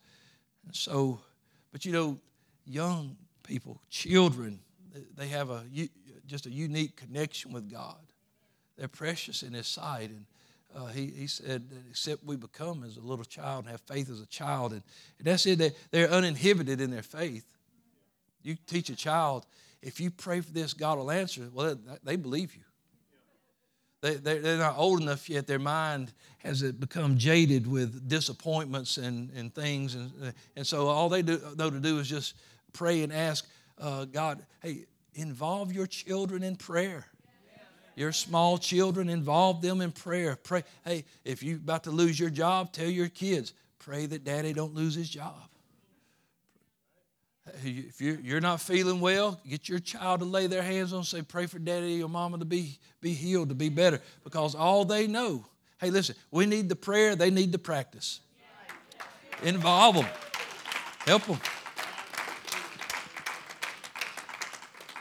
And 0.66 0.76
so, 0.76 1.20
but 1.74 1.84
you 1.84 1.92
know, 1.92 2.20
young 2.66 3.18
people, 3.48 3.82
children, 3.90 4.60
they 5.16 5.28
have 5.28 5.50
a 5.50 5.64
just 6.26 6.46
a 6.46 6.52
unique 6.52 6.96
connection 6.96 7.54
with 7.54 7.72
God. 7.72 7.96
They're 8.78 8.88
precious 8.88 9.44
in 9.44 9.54
His 9.54 9.68
sight, 9.68 10.10
and 10.10 10.26
uh, 10.76 10.88
he, 10.88 11.08
he 11.08 11.28
said 11.28 11.64
except 11.90 12.24
we 12.24 12.36
become 12.36 12.84
as 12.84 12.98
a 12.98 13.02
little 13.02 13.26
child 13.26 13.64
and 13.64 13.72
have 13.72 13.82
faith 13.82 14.12
as 14.12 14.22
a 14.22 14.26
child, 14.28 14.74
and, 14.74 14.84
and 15.18 15.28
that's 15.28 15.46
it. 15.46 15.58
They, 15.58 15.72
they're 15.92 16.12
uninhibited 16.12 16.82
in 16.82 16.92
their 16.92 17.02
faith. 17.02 17.46
You 18.44 18.56
teach 18.68 18.90
a 18.90 18.96
child 18.96 19.46
if 19.82 20.00
you 20.00 20.12
pray 20.12 20.42
for 20.42 20.52
this, 20.52 20.74
God 20.74 20.98
will 20.98 21.12
answer. 21.12 21.50
Well, 21.54 21.76
they, 21.76 21.98
they 22.04 22.16
believe 22.16 22.56
you. 22.56 22.64
They, 24.02 24.16
they're 24.16 24.58
not 24.58 24.78
old 24.78 25.02
enough 25.02 25.30
yet. 25.30 25.48
Their 25.48 25.60
mind 25.60 26.14
has 26.40 26.62
become 26.62 27.18
jaded 27.18 27.66
with 27.68 28.08
disappointments 28.08 28.98
and, 28.98 29.32
and 29.32 29.54
things. 29.54 29.96
And, 29.96 30.34
and 30.56 30.68
so 30.68 30.88
all 30.88 31.10
they 31.10 31.22
do, 31.24 31.42
know 31.58 31.70
to 31.70 31.80
do 31.80 32.00
is 32.00 32.08
just 32.08 32.36
pray 32.74 33.04
and 33.04 33.12
ask 33.12 33.46
uh, 33.80 34.06
God, 34.06 34.46
hey, 34.62 34.86
involve 35.14 35.72
your 35.72 35.88
children 35.88 36.44
in 36.44 36.56
prayer. 36.56 37.06
Your 37.96 38.12
small 38.12 38.60
children, 38.60 39.10
involve 39.10 39.64
them 39.64 39.82
in 39.82 39.92
prayer. 39.92 40.36
Pray. 40.36 40.64
Hey, 40.86 41.04
if 41.26 41.42
you're 41.42 41.58
about 41.58 41.86
to 41.86 41.92
lose 41.92 42.20
your 42.20 42.30
job, 42.30 42.72
tell 42.72 42.88
your 42.88 43.10
kids, 43.10 43.54
pray 43.80 44.06
that 44.06 44.24
daddy 44.24 44.54
don't 44.54 44.76
lose 44.76 44.94
his 44.94 45.10
job. 45.10 45.34
If 47.64 48.00
you're, 48.00 48.42
not 48.42 48.62
feeling 48.62 49.00
well, 49.00 49.40
get 49.48 49.68
your 49.68 49.80
child 49.80 50.20
to 50.20 50.26
lay 50.26 50.48
their 50.48 50.62
hands 50.62 50.94
on, 50.94 51.04
say, 51.06 51.24
pray 51.24 51.48
for 51.48 51.58
daddy 51.58 52.04
or 52.04 52.10
mama 52.10 52.38
to 52.38 52.46
be, 52.46 52.78
be 53.02 53.14
healed, 53.14 53.50
to 53.50 53.56
be 53.56 53.70
better. 53.70 54.00
Because 54.24 54.54
all 54.54 54.86
they 54.86 55.08
know, 55.08 55.46
hey, 55.80 55.90
listen, 55.90 56.16
we 56.30 56.46
need 56.46 56.70
the 56.70 56.76
prayer, 56.76 57.16
they 57.16 57.32
need 57.32 57.52
the 57.52 57.58
practice. 57.58 58.20
Involve 59.42 59.96
them, 59.96 60.08
help 61.06 61.24
them. 61.24 61.40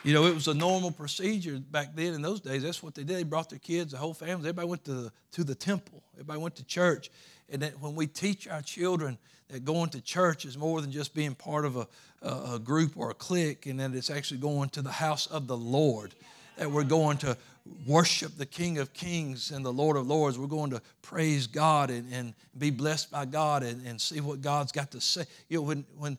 You 0.07 0.14
know, 0.14 0.27
it 0.27 0.35
was 0.35 0.47
a 0.47 0.55
normal 0.55 0.92
procedure 0.92 1.59
back 1.59 1.97
then 1.97 2.14
in 2.14 2.23
those 2.23 2.40
days. 2.40 2.62
That's 2.62 2.81
what 2.81 2.95
they 2.95 3.03
did. 3.03 3.16
They 3.16 3.25
brought 3.25 3.51
their 3.51 3.59
kids, 3.59 3.90
the 3.90 3.99
whole 3.99 4.14
family. 4.14 4.49
Everybody 4.49 4.69
went 4.69 4.85
to 4.85 4.95
the, 4.95 5.12
to 5.33 5.42
the 5.42 5.57
temple. 5.57 6.01
Everybody 6.14 6.38
went 6.38 6.55
to 6.57 6.64
church. 6.64 7.11
And 7.49 7.62
that 7.62 7.81
when 7.81 7.97
we 7.97 8.07
teach 8.07 8.47
our 8.47 8.62
children 8.62 9.19
that 9.49 9.64
going 9.64 9.90
to 9.90 10.01
church 10.01 10.45
is 10.45 10.57
more 10.57 10.81
than 10.81 10.92
just 10.92 11.12
being 11.12 11.35
part 11.35 11.64
of 11.64 11.77
a, 11.77 11.88
a 12.23 12.61
group 12.61 12.92
or 12.97 13.11
a 13.11 13.14
clique, 13.14 13.66
and 13.66 13.81
that 13.81 13.95
it's 13.97 14.09
actually 14.09 14.38
going 14.38 14.69
to 14.71 14.83
the 14.83 14.92
house 14.92 15.27
of 15.27 15.49
the 15.49 15.57
Lord, 15.57 16.14
that 16.57 16.71
we're 16.71 16.85
going 16.85 17.16
to 17.19 17.37
worship 17.85 18.37
the 18.37 18.47
King 18.47 18.79
of 18.79 18.92
Kings 18.92 19.51
and 19.51 19.64
the 19.64 19.73
Lord 19.73 19.97
of 19.97 20.07
Lords. 20.07 20.38
We're 20.38 20.47
going 20.47 20.71
to 20.71 20.81
praise 21.03 21.49
God 21.49 21.90
and, 21.90 22.12
and 22.12 22.33
be 22.57 22.71
blessed 22.71 23.11
by 23.11 23.25
God 23.25 23.64
and, 23.64 23.85
and 23.85 24.01
see 24.01 24.21
what 24.21 24.40
God's 24.40 24.71
got 24.71 24.92
to 24.92 25.01
say. 25.01 25.25
You 25.49 25.59
know, 25.59 25.62
when, 25.62 25.85
when 25.99 26.16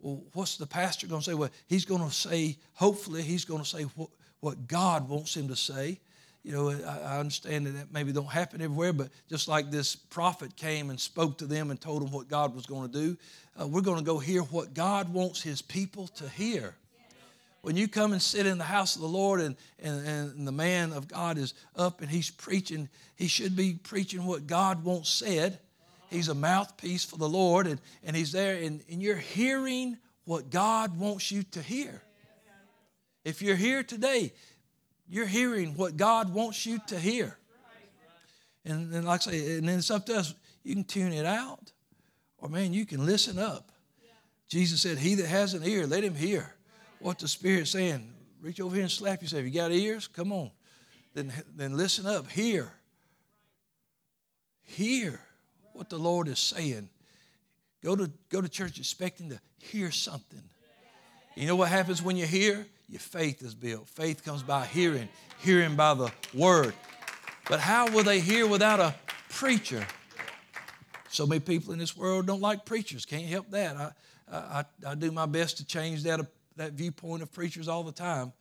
well, 0.00 0.22
what's 0.32 0.56
the 0.56 0.66
pastor 0.66 1.06
going 1.06 1.22
to 1.22 1.30
say? 1.30 1.34
Well, 1.34 1.50
he's 1.66 1.84
going 1.84 2.06
to 2.06 2.14
say, 2.14 2.56
hopefully, 2.74 3.22
he's 3.22 3.44
going 3.44 3.62
to 3.62 3.68
say 3.68 3.82
what, 3.82 4.10
what 4.40 4.68
God 4.68 5.08
wants 5.08 5.36
him 5.36 5.48
to 5.48 5.56
say. 5.56 5.98
You 6.44 6.52
know, 6.52 6.70
I, 6.70 7.14
I 7.14 7.18
understand 7.18 7.66
that 7.66 7.72
that 7.72 7.92
maybe 7.92 8.12
don't 8.12 8.26
happen 8.26 8.62
everywhere, 8.62 8.92
but 8.92 9.08
just 9.28 9.48
like 9.48 9.70
this 9.70 9.96
prophet 9.96 10.56
came 10.56 10.90
and 10.90 11.00
spoke 11.00 11.38
to 11.38 11.46
them 11.46 11.70
and 11.70 11.80
told 11.80 12.02
them 12.02 12.12
what 12.12 12.28
God 12.28 12.54
was 12.54 12.64
going 12.64 12.90
to 12.90 13.00
do, 13.00 13.16
uh, 13.60 13.66
we're 13.66 13.80
going 13.80 13.98
to 13.98 14.04
go 14.04 14.18
hear 14.18 14.42
what 14.42 14.72
God 14.72 15.12
wants 15.12 15.42
his 15.42 15.60
people 15.60 16.06
to 16.08 16.28
hear. 16.28 16.74
When 17.62 17.76
you 17.76 17.88
come 17.88 18.12
and 18.12 18.22
sit 18.22 18.46
in 18.46 18.56
the 18.56 18.64
house 18.64 18.94
of 18.94 19.02
the 19.02 19.08
Lord 19.08 19.40
and, 19.40 19.56
and, 19.82 20.06
and 20.06 20.46
the 20.46 20.52
man 20.52 20.92
of 20.92 21.08
God 21.08 21.38
is 21.38 21.54
up 21.76 22.00
and 22.00 22.08
he's 22.08 22.30
preaching, 22.30 22.88
he 23.16 23.26
should 23.26 23.56
be 23.56 23.74
preaching 23.74 24.24
what 24.24 24.46
God 24.46 24.84
wants 24.84 25.10
said 25.10 25.58
He's 26.10 26.28
a 26.28 26.34
mouthpiece 26.34 27.04
for 27.04 27.16
the 27.16 27.28
Lord, 27.28 27.66
and, 27.66 27.80
and 28.02 28.16
He's 28.16 28.32
there, 28.32 28.56
and, 28.56 28.82
and 28.90 29.02
you're 29.02 29.16
hearing 29.16 29.98
what 30.24 30.50
God 30.50 30.98
wants 30.98 31.30
you 31.30 31.42
to 31.42 31.62
hear. 31.62 32.02
If 33.24 33.42
you're 33.42 33.56
here 33.56 33.82
today, 33.82 34.32
you're 35.08 35.26
hearing 35.26 35.76
what 35.76 35.96
God 35.96 36.32
wants 36.32 36.64
you 36.64 36.78
to 36.88 36.98
hear. 36.98 37.36
And, 38.64 38.92
and 38.92 39.06
like 39.06 39.26
I 39.26 39.30
say, 39.30 39.56
and 39.58 39.68
then 39.68 39.78
it's 39.78 39.90
up 39.90 40.06
to 40.06 40.16
us. 40.16 40.34
You 40.62 40.74
can 40.74 40.84
tune 40.84 41.12
it 41.12 41.26
out, 41.26 41.72
or 42.38 42.48
man, 42.48 42.72
you 42.72 42.86
can 42.86 43.04
listen 43.04 43.38
up. 43.38 43.70
Jesus 44.48 44.80
said, 44.80 44.98
He 44.98 45.14
that 45.16 45.26
has 45.26 45.54
an 45.54 45.62
ear, 45.64 45.86
let 45.86 46.02
him 46.02 46.14
hear 46.14 46.54
what 47.00 47.18
the 47.18 47.28
Spirit's 47.28 47.70
saying. 47.70 48.12
Reach 48.40 48.60
over 48.60 48.74
here 48.74 48.84
and 48.84 48.90
slap 48.90 49.20
yourself. 49.20 49.44
You 49.44 49.50
got 49.50 49.72
ears? 49.72 50.06
Come 50.06 50.32
on. 50.32 50.50
Then, 51.14 51.32
then 51.54 51.76
listen 51.76 52.06
up. 52.06 52.30
Hear. 52.30 52.72
Hear 54.62 55.20
what 55.78 55.88
the 55.88 55.98
Lord 55.98 56.26
is 56.26 56.40
saying. 56.40 56.88
Go 57.84 57.94
to, 57.94 58.10
go 58.30 58.40
to 58.40 58.48
church 58.48 58.78
expecting 58.78 59.30
to 59.30 59.40
hear 59.60 59.92
something. 59.92 60.42
You 61.36 61.46
know 61.46 61.54
what 61.54 61.68
happens 61.68 62.02
when 62.02 62.16
you 62.16 62.26
hear? 62.26 62.66
Your 62.88 62.98
faith 62.98 63.42
is 63.42 63.54
built. 63.54 63.88
Faith 63.88 64.24
comes 64.24 64.42
by 64.42 64.66
hearing, 64.66 65.08
hearing 65.38 65.76
by 65.76 65.94
the 65.94 66.10
word. 66.34 66.74
But 67.48 67.60
how 67.60 67.88
will 67.92 68.02
they 68.02 68.18
hear 68.18 68.46
without 68.46 68.80
a 68.80 68.92
preacher? 69.28 69.86
So 71.10 71.26
many 71.26 71.40
people 71.40 71.72
in 71.72 71.78
this 71.78 71.96
world 71.96 72.26
don't 72.26 72.40
like 72.40 72.64
preachers. 72.64 73.06
Can't 73.06 73.26
help 73.26 73.48
that. 73.50 73.76
I, 73.76 73.92
I, 74.32 74.64
I 74.84 74.94
do 74.96 75.12
my 75.12 75.26
best 75.26 75.58
to 75.58 75.64
change 75.64 76.02
that, 76.02 76.20
that 76.56 76.72
viewpoint 76.72 77.22
of 77.22 77.32
preachers 77.32 77.68
all 77.68 77.84
the 77.84 77.92
time. 77.92 78.32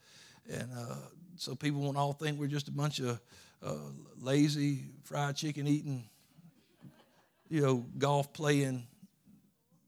And 0.52 0.70
uh, 0.76 0.96
so 1.36 1.54
people 1.54 1.82
won't 1.82 1.98
all 1.98 2.14
think 2.14 2.40
we're 2.40 2.48
just 2.48 2.68
a 2.68 2.72
bunch 2.72 3.00
of 3.00 3.20
uh, 3.64 3.76
lazy, 4.20 4.86
fried 5.04 5.36
chicken 5.36 5.68
eating 5.68 6.10
you 7.50 7.62
know, 7.62 7.86
golf 7.98 8.34
playing, 8.34 8.86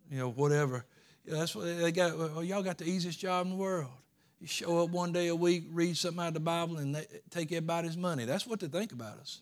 you 0.10 0.17
know, 0.17 0.32
whatever. 0.32 0.86
that's 1.26 1.56
what 1.56 1.65
they 1.65 1.91
got. 1.91 2.17
Well, 2.17 2.43
y'all 2.43 2.63
got 2.63 2.78
the 2.78 2.86
easiest 2.86 3.19
job 3.19 3.45
in 3.45 3.52
the 3.52 3.58
world. 3.58 3.91
You 4.39 4.48
show 4.48 4.84
up 4.84 4.89
one 4.89 5.12
day 5.12 5.28
a 5.28 5.36
week, 5.36 5.65
read 5.72 5.98
something 5.98 6.22
out 6.22 6.30
of 6.30 6.34
the 6.34 6.39
Bible, 6.39 6.78
and 6.78 6.95
they, 6.95 7.06
take 7.30 7.52
everybody's 7.52 7.98
money. 7.98 8.24
That's 8.24 8.48
what 8.48 8.62
they 8.62 8.67
think 8.67 8.93
about 8.93 9.17
us. 9.19 9.41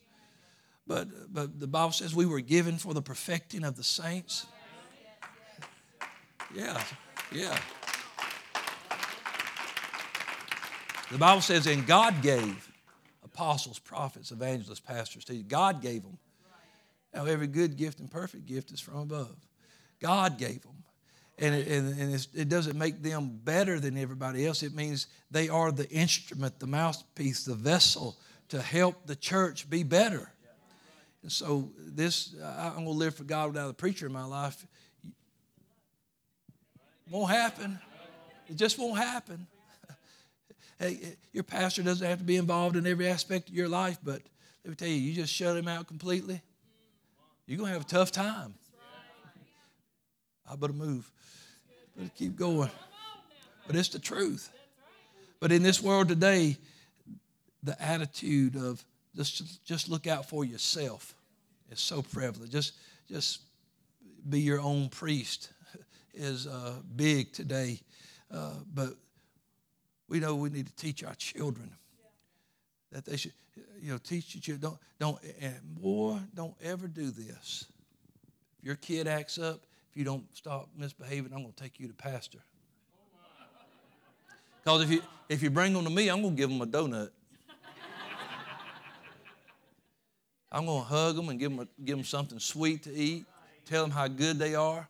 But, 0.88 1.32
but 1.32 1.60
the 1.60 1.68
Bible 1.68 1.92
says 1.92 2.16
we 2.16 2.26
were 2.26 2.40
given 2.40 2.78
for 2.78 2.94
the 2.94 3.02
perfecting 3.02 3.64
of 3.64 3.76
the 3.76 3.84
saints. 3.84 4.48
Yeah, 6.56 6.82
yeah. 7.32 7.58
The 11.12 11.18
Bible 11.18 11.42
says, 11.42 11.68
and 11.68 11.86
God 11.86 12.22
gave 12.22 12.72
apostles, 13.24 13.80
prophets, 13.80 14.32
evangelists, 14.32 14.80
pastors. 14.80 15.26
God 15.48 15.82
gave 15.82 16.04
them 16.04 16.18
now, 17.18 17.26
every 17.26 17.48
good 17.48 17.78
gift 17.78 18.00
and 18.00 18.12
perfect 18.12 18.46
gift 18.46 18.72
is 18.72 18.80
from 18.80 19.00
above. 19.00 19.36
God 20.00 20.38
gave 20.38 20.62
them. 20.62 20.84
And, 21.40 21.56
it, 21.56 21.68
and, 21.68 22.00
and 22.00 22.28
it 22.36 22.48
doesn't 22.48 22.78
make 22.78 23.02
them 23.02 23.40
better 23.44 23.80
than 23.80 23.98
everybody 23.98 24.46
else. 24.46 24.62
It 24.62 24.76
means 24.76 25.08
they 25.32 25.50
are 25.50 25.72
the 25.72 25.90
instrument, 25.90 26.60
the 26.60 26.68
mouthpiece, 26.68 27.44
the 27.44 27.56
vessel 27.56 28.18
to 28.50 28.62
help 28.62 29.08
the 29.08 29.16
church 29.16 29.68
be 29.68 29.82
better. 29.82 30.32
And 31.24 31.32
so 31.32 31.72
this, 31.76 32.36
I'm 32.40 32.74
going 32.74 32.86
to 32.86 32.92
live 32.92 33.16
for 33.16 33.24
God 33.24 33.48
without 33.48 33.72
a 33.72 33.74
preacher 33.74 34.06
in 34.06 34.14
my 34.14 34.26
life. 34.26 34.68
Won't 37.10 37.32
happen. 37.32 37.80
It 38.48 38.58
just 38.58 38.78
won't 38.78 39.00
happen. 39.00 39.48
Hey, 40.80 41.16
your 41.34 41.44
pastor 41.44 41.82
doesn't 41.82 42.06
have 42.06 42.20
to 42.20 42.24
be 42.24 42.38
involved 42.38 42.76
in 42.76 42.86
every 42.86 43.08
aspect 43.08 43.50
of 43.50 43.56
your 43.56 43.68
life, 43.68 43.98
but 44.04 44.22
let 44.64 44.70
me 44.70 44.76
tell 44.76 44.88
you, 44.88 44.94
you 44.94 45.16
just 45.16 45.34
shut 45.34 45.58
him 45.58 45.68
out 45.68 45.88
completely, 45.88 46.40
you're 47.48 47.58
going 47.58 47.70
to 47.70 47.74
have 47.74 47.82
a 47.82 47.86
tough 47.86 48.12
time. 48.12 48.54
I 50.50 50.56
better 50.56 50.74
move. 50.74 51.10
Better 51.96 52.12
keep 52.16 52.36
going. 52.36 52.70
But 53.66 53.76
it's 53.76 53.90
the 53.90 54.00
truth. 54.00 54.52
But 55.40 55.52
in 55.52 55.64
this 55.64 55.82
world 55.82 56.10
today, 56.10 56.58
the 57.64 57.82
attitude 57.82 58.56
of 58.56 58.84
just, 59.16 59.66
just 59.66 59.90
look 59.90 60.08
out 60.08 60.30
for 60.30 60.46
yourself 60.46 61.16
is 61.72 61.80
so 61.80 62.02
prevalent. 62.02 62.52
Just, 62.52 62.74
just 63.10 63.42
be 64.30 64.42
your 64.42 64.60
own 64.60 64.90
priest 64.90 65.52
is 66.14 66.48
uh, 66.48 66.74
big 66.96 67.32
today. 67.32 67.80
Uh, 68.30 68.54
but 68.74 68.90
we 70.10 70.20
know 70.20 70.36
we 70.36 70.50
need 70.50 70.68
to 70.68 70.76
teach 70.76 71.04
our 71.04 71.16
children 71.16 71.72
that 72.92 73.06
they 73.06 73.18
should, 73.18 73.34
you 73.82 73.92
know, 73.92 73.98
teach 73.98 74.36
your 74.36 74.42
children. 74.42 74.78
Don't, 75.00 75.20
don't, 75.22 75.36
and 75.42 75.62
boy, 75.64 76.18
don't 76.34 76.56
ever 76.62 76.88
do 76.88 77.12
this. 77.12 77.66
If 78.60 78.66
your 78.66 78.76
kid 78.76 79.08
acts 79.08 79.38
up, 79.38 79.62
if 79.92 79.98
you 79.98 80.04
don't 80.04 80.26
stop 80.36 80.70
misbehaving, 80.78 81.34
I'm 81.34 81.42
going 81.42 81.54
to 81.54 81.64
take 81.64 81.80
you 81.80 81.88
to 81.88 81.94
pastor. 81.94 82.40
Because 84.64 84.84
if 84.84 84.92
you, 84.92 85.02
if 85.30 85.42
you 85.42 85.50
bring 85.50 85.74
them 85.74 85.84
to 85.84 85.90
me, 85.90 86.10
I'm 86.10 86.22
going 86.22 86.36
to 86.36 86.38
give 86.38 86.50
them 86.50 86.62
a 86.62 86.68
donut. 86.68 87.10
I'm 90.52 90.66
going 90.66 90.82
to 90.82 90.88
hug 90.88 91.16
them 91.16 91.30
and 91.30 91.40
give 91.40 91.52
them, 91.52 91.60
a, 91.60 91.84
give 91.84 91.98
them 91.98 92.06
something 92.06 92.40
sweet 92.40 92.84
to 92.84 92.94
eat, 92.94 93.26
tell 93.66 93.82
them 93.82 93.92
how 93.92 94.08
good 94.08 94.40
they 94.40 94.56
are. 94.56 94.88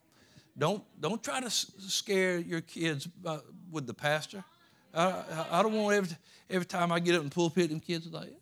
Don't, 0.58 0.84
don't 1.00 1.22
try 1.22 1.40
to 1.40 1.50
scare 1.50 2.38
your 2.40 2.62
kids 2.62 3.08
with 3.72 3.86
the 3.86 3.94
pastor. 3.94 4.44
I, 4.94 5.24
I 5.52 5.62
don't 5.62 5.74
want 5.74 5.96
every, 5.96 6.18
every 6.50 6.66
time 6.66 6.92
I 6.92 7.00
get 7.00 7.16
up 7.16 7.22
in 7.22 7.30
the 7.30 7.36
pulpit, 7.36 7.70
them 7.70 7.80
kids 7.80 8.08
are 8.08 8.12
like. 8.12 8.34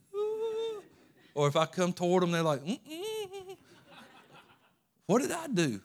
Or 1.36 1.48
if 1.48 1.56
I 1.56 1.66
come 1.66 1.94
toward 1.94 2.24
them, 2.24 2.32
they're 2.32 2.42
like, 2.42 2.64
Mm-mm. 2.66 3.58
what 5.06 5.22
did 5.22 5.32
I 5.32 5.48
do? 5.48 5.80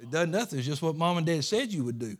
It 0.00 0.10
does 0.10 0.28
nothing. 0.28 0.58
It's 0.58 0.68
just 0.68 0.82
what 0.82 0.94
mom 0.94 1.16
and 1.16 1.26
dad 1.26 1.42
said 1.42 1.72
you 1.72 1.82
would 1.84 1.98
do. 1.98 2.16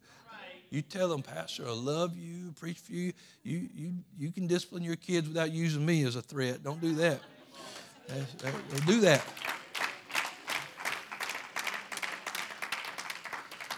You 0.71 0.83
tell 0.83 1.09
them, 1.09 1.23
Pastor, 1.23 1.66
I 1.66 1.73
love 1.73 2.16
you, 2.16 2.53
preach 2.53 2.79
for 2.79 2.93
you. 2.93 3.12
You, 3.43 3.69
you. 3.75 3.93
you 4.16 4.31
can 4.31 4.47
discipline 4.47 4.85
your 4.85 4.97
kids 4.97 5.27
without 5.27 5.51
using 5.51 5.85
me 5.85 6.05
as 6.05 6.14
a 6.14 6.23
threat. 6.23 6.62
Don't 6.62 6.81
do 6.81 6.95
that. 6.95 7.21
Don't 8.09 8.87
do 8.87 9.01
that. 9.01 9.25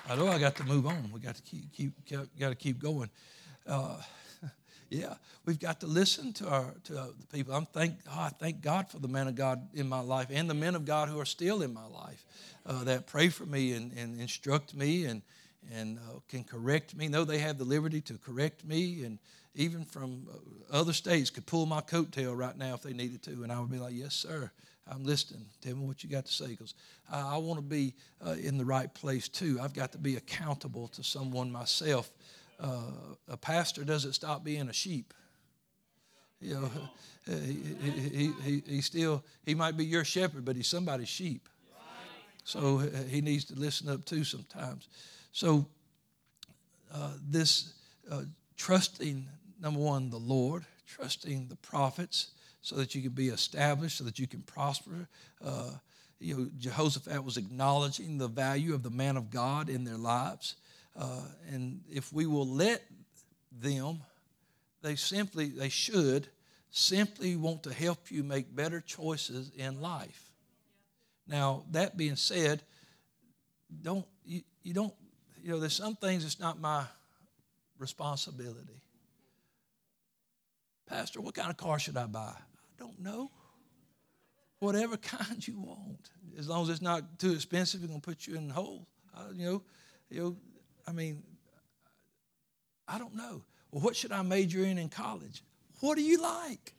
I 0.09 0.17
know 0.17 0.29
I 0.29 0.38
got 0.38 0.55
to 0.57 0.65
move 0.65 0.87
on. 0.87 1.11
We 1.12 1.21
got 1.21 1.37
to 1.37 1.43
keep, 1.43 1.73
keep 1.73 1.93
got 2.07 2.51
to 2.51 2.55
keep 2.55 2.79
going. 2.79 3.09
Uh, 3.67 3.97
yeah, 4.92 5.14
we've 5.46 5.59
got 5.59 5.81
to 5.81 5.87
listen 5.87 6.33
to 6.35 6.48
our 6.48 6.74
to 6.85 6.92
the 6.92 7.14
people. 7.33 7.55
I'm 7.55 7.66
thank 7.66 7.94
oh, 8.11 8.20
I 8.20 8.28
thank 8.28 8.61
God 8.61 8.88
for 8.90 8.98
the 8.98 9.09
men 9.09 9.26
of 9.26 9.35
God 9.35 9.66
in 9.74 9.88
my 9.88 10.00
life 10.00 10.26
and 10.31 10.48
the 10.48 10.55
men 10.55 10.74
of 10.74 10.85
God 10.85 11.09
who 11.09 11.18
are 11.18 11.24
still 11.24 11.62
in 11.62 11.72
my 11.72 11.87
life 11.87 12.24
uh, 12.66 12.85
that 12.85 13.07
pray 13.07 13.31
for 13.31 13.46
me 13.46 13.72
and, 13.72 13.92
and 13.92 14.20
instruct 14.20 14.74
me 14.74 15.07
and 15.07 15.22
and 15.74 15.98
uh, 15.98 16.18
can 16.28 16.44
correct 16.44 16.94
me. 16.94 17.09
Know 17.09 17.24
they 17.24 17.38
have 17.38 17.57
the 17.57 17.64
liberty 17.64 18.00
to 18.02 18.18
correct 18.18 18.64
me 18.64 19.05
and 19.05 19.18
even 19.55 19.85
from 19.85 20.26
uh, 20.31 20.76
other 20.76 20.92
states 20.92 21.31
could 21.31 21.46
pull 21.46 21.64
my 21.64 21.81
coattail 21.81 22.37
right 22.37 22.57
now 22.57 22.74
if 22.74 22.83
they 22.83 22.92
needed 22.92 23.22
to, 23.22 23.42
and 23.42 23.52
I 23.52 23.61
would 23.61 23.70
be 23.70 23.78
like, 23.78 23.94
"Yes, 23.94 24.14
sir." 24.14 24.50
I'm 24.90 25.05
listening. 25.05 25.46
Tell 25.61 25.76
me 25.76 25.87
what 25.87 26.02
you 26.02 26.11
got 26.11 26.26
to 26.26 26.33
say 26.33 26.48
because 26.48 26.74
I, 27.11 27.35
I 27.35 27.37
want 27.37 27.59
to 27.59 27.62
be 27.62 27.94
uh, 28.26 28.33
in 28.33 28.59
the 28.59 28.64
right 28.64 28.92
place 28.92 29.28
too. 29.28 29.61
I've 29.62 29.74
got 29.74 29.92
to 29.92 29.98
be 29.98 30.16
accountable 30.16 30.88
to 30.88 31.05
someone 31.05 31.52
myself. 31.52 32.11
Uh, 32.62 33.16
a 33.29 33.37
pastor 33.37 33.85
doesn't 33.85 34.12
stop 34.12 34.44
being 34.44 34.68
a 34.68 34.72
sheep. 34.72 35.12
You 36.40 36.55
know, 36.55 36.70
he, 37.27 37.59
he, 37.83 38.33
he, 38.42 38.62
he, 38.66 38.81
still, 38.81 39.25
he 39.44 39.55
might 39.55 39.77
be 39.77 39.85
your 39.85 40.05
shepherd, 40.05 40.44
but 40.44 40.55
he's 40.55 40.68
somebody's 40.68 41.09
sheep. 41.09 41.48
So 42.44 42.79
he 42.79 43.20
needs 43.20 43.44
to 43.46 43.55
listen 43.55 43.88
up 43.88 44.05
too 44.05 44.25
sometimes. 44.25 44.88
So 45.33 45.66
uh, 46.92 47.12
this 47.29 47.72
uh, 48.11 48.22
trusting, 48.57 49.27
number 49.61 49.81
one, 49.81 50.11
the 50.11 50.18
Lord, 50.18 50.64
trusting 50.87 51.48
the 51.48 51.57
prophets, 51.57 52.33
so 52.61 52.77
that 52.77 52.94
you 52.94 53.03
can 53.03 53.11
be 53.11 53.29
established, 53.29 53.98
so 53.98 54.05
that 54.05 54.18
you 54.18 54.27
can 54.27 54.40
prosper. 54.42 55.09
Uh, 55.44 55.70
you 56.20 56.37
know, 56.37 56.48
Jehoshaphat 56.59 57.25
was 57.25 57.37
acknowledging 57.37 58.18
the 58.18 58.29
value 58.29 58.75
of 58.75 58.83
the 58.83 58.90
man 58.90 59.16
of 59.16 59.31
God 59.31 59.68
in 59.68 59.85
their 59.85 59.96
lives. 59.96 60.55
Uh, 60.96 61.22
and 61.50 61.81
if 61.90 62.12
we 62.12 62.26
will 62.26 62.46
let 62.46 62.83
them, 63.50 64.02
they 64.83 64.96
simply, 64.96 65.48
they 65.48 65.68
should 65.68 66.28
simply 66.70 67.37
want 67.37 67.62
to 67.62 67.72
help 67.72 68.11
you 68.11 68.22
make 68.22 68.55
better 68.55 68.81
choices 68.81 69.50
in 69.57 69.81
life. 69.81 70.31
Now, 71.26 71.64
that 71.70 71.96
being 71.96 72.16
said, 72.16 72.62
don't 73.83 74.07
you, 74.24 74.42
you 74.62 74.74
don't 74.74 74.92
you 75.42 75.50
know 75.50 75.61
there's 75.61 75.76
some 75.76 75.96
things 75.96 76.24
it's 76.24 76.40
not 76.40 76.61
my 76.61 76.85
responsibility. 77.78 78.83
Pastor, 80.87 81.20
what 81.20 81.35
kind 81.35 81.50
of 81.50 81.57
car 81.57 81.78
should 81.78 81.96
I 81.96 82.07
buy? 82.07 82.35
I 82.35 82.78
don't 82.78 83.00
know. 83.00 83.31
Whatever 84.59 84.96
kind 84.98 85.46
you 85.46 85.61
want, 85.61 86.11
as 86.38 86.48
long 86.48 86.62
as 86.62 86.68
it's 86.68 86.83
not 86.83 87.18
too 87.18 87.33
expensive, 87.33 87.83
it's 87.83 87.88
gonna 87.88 88.00
put 88.00 88.26
you 88.26 88.37
in 88.37 88.48
the 88.48 88.55
hole. 88.55 88.87
Uh, 89.16 89.24
you 89.35 89.44
know, 89.44 89.62
you 90.11 90.20
know. 90.20 90.37
I 90.87 90.92
mean, 90.92 91.23
I 92.88 92.99
don't 92.99 93.14
know. 93.14 93.42
Well, 93.71 93.83
what 93.83 93.97
should 93.97 94.12
I 94.12 94.23
major 94.23 94.64
in 94.64 94.79
in 94.79 94.88
college? 94.88 95.42
What 95.81 95.97
do 95.97 96.03
you 96.03 96.21
like? 96.21 96.75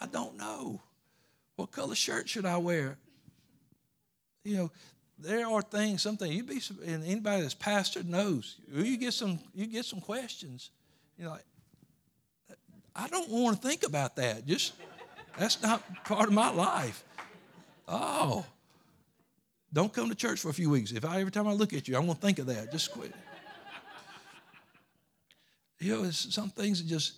I 0.00 0.06
don't 0.06 0.36
know. 0.36 0.80
What 1.56 1.70
color 1.70 1.94
shirt 1.94 2.28
should 2.28 2.44
I 2.44 2.56
wear? 2.56 2.98
You 4.44 4.56
know, 4.56 4.70
there 5.18 5.46
are 5.46 5.62
things, 5.62 6.02
something 6.02 6.30
you'd 6.30 6.48
be, 6.48 6.60
and 6.84 7.04
anybody 7.04 7.42
that's 7.42 7.54
pastored 7.54 8.06
knows. 8.06 8.56
You 8.72 8.96
get 8.96 9.12
some, 9.12 9.38
you 9.54 9.66
get 9.66 9.84
some 9.84 10.00
questions. 10.00 10.70
You 11.16 11.26
know, 11.26 11.30
like, 11.30 11.44
I 12.96 13.06
don't 13.08 13.30
want 13.30 13.62
to 13.62 13.68
think 13.68 13.84
about 13.84 14.16
that. 14.16 14.44
Just 14.46 14.72
that's 15.38 15.62
not 15.62 15.82
part 16.04 16.28
of 16.28 16.34
my 16.34 16.50
life. 16.50 17.04
Oh, 17.86 18.44
don't 19.72 19.92
come 19.92 20.08
to 20.08 20.14
church 20.14 20.40
for 20.40 20.48
a 20.48 20.54
few 20.54 20.70
weeks. 20.70 20.92
If 20.92 21.04
I 21.04 21.20
every 21.20 21.32
time 21.32 21.46
I 21.46 21.52
look 21.52 21.72
at 21.72 21.88
you, 21.88 21.96
I'm 21.96 22.06
to 22.06 22.14
think 22.14 22.38
of 22.38 22.46
that. 22.46 22.70
Just 22.72 22.92
quit. 22.92 23.12
You 25.80 26.02
know, 26.02 26.10
some 26.10 26.50
things 26.50 26.82
that 26.82 26.88
just 26.88 27.14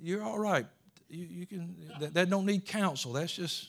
you're 0.00 0.22
all 0.22 0.38
right. 0.38 0.66
You, 1.08 1.24
you 1.24 1.46
can 1.46 1.74
that, 2.00 2.14
that 2.14 2.30
don't 2.30 2.46
need 2.46 2.66
counsel. 2.66 3.12
That's 3.12 3.34
just 3.34 3.68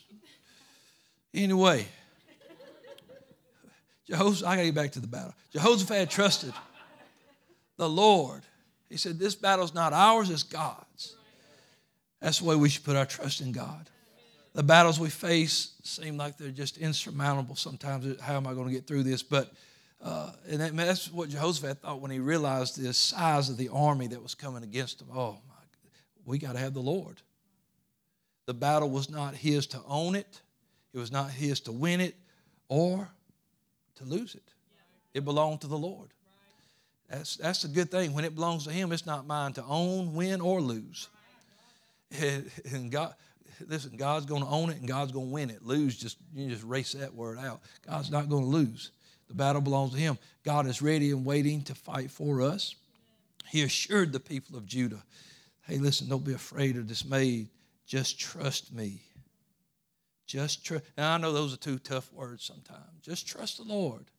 anyway. 1.32 1.86
Jehoshaphat, 4.06 4.46
I 4.46 4.56
got 4.56 4.62
to 4.62 4.66
get 4.66 4.74
back 4.74 4.92
to 4.92 5.00
the 5.00 5.06
battle. 5.06 5.32
Jehoshaphat 5.52 6.10
trusted 6.10 6.52
the 7.76 7.88
Lord 7.88 8.42
he 8.92 8.98
said, 8.98 9.18
This 9.18 9.34
battle's 9.34 9.72
not 9.72 9.94
ours, 9.94 10.28
it's 10.28 10.42
God's. 10.42 11.16
That's 12.20 12.40
the 12.40 12.44
way 12.44 12.56
we 12.56 12.68
should 12.68 12.84
put 12.84 12.94
our 12.94 13.06
trust 13.06 13.40
in 13.40 13.50
God. 13.50 13.88
The 14.54 14.62
battles 14.62 15.00
we 15.00 15.08
face 15.08 15.72
seem 15.82 16.16
like 16.16 16.36
they're 16.36 16.50
just 16.50 16.76
insurmountable 16.78 17.56
sometimes. 17.56 18.20
How 18.20 18.36
am 18.36 18.46
I 18.46 18.52
going 18.52 18.66
to 18.66 18.72
get 18.72 18.86
through 18.86 19.04
this? 19.04 19.22
But 19.22 19.52
uh, 20.02 20.32
and 20.48 20.60
that, 20.60 20.76
that's 20.76 21.12
what 21.12 21.28
Jehoshaphat 21.28 21.80
thought 21.80 22.00
when 22.00 22.10
he 22.10 22.18
realized 22.18 22.80
the 22.80 22.92
size 22.92 23.48
of 23.48 23.56
the 23.56 23.68
army 23.68 24.08
that 24.08 24.20
was 24.22 24.34
coming 24.34 24.64
against 24.64 25.00
him. 25.00 25.08
Oh, 25.14 25.38
my, 25.48 25.54
we 26.26 26.38
got 26.38 26.54
to 26.54 26.58
have 26.58 26.74
the 26.74 26.80
Lord. 26.80 27.20
The 28.46 28.54
battle 28.54 28.90
was 28.90 29.08
not 29.08 29.36
his 29.36 29.68
to 29.68 29.80
own 29.86 30.16
it, 30.16 30.40
it 30.92 30.98
was 30.98 31.12
not 31.12 31.30
his 31.30 31.60
to 31.60 31.72
win 31.72 32.00
it 32.00 32.16
or 32.68 33.08
to 33.96 34.04
lose 34.04 34.34
it. 34.34 34.42
It 35.14 35.24
belonged 35.24 35.60
to 35.60 35.66
the 35.68 35.78
Lord. 35.78 36.08
That's, 37.08 37.36
that's 37.36 37.64
a 37.64 37.68
good 37.68 37.90
thing. 37.90 38.14
When 38.14 38.24
it 38.24 38.34
belongs 38.34 38.64
to 38.64 38.72
Him, 38.72 38.90
it's 38.90 39.04
not 39.04 39.26
mine 39.26 39.52
to 39.54 39.64
own, 39.64 40.14
win, 40.14 40.40
or 40.40 40.60
lose. 40.60 41.08
And 42.72 42.90
God, 42.90 43.14
listen, 43.68 43.96
God's 43.96 44.26
going 44.26 44.42
to 44.42 44.48
own 44.48 44.70
it 44.70 44.78
and 44.78 44.88
God's 44.88 45.12
going 45.12 45.28
to 45.28 45.32
win 45.32 45.50
it. 45.50 45.64
Lose, 45.64 45.96
just 45.96 46.18
you 46.34 46.48
just 46.48 46.64
race 46.64 46.92
that 46.92 47.14
word 47.14 47.38
out. 47.38 47.60
God's 47.86 48.10
not 48.10 48.28
going 48.28 48.44
to 48.44 48.48
lose. 48.48 48.90
The 49.28 49.34
battle 49.34 49.62
belongs 49.62 49.92
to 49.92 49.98
Him. 49.98 50.18
God 50.44 50.66
is 50.66 50.82
ready 50.82 51.10
and 51.10 51.24
waiting 51.24 51.62
to 51.64 51.74
fight 51.74 52.10
for 52.10 52.42
us. 52.42 52.74
He 53.48 53.62
assured 53.62 54.12
the 54.12 54.20
people 54.20 54.56
of 54.56 54.66
Judah, 54.66 55.02
"Hey, 55.62 55.78
listen, 55.78 56.08
don't 56.08 56.24
be 56.24 56.34
afraid 56.34 56.76
or 56.76 56.82
dismayed. 56.82 57.48
Just 57.86 58.18
trust 58.18 58.72
me. 58.72 59.02
Just 60.26 60.64
trust." 60.64 60.84
And 60.96 61.06
I 61.06 61.18
know 61.18 61.32
those 61.32 61.54
are 61.54 61.58
two 61.58 61.78
tough 61.78 62.12
words 62.12 62.44
sometimes. 62.44 63.00
Just 63.02 63.26
trust 63.26 63.58
the 63.58 63.64
Lord. 63.64 64.10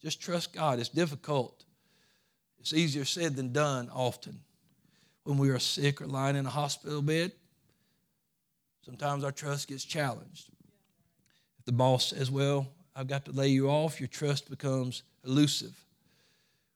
Just 0.00 0.20
trust 0.20 0.52
God. 0.52 0.78
It's 0.78 0.88
difficult. 0.88 1.64
It's 2.58 2.72
easier 2.72 3.04
said 3.04 3.36
than 3.36 3.52
done 3.52 3.90
often. 3.90 4.40
When 5.24 5.38
we 5.38 5.50
are 5.50 5.58
sick 5.58 6.00
or 6.00 6.06
lying 6.06 6.36
in 6.36 6.46
a 6.46 6.50
hospital 6.50 7.02
bed, 7.02 7.32
sometimes 8.84 9.24
our 9.24 9.32
trust 9.32 9.68
gets 9.68 9.84
challenged. 9.84 10.50
If 11.58 11.64
the 11.64 11.72
boss 11.72 12.10
says, 12.10 12.30
Well, 12.30 12.66
I've 12.94 13.06
got 13.06 13.24
to 13.26 13.32
lay 13.32 13.48
you 13.48 13.68
off, 13.68 14.00
your 14.00 14.08
trust 14.08 14.50
becomes 14.50 15.02
elusive. 15.24 15.76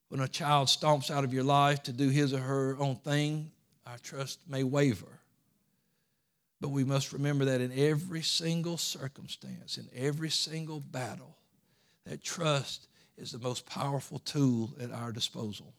When 0.08 0.20
a 0.20 0.28
child 0.28 0.68
stomps 0.68 1.10
out 1.10 1.24
of 1.24 1.34
your 1.34 1.42
life 1.44 1.82
to 1.84 1.92
do 1.92 2.08
his 2.08 2.32
or 2.32 2.38
her 2.38 2.76
own 2.78 2.96
thing, 2.96 3.50
our 3.86 3.98
trust 3.98 4.38
may 4.48 4.62
waver. 4.62 5.20
But 6.60 6.70
we 6.70 6.84
must 6.84 7.12
remember 7.12 7.44
that 7.46 7.60
in 7.60 7.76
every 7.76 8.22
single 8.22 8.78
circumstance, 8.78 9.76
in 9.76 9.88
every 9.94 10.30
single 10.30 10.80
battle, 10.80 11.36
that 12.04 12.22
trust 12.22 12.88
is 13.18 13.32
the 13.32 13.38
most 13.38 13.66
powerful 13.66 14.18
tool 14.20 14.70
at 14.80 14.92
our 14.92 15.12
disposal. 15.12 15.74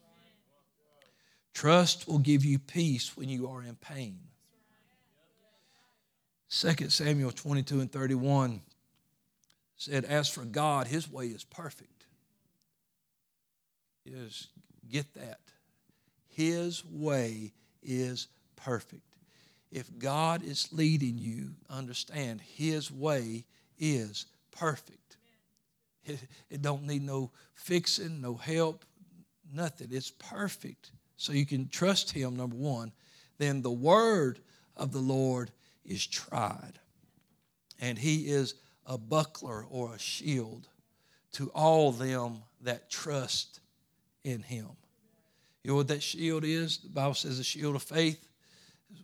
Trust 1.54 2.08
will 2.08 2.20
give 2.20 2.46
you 2.46 2.60
peace 2.60 3.18
when 3.18 3.30
you 3.30 3.50
are 3.50 3.64
in 3.64 3.76
pain. 3.76 4.20
2 6.50 6.90
Samuel 6.90 7.32
22 7.32 7.82
and 7.82 7.92
31 7.92 8.62
said, 9.76 10.06
As 10.06 10.30
for 10.30 10.46
God, 10.46 10.88
his 10.88 11.10
way 11.12 11.28
is 11.28 11.44
perfect. 11.44 12.06
Is 14.06 14.48
get 14.90 15.14
that. 15.16 15.40
His 16.30 16.86
way 16.86 17.52
is 17.84 18.28
perfect. 18.56 19.02
If 19.72 19.98
God 19.98 20.44
is 20.44 20.70
leading 20.72 21.18
you, 21.18 21.56
understand 21.70 22.40
his 22.40 22.90
way 22.90 23.46
is 23.78 24.28
perfect. 24.52 25.18
It, 26.06 26.20
it 26.50 26.62
don't 26.62 26.84
need 26.84 27.02
no 27.02 27.32
fixing, 27.54 28.22
no 28.22 28.36
help, 28.36 28.86
nothing. 29.54 29.90
It's 29.92 30.12
perfect. 30.12 30.92
So 31.18 31.34
you 31.34 31.46
can 31.46 31.68
trust 31.68 32.12
him, 32.12 32.38
number 32.38 32.56
one. 32.56 32.94
Then 33.38 33.62
the 33.62 33.72
word 33.72 34.40
of 34.78 34.94
the 34.94 35.00
Lord 35.00 35.52
is 35.88 36.06
tried. 36.06 36.74
And 37.80 37.98
he 37.98 38.28
is 38.28 38.56
a 38.86 38.98
buckler 38.98 39.66
or 39.70 39.94
a 39.94 40.00
shield 40.00 40.68
to 41.34 41.50
all 41.50 41.92
them 41.92 42.44
that 42.62 42.90
trust 42.90 43.60
in 44.24 44.42
him. 44.42 44.68
You 45.64 45.72
know 45.72 45.76
what 45.76 45.90
that 45.90 46.04
shield 46.04 46.44
is? 46.44 46.78
The 46.80 46.90
Bible 46.90 47.14
says 47.14 47.40
a 47.40 47.44
shield 47.44 47.76
of 47.76 47.84
faith. 47.84 48.28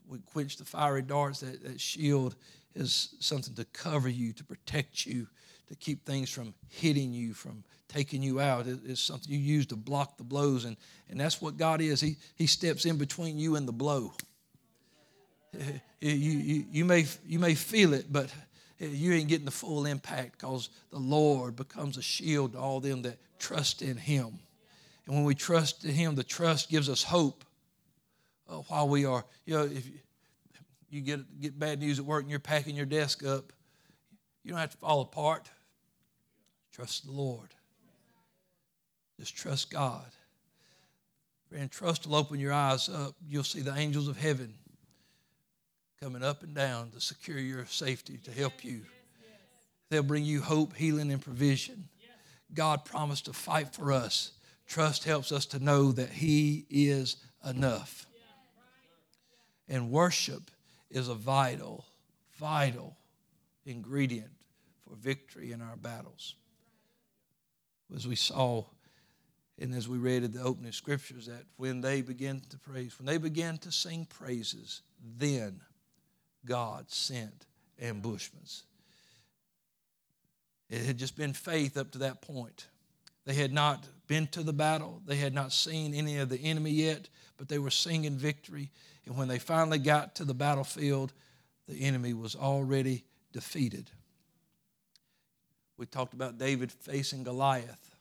We 0.07 0.19
quench 0.19 0.57
the 0.57 0.65
fiery 0.65 1.01
darts. 1.01 1.41
That, 1.41 1.63
that 1.63 1.79
shield 1.79 2.36
is 2.73 3.15
something 3.19 3.53
to 3.55 3.65
cover 3.65 4.09
you, 4.09 4.34
to 4.34 4.43
protect 4.43 5.05
you, 5.05 5.27
to 5.67 5.75
keep 5.75 6.05
things 6.05 6.29
from 6.29 6.53
hitting 6.69 7.13
you, 7.13 7.34
from 7.34 7.63
taking 7.89 8.23
you 8.23 8.39
out. 8.39 8.65
It, 8.67 8.79
it's 8.86 9.01
something 9.01 9.31
you 9.31 9.38
use 9.39 9.65
to 9.67 9.75
block 9.75 10.17
the 10.17 10.23
blows. 10.23 10.65
And, 10.65 10.77
and 11.09 11.19
that's 11.19 11.41
what 11.41 11.57
God 11.57 11.81
is. 11.81 12.01
He, 12.01 12.15
he 12.36 12.47
steps 12.47 12.86
in 12.86 12.97
between 12.97 13.38
you 13.38 13.55
and 13.55 13.67
the 13.67 13.73
blow. 13.73 14.13
You, 16.06 16.66
you, 16.70 16.84
may, 16.84 17.06
you 17.26 17.39
may 17.39 17.56
feel 17.56 17.93
it, 17.93 18.12
but 18.12 18.30
you 18.78 19.14
ain't 19.14 19.30
getting 19.30 19.45
the 19.45 19.51
full 19.51 19.86
impact 19.86 20.34
because 20.34 20.68
the 20.91 20.99
Lord 20.99 21.56
becomes 21.56 21.95
a 21.95 22.01
shield 22.01 22.51
to 22.54 22.60
all 22.60 22.82
them 22.82 23.04
that 23.04 23.20
trust 23.39 23.82
in 23.82 23.95
Him. 23.95 24.38
And 25.06 25.16
when 25.16 25.24
we 25.24 25.34
trust 25.34 25.86
in 25.86 25.93
Him, 25.93 26.16
the 26.16 26.24
trust 26.24 26.70
gives 26.70 26.89
us 26.89 27.04
hope 27.04 27.45
uh, 28.49 28.56
while 28.68 28.89
we 28.89 29.06
are, 29.06 29.24
you 29.45 29.54
know, 29.54 29.64
if 29.64 29.88
you 30.89 30.99
get, 30.99 31.39
get 31.39 31.58
bad 31.58 31.80
news 31.80 31.99
at 31.99 32.06
work 32.06 32.24
and 32.24 32.30
you're 32.30 32.39
packing 32.39 32.76
your 32.76 32.86
desk 32.86 33.26
up, 33.26 33.54
you 34.43 34.51
don't 34.51 34.60
have 34.60 34.72
to 34.72 34.78
fall 34.78 35.01
apart. 35.01 35.49
Trust 36.74 37.06
the 37.06 37.14
Lord. 37.14 37.47
Just 39.20 39.38
trust 39.38 39.72
God. 39.72 40.06
And 41.56 41.72
trust 41.72 42.08
will 42.08 42.16
open 42.16 42.39
your 42.39 42.51
eyes 42.51 42.89
up. 42.89 43.16
You'll 43.26 43.43
see 43.43 43.62
the 43.62 43.74
angels 43.74 44.08
of 44.08 44.18
heaven 44.18 44.54
coming 46.04 46.24
up 46.24 46.43
and 46.43 46.54
down 46.54 46.89
to 46.89 46.99
secure 46.99 47.39
your 47.39 47.66
safety, 47.66 48.18
to 48.18 48.32
help 48.32 48.66
you. 48.66 48.82
They'll 49.89 50.04
bring 50.04 50.26
you 50.26 50.41
hope, 50.41 50.76
healing, 50.76 51.14
and 51.14 51.22
provision. 51.22 51.88
God 52.54 52.84
promised 52.84 53.26
to 53.26 53.34
fight 53.34 53.74
for 53.74 53.93
us. 53.93 54.34
Trust 54.68 55.06
helps 55.06 55.32
us 55.32 55.45
to 55.47 55.64
know 55.64 55.93
that 55.93 56.10
He 56.10 56.66
is 56.70 57.16
enough. 57.47 58.06
And 59.70 59.91
worship 59.91 60.51
is 60.91 61.08
a 61.08 61.16
vital, 61.16 61.86
vital 62.38 62.97
ingredient 63.66 64.32
for 64.82 64.97
victory 64.97 65.54
in 65.54 65.62
our 65.62 65.78
battles. 65.78 66.36
As 67.95 68.06
we 68.06 68.18
saw 68.18 68.66
and 69.58 69.74
as 69.74 69.88
we 69.88 69.99
read 69.99 70.24
in 70.24 70.34
the 70.34 70.41
opening 70.41 70.74
scriptures, 70.74 71.28
that 71.28 71.45
when 71.56 71.80
they 71.80 72.01
began 72.01 72.41
to 72.49 72.58
praise, 72.58 72.99
when 72.99 73.06
they 73.06 73.18
began 73.18 73.58
to 73.60 73.72
sing 73.72 74.06
praises, 74.06 74.82
then 75.18 75.62
God 76.45 76.89
sent 76.91 77.45
ambushments. 77.81 78.63
It 80.69 80.85
had 80.85 80.97
just 80.97 81.15
been 81.15 81.33
faith 81.33 81.77
up 81.77 81.91
to 81.91 81.99
that 81.99 82.21
point. 82.21 82.67
They 83.25 83.33
had 83.33 83.53
not 83.53 83.85
been 84.07 84.27
to 84.27 84.43
the 84.43 84.53
battle, 84.53 85.01
they 85.05 85.15
had 85.15 85.33
not 85.33 85.51
seen 85.51 85.93
any 85.93 86.17
of 86.17 86.29
the 86.29 86.37
enemy 86.37 86.71
yet, 86.71 87.07
but 87.37 87.47
they 87.47 87.59
were 87.59 87.69
singing 87.69 88.17
victory. 88.17 88.69
And 89.05 89.17
when 89.17 89.27
they 89.27 89.39
finally 89.39 89.79
got 89.79 90.15
to 90.15 90.25
the 90.25 90.33
battlefield, 90.33 91.13
the 91.67 91.81
enemy 91.81 92.13
was 92.13 92.35
already 92.35 93.05
defeated. 93.31 93.89
We 95.77 95.85
talked 95.85 96.13
about 96.13 96.37
David 96.37 96.71
facing 96.71 97.23
Goliath, 97.23 97.95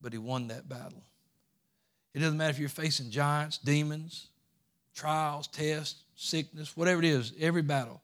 but 0.00 0.12
he 0.12 0.18
won 0.18 0.48
that 0.48 0.68
battle. 0.68 1.02
It 2.14 2.20
doesn't 2.20 2.36
matter 2.36 2.50
if 2.50 2.58
you're 2.58 2.68
facing 2.68 3.10
giants, 3.10 3.58
demons, 3.58 4.28
trials, 4.94 5.46
tests, 5.48 6.02
sickness, 6.16 6.76
whatever 6.76 7.00
it 7.00 7.06
is, 7.06 7.32
every 7.40 7.62
battle, 7.62 8.00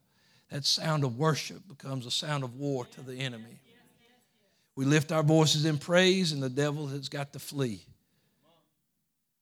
that 0.51 0.65
sound 0.65 1.05
of 1.05 1.19
worship 1.19 1.67
becomes 1.69 2.07
a 2.07 2.11
sound 2.11 2.43
of 2.43 2.57
war 2.57 2.85
to 2.87 3.01
the 3.03 3.15
enemy. 3.15 3.61
We 4.77 4.85
lift 4.85 5.13
our 5.13 5.23
voices 5.23 5.65
in 5.65 5.79
praise, 5.79 6.33
and 6.33 6.43
the 6.43 6.49
devil 6.49 6.87
has 6.89 7.09
got 7.09 7.33
to 7.35 7.39
flee. 7.39 7.83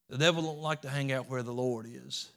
The 0.09 0.18
devil 0.18 0.42
don't 0.42 0.61
like 0.61 0.82
to 0.82 0.88
hang 0.88 1.12
out 1.12 1.28
where 1.28 1.42
the 1.42 1.53
Lord 1.53 1.86
is. 1.86 2.30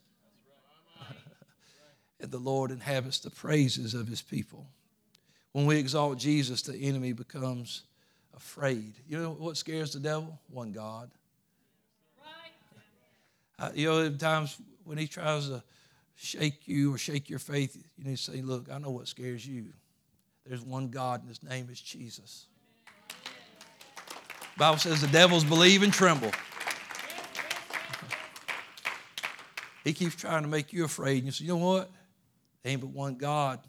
and 2.19 2.29
the 2.29 2.37
Lord 2.37 2.69
inhabits 2.69 3.19
the 3.19 3.29
praises 3.29 3.93
of 3.93 4.07
his 4.07 4.21
people. 4.21 4.67
When 5.53 5.65
we 5.65 5.77
exalt 5.77 6.17
Jesus, 6.17 6.61
the 6.61 6.75
enemy 6.75 7.13
becomes 7.13 7.83
afraid. 8.35 8.93
You 9.07 9.17
know 9.17 9.31
what 9.31 9.57
scares 9.57 9.93
the 9.93 9.99
devil? 9.99 10.39
One 10.49 10.71
God. 10.71 11.09
Uh, 13.59 13.69
you 13.75 13.87
know, 13.87 14.05
at 14.05 14.19
times 14.19 14.57
when 14.91 14.97
he 14.97 15.07
tries 15.07 15.47
to 15.47 15.63
shake 16.15 16.67
you 16.67 16.93
or 16.93 16.97
shake 16.97 17.29
your 17.29 17.39
faith, 17.39 17.81
you 17.97 18.03
need 18.03 18.17
to 18.17 18.21
say, 18.21 18.41
Look, 18.41 18.69
I 18.69 18.77
know 18.77 18.91
what 18.91 19.07
scares 19.07 19.47
you. 19.47 19.67
There's 20.45 20.61
one 20.61 20.89
God, 20.89 21.21
and 21.21 21.29
his 21.29 21.41
name 21.41 21.69
is 21.71 21.79
Jesus. 21.79 22.47
The 23.07 24.59
Bible 24.59 24.79
says 24.79 24.99
the 24.99 25.07
devils 25.07 25.45
believe 25.45 25.81
and 25.81 25.93
tremble. 25.93 26.31
He 29.85 29.93
keeps 29.93 30.15
trying 30.15 30.43
to 30.43 30.49
make 30.49 30.73
you 30.73 30.83
afraid. 30.83 31.19
And 31.19 31.25
you 31.27 31.31
say, 31.31 31.45
you 31.45 31.51
know 31.51 31.65
what? 31.65 31.89
There 32.61 32.71
ain't 32.71 32.81
but 32.81 32.91
one 32.91 33.15
God. 33.15 33.61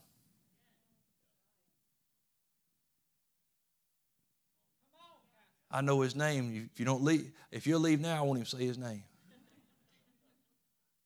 I 5.71 5.81
know 5.83 6.01
his 6.01 6.17
name. 6.17 6.69
If 6.75 6.81
you 6.81 6.85
don't 6.85 7.03
leave, 7.03 7.31
if 7.53 7.67
you'll 7.67 7.81
leave 7.81 8.01
now, 8.01 8.19
I 8.19 8.21
won't 8.27 8.41
even 8.41 8.47
say 8.47 8.67
his 8.67 8.77
name. 8.77 9.05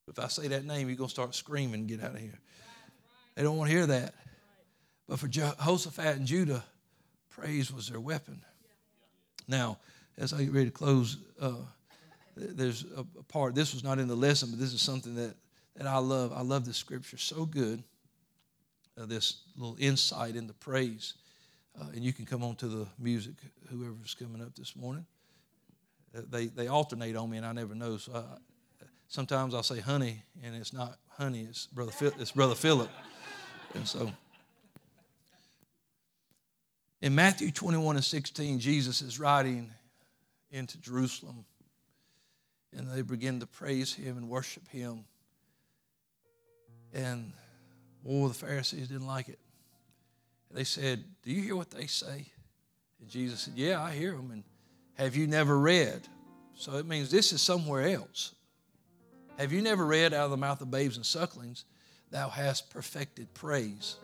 If 0.09 0.19
I 0.19 0.29
say 0.29 0.49
that 0.49 0.65
name, 0.65 0.89
you're 0.89 0.97
going 0.97 1.09
to 1.09 1.15
start 1.15 1.35
screaming, 1.35 1.87
get 1.87 2.03
out 2.03 2.15
of 2.15 2.21
here. 2.21 2.39
They 3.35 3.43
don't 3.43 3.57
want 3.57 3.71
to 3.71 3.77
hear 3.77 3.87
that. 3.87 4.15
But 5.09 5.19
for 5.19 5.29
Jehoshaphat 5.29 6.17
and 6.17 6.27
Judah, 6.27 6.65
praise 7.31 7.73
was 7.73 7.89
their 7.89 8.01
weapon. 8.01 8.41
Now, 9.49 9.79
as 10.17 10.33
I 10.33 10.45
get 10.45 10.53
ready 10.53 10.67
to 10.67 10.73
close, 10.73 11.19
uh, 11.41 11.55
there's 12.37 12.85
a, 12.97 13.05
part, 13.25 13.55
this 13.55 13.75
was 13.75 13.83
not 13.85 13.99
in 13.99 14.09
the 14.09 14.17
lesson, 14.17 14.51
but 14.51 14.59
this 14.59 14.73
is 14.73 14.81
something 14.81 15.15
that, 15.17 15.35
that 15.77 15.87
I 15.87 15.99
love. 15.99 16.33
I 16.33 16.43
love 16.43 16.65
this 16.65 16.77
scripture 16.77 17.19
so 17.19 17.45
good, 17.45 17.83
uh, 19.01 19.07
this 19.07 19.43
little 19.57 19.77
insight 19.79 20.37
into 20.37 20.55
praise. 20.55 21.15
Uh, 21.79 21.89
and 21.95 22.03
you 22.03 22.13
can 22.13 22.25
come 22.25 22.43
on 22.43 22.57
to 22.57 22.69
the 22.69 22.87
music, 22.99 23.35
whoever's 23.69 24.15
coming 24.15 24.41
up 24.41 24.55
this 24.55 24.75
morning. 24.77 25.05
Uh, 26.17 26.23
they, 26.31 26.47
they 26.47 26.69
alternate 26.69 27.17
on 27.17 27.29
me, 27.29 27.37
and 27.37 27.45
I 27.45 27.53
never 27.53 27.75
know. 27.75 27.97
So 27.99 28.13
I, 28.15 28.23
sometimes 29.09 29.55
I'll 29.55 29.63
say 29.63 29.81
honey, 29.81 30.23
and 30.43 30.55
it's 30.55 30.73
not 30.73 30.99
honey, 31.11 31.47
it's 31.49 31.67
brother, 31.67 31.93
it's 32.19 32.33
brother 32.33 32.55
Philip. 32.55 32.91
And 33.75 33.87
so, 33.87 34.11
in 37.01 37.15
Matthew 37.15 37.51
21 37.51 37.97
and 37.97 38.05
16, 38.05 38.59
Jesus 38.59 39.03
is 39.03 39.21
riding 39.21 39.71
into 40.51 40.79
Jerusalem, 40.81 41.45
and 42.77 42.91
they 42.91 43.03
begin 43.03 43.41
to 43.41 43.47
praise 43.47 43.93
him 43.93 44.17
and 44.17 44.29
worship 44.29 44.67
him. 44.69 45.05
And, 46.93 47.33
oh, 48.09 48.29
the 48.29 48.35
Pharisees 48.35 48.89
didn't 48.89 49.07
like 49.07 49.29
it. 49.29 49.39
They 50.51 50.65
said, 50.65 51.05
Do 51.23 51.33
you 51.33 51.43
hear 51.43 51.57
what 51.57 51.71
they 51.71 51.87
say? 51.87 52.33
And 53.01 53.09
Jesus 53.11 53.41
said, 53.41 53.55
Yeah, 53.57 53.83
I 53.83 53.93
hear 53.93 54.13
them. 54.13 54.31
And 54.31 54.45
have 54.95 55.17
you 55.17 55.27
never 55.27 55.59
read? 55.59 56.09
So 56.55 56.77
it 56.79 56.87
means 56.87 57.11
this 57.11 57.33
is 57.33 57.43
somewhere 57.43 57.89
else. 57.89 58.35
Have 59.39 59.53
you 59.53 59.61
never 59.61 59.85
read 59.85 60.15
out 60.15 60.25
of 60.25 60.31
the 60.31 60.37
mouth 60.37 60.61
of 60.61 60.71
babes 60.71 60.97
and 60.97 61.05
sucklings, 61.05 61.65
Thou 62.11 62.29
hast 62.29 62.71
perfected 62.71 63.33
praise? 63.35 63.97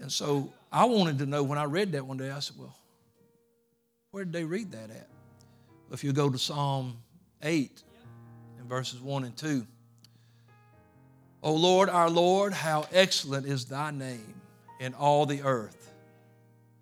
And 0.00 0.10
so 0.10 0.52
I 0.72 0.84
wanted 0.84 1.18
to 1.18 1.26
know 1.26 1.42
when 1.42 1.58
I 1.58 1.64
read 1.64 1.92
that 1.92 2.06
one 2.06 2.16
day, 2.16 2.30
I 2.30 2.38
said, 2.38 2.56
Well, 2.58 2.76
where 4.10 4.24
did 4.24 4.32
they 4.32 4.44
read 4.44 4.72
that 4.72 4.90
at? 4.90 5.08
If 5.90 6.04
you 6.04 6.12
go 6.12 6.30
to 6.30 6.38
Psalm 6.38 6.96
8 7.42 7.82
and 8.58 8.68
verses 8.68 9.00
1 9.00 9.24
and 9.24 9.36
2. 9.36 9.66
O 11.42 11.54
Lord, 11.54 11.88
our 11.88 12.10
Lord, 12.10 12.52
how 12.52 12.86
excellent 12.92 13.46
is 13.46 13.66
thy 13.66 13.90
name 13.90 14.34
in 14.80 14.94
all 14.94 15.26
the 15.26 15.42
earth, 15.42 15.92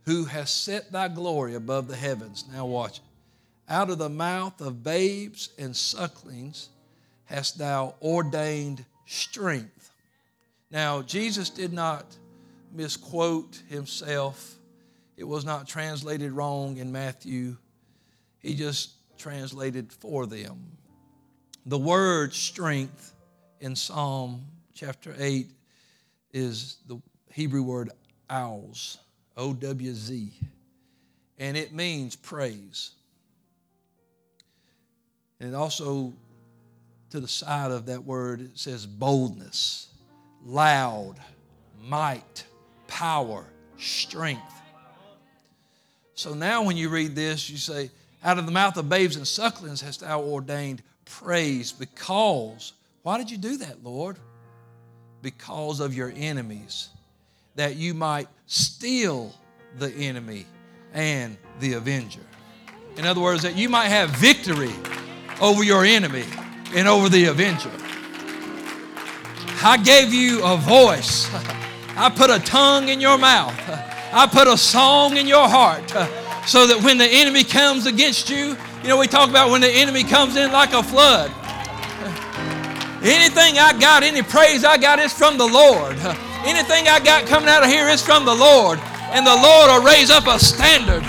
who 0.05 0.25
has 0.25 0.51
set 0.51 0.93
thy 0.93 1.09
glory 1.09 1.55
above 1.55 1.89
the 1.89 1.97
heavens. 1.97 2.45
Now 2.53 2.67
watch. 2.67 3.01
Out 3.69 3.91
of 3.91 3.99
the 3.99 4.09
mouth 4.09 4.61
of 4.61 4.83
babes 4.83 5.51
and 5.59 5.77
sucklings 5.77 6.69
hast 7.27 7.59
thou 7.59 7.95
ordained 8.03 8.85
strength. 9.07 9.91
Now, 10.71 11.03
Jesus 11.03 11.51
did 11.51 11.73
not 11.73 12.17
misquote 12.73 13.63
himself. 13.69 14.57
It 15.17 15.25
was 15.25 15.45
not 15.45 15.69
translated 15.69 16.33
wrong 16.33 16.79
in 16.79 16.91
Matthew. 16.91 17.57
He 18.39 18.55
just 18.55 18.91
translated 19.19 19.93
for 19.93 20.27
them. 20.27 20.77
The 21.67 21.79
word 21.79 22.33
strength 22.33 23.15
in 23.61 23.75
Psalm 23.75 24.45
chapter 24.75 25.15
8 25.19 25.51
is 26.33 26.77
the 26.87 27.01
Hebrew 27.33 27.63
word 27.63 27.91
owls, 28.29 28.99
O 29.37 29.53
W 29.53 29.93
Z, 29.93 30.33
and 31.39 31.57
it 31.57 31.73
means 31.73 32.15
praise. 32.15 32.93
And 35.41 35.55
also 35.55 36.15
to 37.17 37.21
the 37.21 37.29
side 37.29 37.71
of 37.71 37.87
that 37.87 38.05
word, 38.05 38.43
it 38.43 38.59
says 38.59 38.85
boldness, 38.85 39.89
loud, 40.45 41.15
might, 41.83 42.45
power, 42.89 43.47
strength. 43.79 44.43
So 46.15 46.35
now 46.35 46.63
when 46.63 46.77
you 46.77 46.91
read 46.91 47.15
this, 47.15 47.49
you 47.49 47.57
say, 47.57 47.91
Out 48.23 48.39
of 48.39 48.45
the 48.45 48.53
mouth 48.53 48.77
of 48.77 48.91
babes 48.91 49.17
and 49.17 49.27
sucklings 49.27 49.81
hast 49.81 50.01
thou 50.01 50.23
ordained 50.23 50.83
praise 51.07 51.73
because. 51.73 52.75
Why 53.03 53.19
did 53.19 53.31
you 53.31 53.39
do 53.39 53.57
that, 53.59 53.83
Lord? 53.83 54.19
Because 55.23 55.81
of 55.81 55.95
your 55.95 56.13
enemies, 56.15 56.91
that 57.55 57.77
you 57.77 57.95
might 57.95 58.29
steal 58.47 59.35
the 59.79 59.91
enemy 59.93 60.45
and 60.93 61.39
the 61.61 61.75
avenger. 61.75 62.21
In 62.97 63.07
other 63.07 63.21
words, 63.21 63.43
that 63.43 63.57
you 63.57 63.69
might 63.71 63.89
have 63.89 64.11
victory 64.11 64.73
over 65.41 65.63
your 65.63 65.85
enemy 65.85 66.25
and 66.75 66.89
over 66.89 67.09
the 67.09 67.27
avenger. 67.27 67.71
I 69.63 69.79
gave 69.83 70.13
you 70.13 70.45
a 70.45 70.57
voice. 70.57 71.29
I 71.97 72.11
put 72.11 72.31
a 72.31 72.39
tongue 72.39 72.89
in 72.89 73.01
your 73.01 73.19
mouth. 73.19 73.55
I 74.13 74.27
put 74.27 74.47
a 74.47 74.57
song 74.57 75.17
in 75.17 75.27
your 75.27 75.49
heart 75.49 75.89
so 76.47 76.67
that 76.67 76.81
when 76.83 76.99
the 76.99 77.07
enemy 77.07 77.43
comes 77.43 77.87
against 77.87 78.31
you, 78.31 78.57
you 78.83 78.89
know, 78.89 78.99
we 78.99 79.07
talk 79.07 79.31
about 79.31 79.51
when 79.51 79.61
the 79.61 79.71
enemy 79.71 80.05
comes 80.05 80.37
in 80.37 80.53
like 80.53 80.73
a 80.73 80.83
flood. 80.83 81.31
Anything 83.03 83.59
I 83.59 83.77
got, 83.79 84.03
any 84.03 84.23
praise 84.23 84.65
I 84.65 84.77
got 84.77 84.99
is 84.99 85.13
from 85.13 85.39
the 85.39 85.47
Lord. 85.47 85.97
Anything 86.45 86.89
I 86.89 87.01
got 87.03 87.27
coming 87.27 87.49
out 87.49 87.63
of 87.63 87.69
here 87.69 87.89
is 87.89 88.03
from 88.03 88.25
the 88.25 88.35
Lord. 88.35 88.79
And 89.11 89.27
the 89.27 89.35
Lord 89.35 89.71
will 89.71 89.85
raise 89.85 90.11
up 90.11 90.27
a 90.27 90.39
standard. 90.39 91.03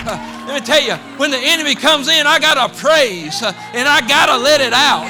Me 0.58 0.64
tell 0.64 0.82
you, 0.82 0.94
when 1.18 1.30
the 1.30 1.38
enemy 1.38 1.76
comes 1.76 2.08
in, 2.08 2.26
I 2.26 2.40
got 2.40 2.58
uh, 2.58 2.66
to 2.66 2.74
uh, 2.74 2.76
praise 2.76 3.44
and 3.44 3.86
I 3.86 4.00
got 4.08 4.26
to 4.26 4.36
let 4.36 4.60
it 4.60 4.72
out. 4.72 5.06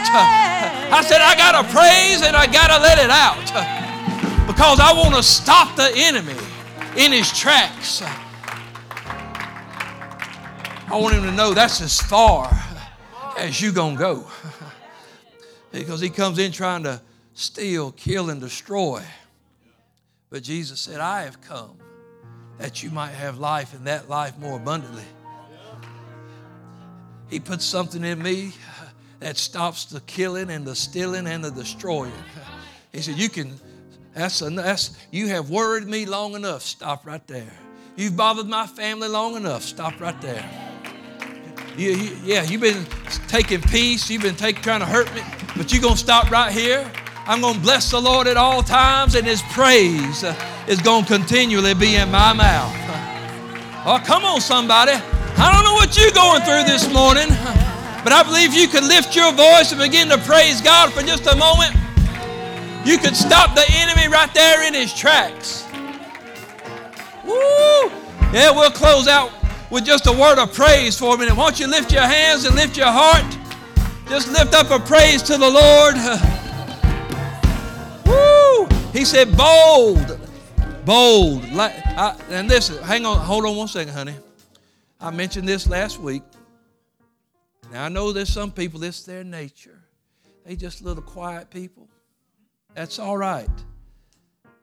I 0.93 1.03
said, 1.03 1.23
I 1.23 1.35
got 1.37 1.63
to 1.63 1.69
praise 1.73 2.21
and 2.21 2.37
I 2.37 2.47
got 2.47 2.67
to 2.67 2.83
let 2.83 2.99
it 2.99 3.09
out 3.09 4.47
because 4.47 4.79
I 4.79 4.93
want 4.93 5.15
to 5.15 5.23
stop 5.23 5.75
the 5.75 5.91
enemy 5.95 6.37
in 6.99 7.13
his 7.13 7.33
tracks. 7.33 8.03
Uh, 8.03 8.09
I 10.89 10.99
want 11.01 11.15
him 11.15 11.23
to 11.23 11.33
know 11.33 11.55
that's 11.55 11.81
as 11.81 11.99
far 11.99 12.51
as 13.39 13.59
you 13.59 13.73
going 13.73 13.97
to 13.97 13.99
go 13.99 14.27
because 15.73 16.03
he 16.03 16.11
comes 16.11 16.39
in 16.39 16.53
trying 16.53 16.83
to 16.83 17.01
steal, 17.33 17.93
kill, 17.93 18.29
and 18.29 18.39
destroy. 18.39 19.03
But 20.29 20.43
Jesus 20.43 20.79
said, 20.79 21.01
I 21.01 21.23
have 21.23 21.41
come 21.41 21.79
that 22.59 22.83
you 22.83 22.91
might 22.91 23.13
have 23.13 23.39
life 23.39 23.73
and 23.73 23.87
that 23.87 24.11
life 24.11 24.39
more 24.39 24.59
abundantly. 24.59 25.05
He 27.29 27.41
puts 27.41 27.65
something 27.65 28.05
in 28.05 28.23
me 28.23 28.53
that 29.21 29.37
stops 29.37 29.85
the 29.87 30.01
killing 30.03 30.51
and 30.51 30.65
the 30.65 30.75
stealing 30.75 31.27
and 31.27 31.45
the 31.45 31.51
destroying. 31.51 32.13
He 32.93 33.01
said, 33.01 33.17
You 33.17 33.29
can, 33.29 33.55
that's, 34.15 34.41
that's, 34.41 34.97
you 35.11 35.29
have 35.29 35.51
worried 35.51 35.87
me 35.87 36.07
long 36.07 36.35
enough. 36.35 36.63
Stop 36.63 37.07
right 37.07 37.27
there. 37.27 37.53
You've 37.97 38.17
bothered 38.17 38.47
my 38.47 38.67
family 38.67 39.09
long 39.09 39.37
enough. 39.37 39.63
Stop 39.63 40.01
right 40.01 40.19
there. 40.21 40.49
You, 41.77 41.91
you, 41.91 42.17
yeah, 42.25 42.43
you've 42.45 42.61
been 42.61 42.87
taking 43.29 43.61
peace. 43.61 44.09
You've 44.09 44.23
been 44.23 44.37
take, 44.37 44.63
trying 44.63 44.81
to 44.81 44.87
hurt 44.87 45.13
me, 45.15 45.23
but 45.57 45.73
you're 45.73 45.83
going 45.83 45.95
to 45.95 46.01
stop 46.01 46.31
right 46.31 46.53
here. 46.53 46.91
I'm 47.27 47.41
going 47.41 47.55
to 47.55 47.61
bless 47.61 47.91
the 47.91 48.01
Lord 48.01 48.27
at 48.27 48.37
all 48.37 48.63
times, 48.63 49.15
and 49.15 49.27
His 49.27 49.43
praise 49.51 50.25
is 50.67 50.81
going 50.81 51.05
to 51.05 51.19
continually 51.19 51.75
be 51.75 51.97
in 51.97 52.11
my 52.11 52.33
mouth. 52.33 52.75
Oh, 53.85 54.03
come 54.05 54.25
on, 54.25 54.41
somebody. 54.41 54.93
I 55.41 55.53
don't 55.53 55.63
know 55.63 55.75
what 55.75 55.97
you're 55.97 56.11
going 56.11 56.43
through 56.43 56.65
this 56.65 56.93
morning, 56.93 57.29
but 58.03 58.13
I 58.13 58.25
believe 58.25 58.55
you 58.55 58.67
could 58.67 58.83
lift 58.83 59.15
your 59.15 59.33
voice 59.33 59.71
and 59.71 59.81
begin 59.81 60.09
to 60.09 60.19
praise 60.19 60.61
God 60.61 60.93
for 60.93 61.01
just 61.01 61.29
a 61.29 61.37
moment. 61.37 61.77
You 62.85 62.99
could 62.99 63.15
stop 63.15 63.55
the 63.55 63.65
enemy 63.71 64.09
right 64.09 64.35
there 64.35 64.67
in 64.67 64.75
his 64.75 64.93
tracks. 64.93 65.65
Woo! 67.25 67.89
Yeah, 68.35 68.51
we'll 68.51 68.73
close 68.73 69.07
out 69.07 69.31
with 69.71 69.85
just 69.85 70.09
a 70.09 70.13
word 70.13 70.39
of 70.39 70.53
praise 70.53 70.99
for 70.99 71.15
a 71.15 71.19
minute. 71.19 71.37
Won't 71.37 71.61
you 71.61 71.69
lift 71.69 71.93
your 71.93 72.03
hands 72.03 72.45
and 72.45 72.57
lift 72.57 72.77
your 72.77 72.91
heart? 72.91 73.25
Just 74.09 74.27
lift 74.33 74.55
up 74.55 74.73
a 74.73 74.81
praise 74.85 75.23
to 75.23 75.37
the 75.37 75.49
Lord. 75.49 75.95
Woo! 78.07 78.67
He 78.93 79.05
said, 79.05 79.37
bold, 79.37 80.19
bold. 80.85 81.49
Like, 81.53 81.77
I, 81.87 82.17
And 82.29 82.49
listen, 82.49 82.83
hang 82.83 83.07
on, 83.07 83.19
hold 83.19 83.45
on 83.45 83.55
one 83.55 83.69
second, 83.69 83.95
honey. 83.95 84.17
I 85.01 85.11
mentioned 85.11 85.49
this 85.49 85.69
last 85.69 86.01
week. 86.01 86.23
Now, 87.73 87.85
I 87.85 87.89
know 87.89 88.13
there's 88.13 88.33
some 88.33 88.51
people, 88.51 88.83
it's 88.83 89.05
their 89.05 89.23
nature. 89.23 89.79
They 90.45 90.57
just 90.57 90.83
little 90.83 91.03
quiet 91.03 91.51
people. 91.51 91.89
That's 92.75 92.99
all 92.99 93.17
right 93.17 93.51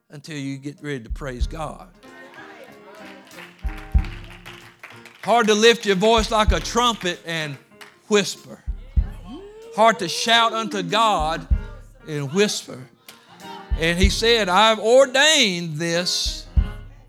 until 0.10 0.38
you 0.38 0.58
get 0.58 0.82
ready 0.82 1.04
to 1.04 1.10
praise 1.10 1.48
God. 1.48 1.90
Hard 5.24 5.48
to 5.48 5.54
lift 5.54 5.86
your 5.86 5.96
voice 5.96 6.32
like 6.32 6.52
a 6.52 6.60
trumpet 6.60 7.20
and 7.26 7.58
whisper. 8.10 8.62
Hard 9.76 10.00
to 10.00 10.08
shout 10.08 10.54
unto 10.54 10.84
God 10.84 11.48
and 12.08 12.32
whisper. 12.34 12.80
And 13.80 13.98
he 13.98 14.10
said, 14.10 14.50
I've 14.50 14.80
ordained 14.80 15.78
this. 15.78 16.46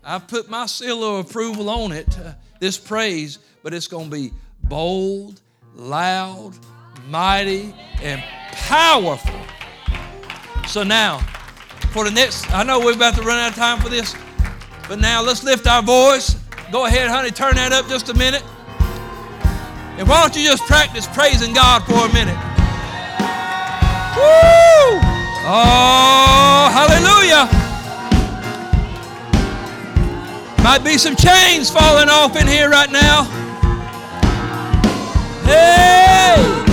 I've 0.03 0.27
put 0.27 0.49
my 0.49 0.65
seal 0.65 1.03
of 1.03 1.25
approval 1.25 1.69
on 1.69 1.91
it. 1.91 2.17
Uh, 2.17 2.33
this 2.59 2.77
praise, 2.77 3.39
but 3.63 3.73
it's 3.73 3.87
going 3.87 4.09
to 4.09 4.11
be 4.11 4.31
bold, 4.63 5.41
loud, 5.75 6.53
mighty, 7.09 7.73
and 8.01 8.23
powerful. 8.51 9.39
So 10.67 10.83
now, 10.83 11.19
for 11.91 12.03
the 12.03 12.11
next, 12.11 12.51
I 12.51 12.63
know 12.63 12.79
we're 12.79 12.93
about 12.93 13.15
to 13.15 13.21
run 13.21 13.39
out 13.39 13.51
of 13.51 13.55
time 13.55 13.79
for 13.79 13.89
this, 13.89 14.15
but 14.87 14.99
now 14.99 15.21
let's 15.21 15.43
lift 15.43 15.67
our 15.67 15.81
voice. 15.81 16.35
Go 16.71 16.85
ahead, 16.85 17.09
honey, 17.09 17.31
turn 17.31 17.55
that 17.55 17.71
up 17.71 17.87
just 17.87 18.09
a 18.09 18.13
minute. 18.13 18.43
And 19.97 20.07
why 20.07 20.21
don't 20.21 20.35
you 20.35 20.43
just 20.43 20.63
practice 20.63 21.07
praising 21.07 21.53
God 21.53 21.83
for 21.85 22.05
a 22.05 22.13
minute? 22.13 22.37
Woo! 24.15 24.99
Oh, 25.49 26.69
hallelujah. 26.73 27.66
Might 30.67 30.83
be 30.83 30.97
some 30.97 31.15
chains 31.15 31.69
falling 31.69 32.09
off 32.09 32.35
in 32.35 32.45
here 32.45 32.69
right 32.69 32.91
now. 32.91 33.23
Hey! 35.45 36.66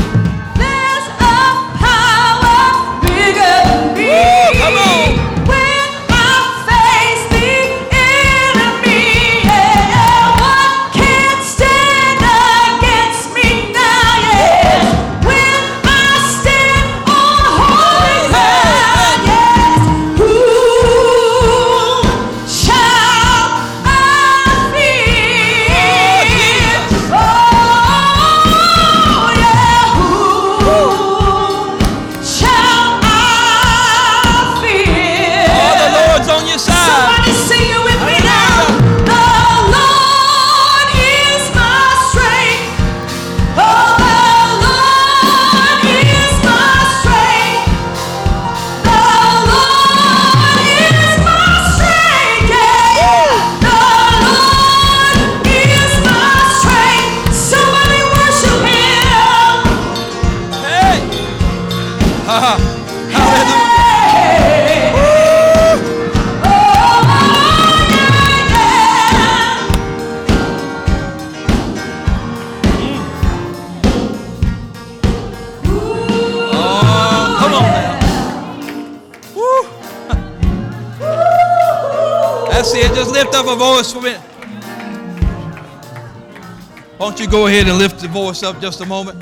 You 87.25 87.31
go 87.31 87.47
ahead 87.47 87.67
and 87.67 87.79
lift 87.79 88.01
the 88.01 88.09
voice 88.09 88.43
up 88.43 88.61
just 88.61 88.83
a 88.83 88.87
moment? 88.87 89.19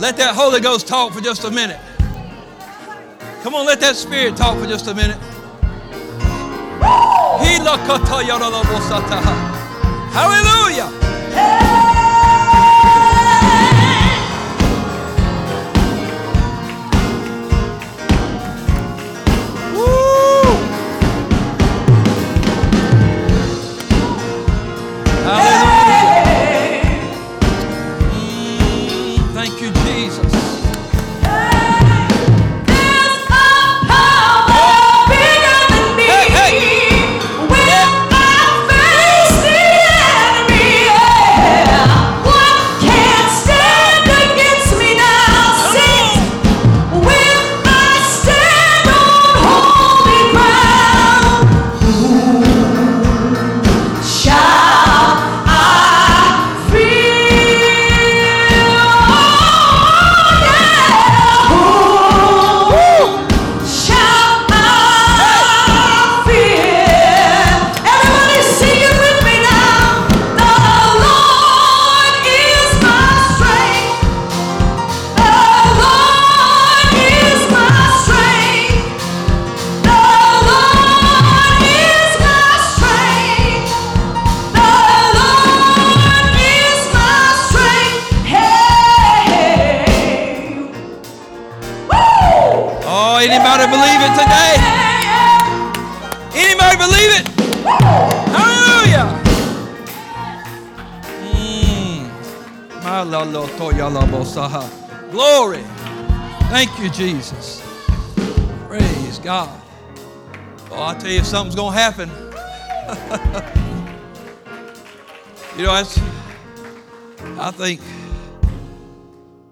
Let 0.00 0.16
that 0.16 0.34
Holy 0.36 0.60
Ghost 0.60 0.86
talk 0.86 1.12
for 1.12 1.20
just 1.20 1.42
a 1.42 1.50
minute. 1.50 1.80
Come 3.42 3.56
on, 3.56 3.66
let 3.66 3.80
that 3.80 3.96
Spirit 3.96 4.36
talk 4.36 4.56
for 4.58 4.66
just 4.66 4.86
a 4.86 4.94
minute. 4.94 5.18
Hallelujah. 10.12 10.97
Tell 111.08 111.16
you, 111.16 111.24
something's 111.24 111.54
going 111.54 111.72
to 111.72 111.80
happen. 111.80 112.10
you 115.58 115.64
know, 115.64 115.72
that's, 115.72 115.98
I 117.38 117.50
think 117.50 117.80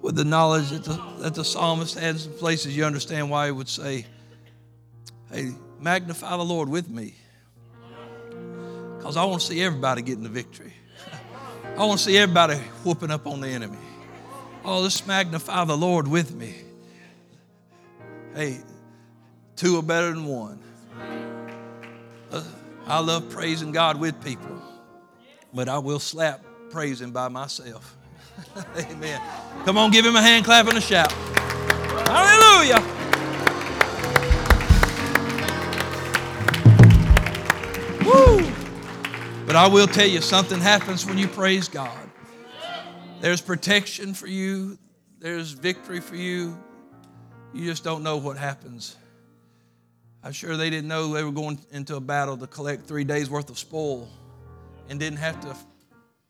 with 0.02 0.16
the 0.16 0.24
knowledge 0.24 0.68
that 0.70 0.84
the, 0.84 1.02
that 1.20 1.34
the 1.34 1.44
psalmist 1.44 1.98
had 1.98 2.10
in 2.10 2.18
some 2.18 2.34
places, 2.34 2.76
you 2.76 2.84
understand 2.84 3.30
why 3.30 3.46
he 3.46 3.52
would 3.52 3.70
say, 3.70 4.04
Hey, 5.32 5.52
magnify 5.80 6.36
the 6.36 6.44
Lord 6.44 6.68
with 6.68 6.90
me. 6.90 7.14
Because 8.98 9.16
I 9.16 9.24
want 9.24 9.40
to 9.40 9.46
see 9.46 9.62
everybody 9.62 10.02
getting 10.02 10.24
the 10.24 10.28
victory. 10.28 10.74
I 11.76 11.86
want 11.86 12.00
to 12.00 12.04
see 12.04 12.18
everybody 12.18 12.56
whooping 12.84 13.10
up 13.10 13.26
on 13.26 13.40
the 13.40 13.48
enemy. 13.48 13.78
Oh, 14.62 14.80
let's 14.80 15.06
magnify 15.06 15.64
the 15.64 15.76
Lord 15.76 16.06
with 16.06 16.34
me. 16.34 16.54
Hey, 18.34 18.58
two 19.56 19.78
are 19.78 19.82
better 19.82 20.10
than 20.10 20.26
one. 20.26 20.60
Uh, 22.30 22.42
I 22.86 23.00
love 23.00 23.30
praising 23.30 23.72
God 23.72 24.00
with 24.00 24.22
people, 24.24 24.62
but 25.54 25.68
I 25.68 25.78
will 25.78 25.98
slap 25.98 26.44
praising 26.70 27.10
by 27.10 27.28
myself. 27.28 27.96
Amen. 28.78 29.20
Come 29.64 29.78
on, 29.78 29.90
give 29.90 30.04
him 30.04 30.16
a 30.16 30.22
hand 30.22 30.44
clap 30.44 30.66
and 30.68 30.78
a 30.78 30.80
shout. 30.80 31.12
Hallelujah. 32.08 32.80
Woo. 38.04 38.52
But 39.46 39.56
I 39.56 39.68
will 39.68 39.86
tell 39.86 40.06
you, 40.06 40.20
something 40.20 40.60
happens 40.60 41.06
when 41.06 41.18
you 41.18 41.28
praise 41.28 41.68
God. 41.68 42.10
There's 43.20 43.40
protection 43.40 44.14
for 44.14 44.26
you, 44.26 44.78
there's 45.18 45.52
victory 45.52 46.00
for 46.00 46.16
you. 46.16 46.58
You 47.54 47.64
just 47.64 47.84
don't 47.84 48.02
know 48.02 48.18
what 48.18 48.36
happens. 48.36 48.96
I'm 50.26 50.32
sure 50.32 50.56
they 50.56 50.70
didn't 50.70 50.88
know 50.88 51.12
they 51.12 51.22
were 51.22 51.30
going 51.30 51.56
into 51.70 51.94
a 51.94 52.00
battle 52.00 52.36
to 52.36 52.48
collect 52.48 52.84
three 52.88 53.04
days 53.04 53.30
worth 53.30 53.48
of 53.48 53.56
spoil 53.56 54.08
and 54.88 54.98
didn't 54.98 55.20
have 55.20 55.38
to 55.42 55.56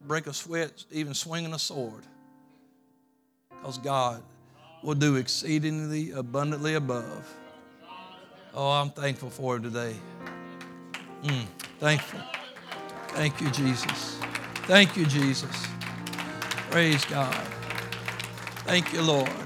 break 0.02 0.26
a 0.26 0.34
sweat, 0.34 0.84
even 0.90 1.14
swinging 1.14 1.54
a 1.54 1.58
sword. 1.58 2.04
Because 3.48 3.78
God 3.78 4.22
will 4.82 4.96
do 4.96 5.16
exceedingly 5.16 6.10
abundantly 6.10 6.74
above. 6.74 7.26
Oh, 8.52 8.68
I'm 8.68 8.90
thankful 8.90 9.30
for 9.30 9.56
it 9.56 9.62
today. 9.62 9.96
Mm, 11.22 11.46
thankful. 11.78 12.20
Thank 13.08 13.40
you, 13.40 13.50
Jesus. 13.50 14.18
Thank 14.64 14.98
you, 14.98 15.06
Jesus. 15.06 15.66
Praise 16.70 17.02
God. 17.06 17.34
Thank 18.66 18.92
you, 18.92 19.00
Lord. 19.00 19.45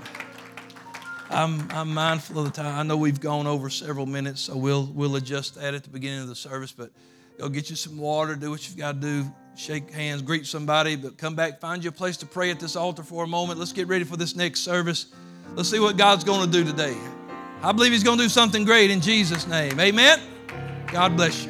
I'm, 1.30 1.70
I'm 1.70 1.94
mindful 1.94 2.40
of 2.40 2.44
the 2.46 2.50
time. 2.50 2.76
I 2.76 2.82
know 2.82 2.96
we've 2.96 3.20
gone 3.20 3.46
over 3.46 3.70
several 3.70 4.04
minutes, 4.04 4.40
so 4.42 4.56
we'll, 4.56 4.86
we'll 4.86 5.14
adjust 5.14 5.54
that 5.54 5.74
at 5.74 5.84
the 5.84 5.90
beginning 5.90 6.22
of 6.22 6.28
the 6.28 6.34
service. 6.34 6.72
But 6.72 6.90
go 7.38 7.48
get 7.48 7.70
you 7.70 7.76
some 7.76 7.96
water, 7.98 8.34
do 8.34 8.50
what 8.50 8.68
you've 8.68 8.76
got 8.76 9.00
to 9.00 9.00
do, 9.00 9.32
shake 9.56 9.92
hands, 9.92 10.22
greet 10.22 10.44
somebody, 10.46 10.96
but 10.96 11.16
come 11.16 11.36
back, 11.36 11.60
find 11.60 11.84
you 11.84 11.90
a 11.90 11.92
place 11.92 12.16
to 12.18 12.26
pray 12.26 12.50
at 12.50 12.58
this 12.58 12.74
altar 12.74 13.04
for 13.04 13.22
a 13.22 13.28
moment. 13.28 13.60
Let's 13.60 13.72
get 13.72 13.86
ready 13.86 14.04
for 14.04 14.16
this 14.16 14.34
next 14.34 14.60
service. 14.60 15.06
Let's 15.54 15.70
see 15.70 15.78
what 15.78 15.96
God's 15.96 16.24
going 16.24 16.44
to 16.44 16.50
do 16.50 16.64
today. 16.64 16.96
I 17.62 17.70
believe 17.72 17.92
He's 17.92 18.04
going 18.04 18.18
to 18.18 18.24
do 18.24 18.28
something 18.28 18.64
great 18.64 18.90
in 18.90 19.00
Jesus' 19.00 19.46
name. 19.46 19.78
Amen. 19.78 20.18
God 20.88 21.16
bless 21.16 21.44
you. 21.44 21.48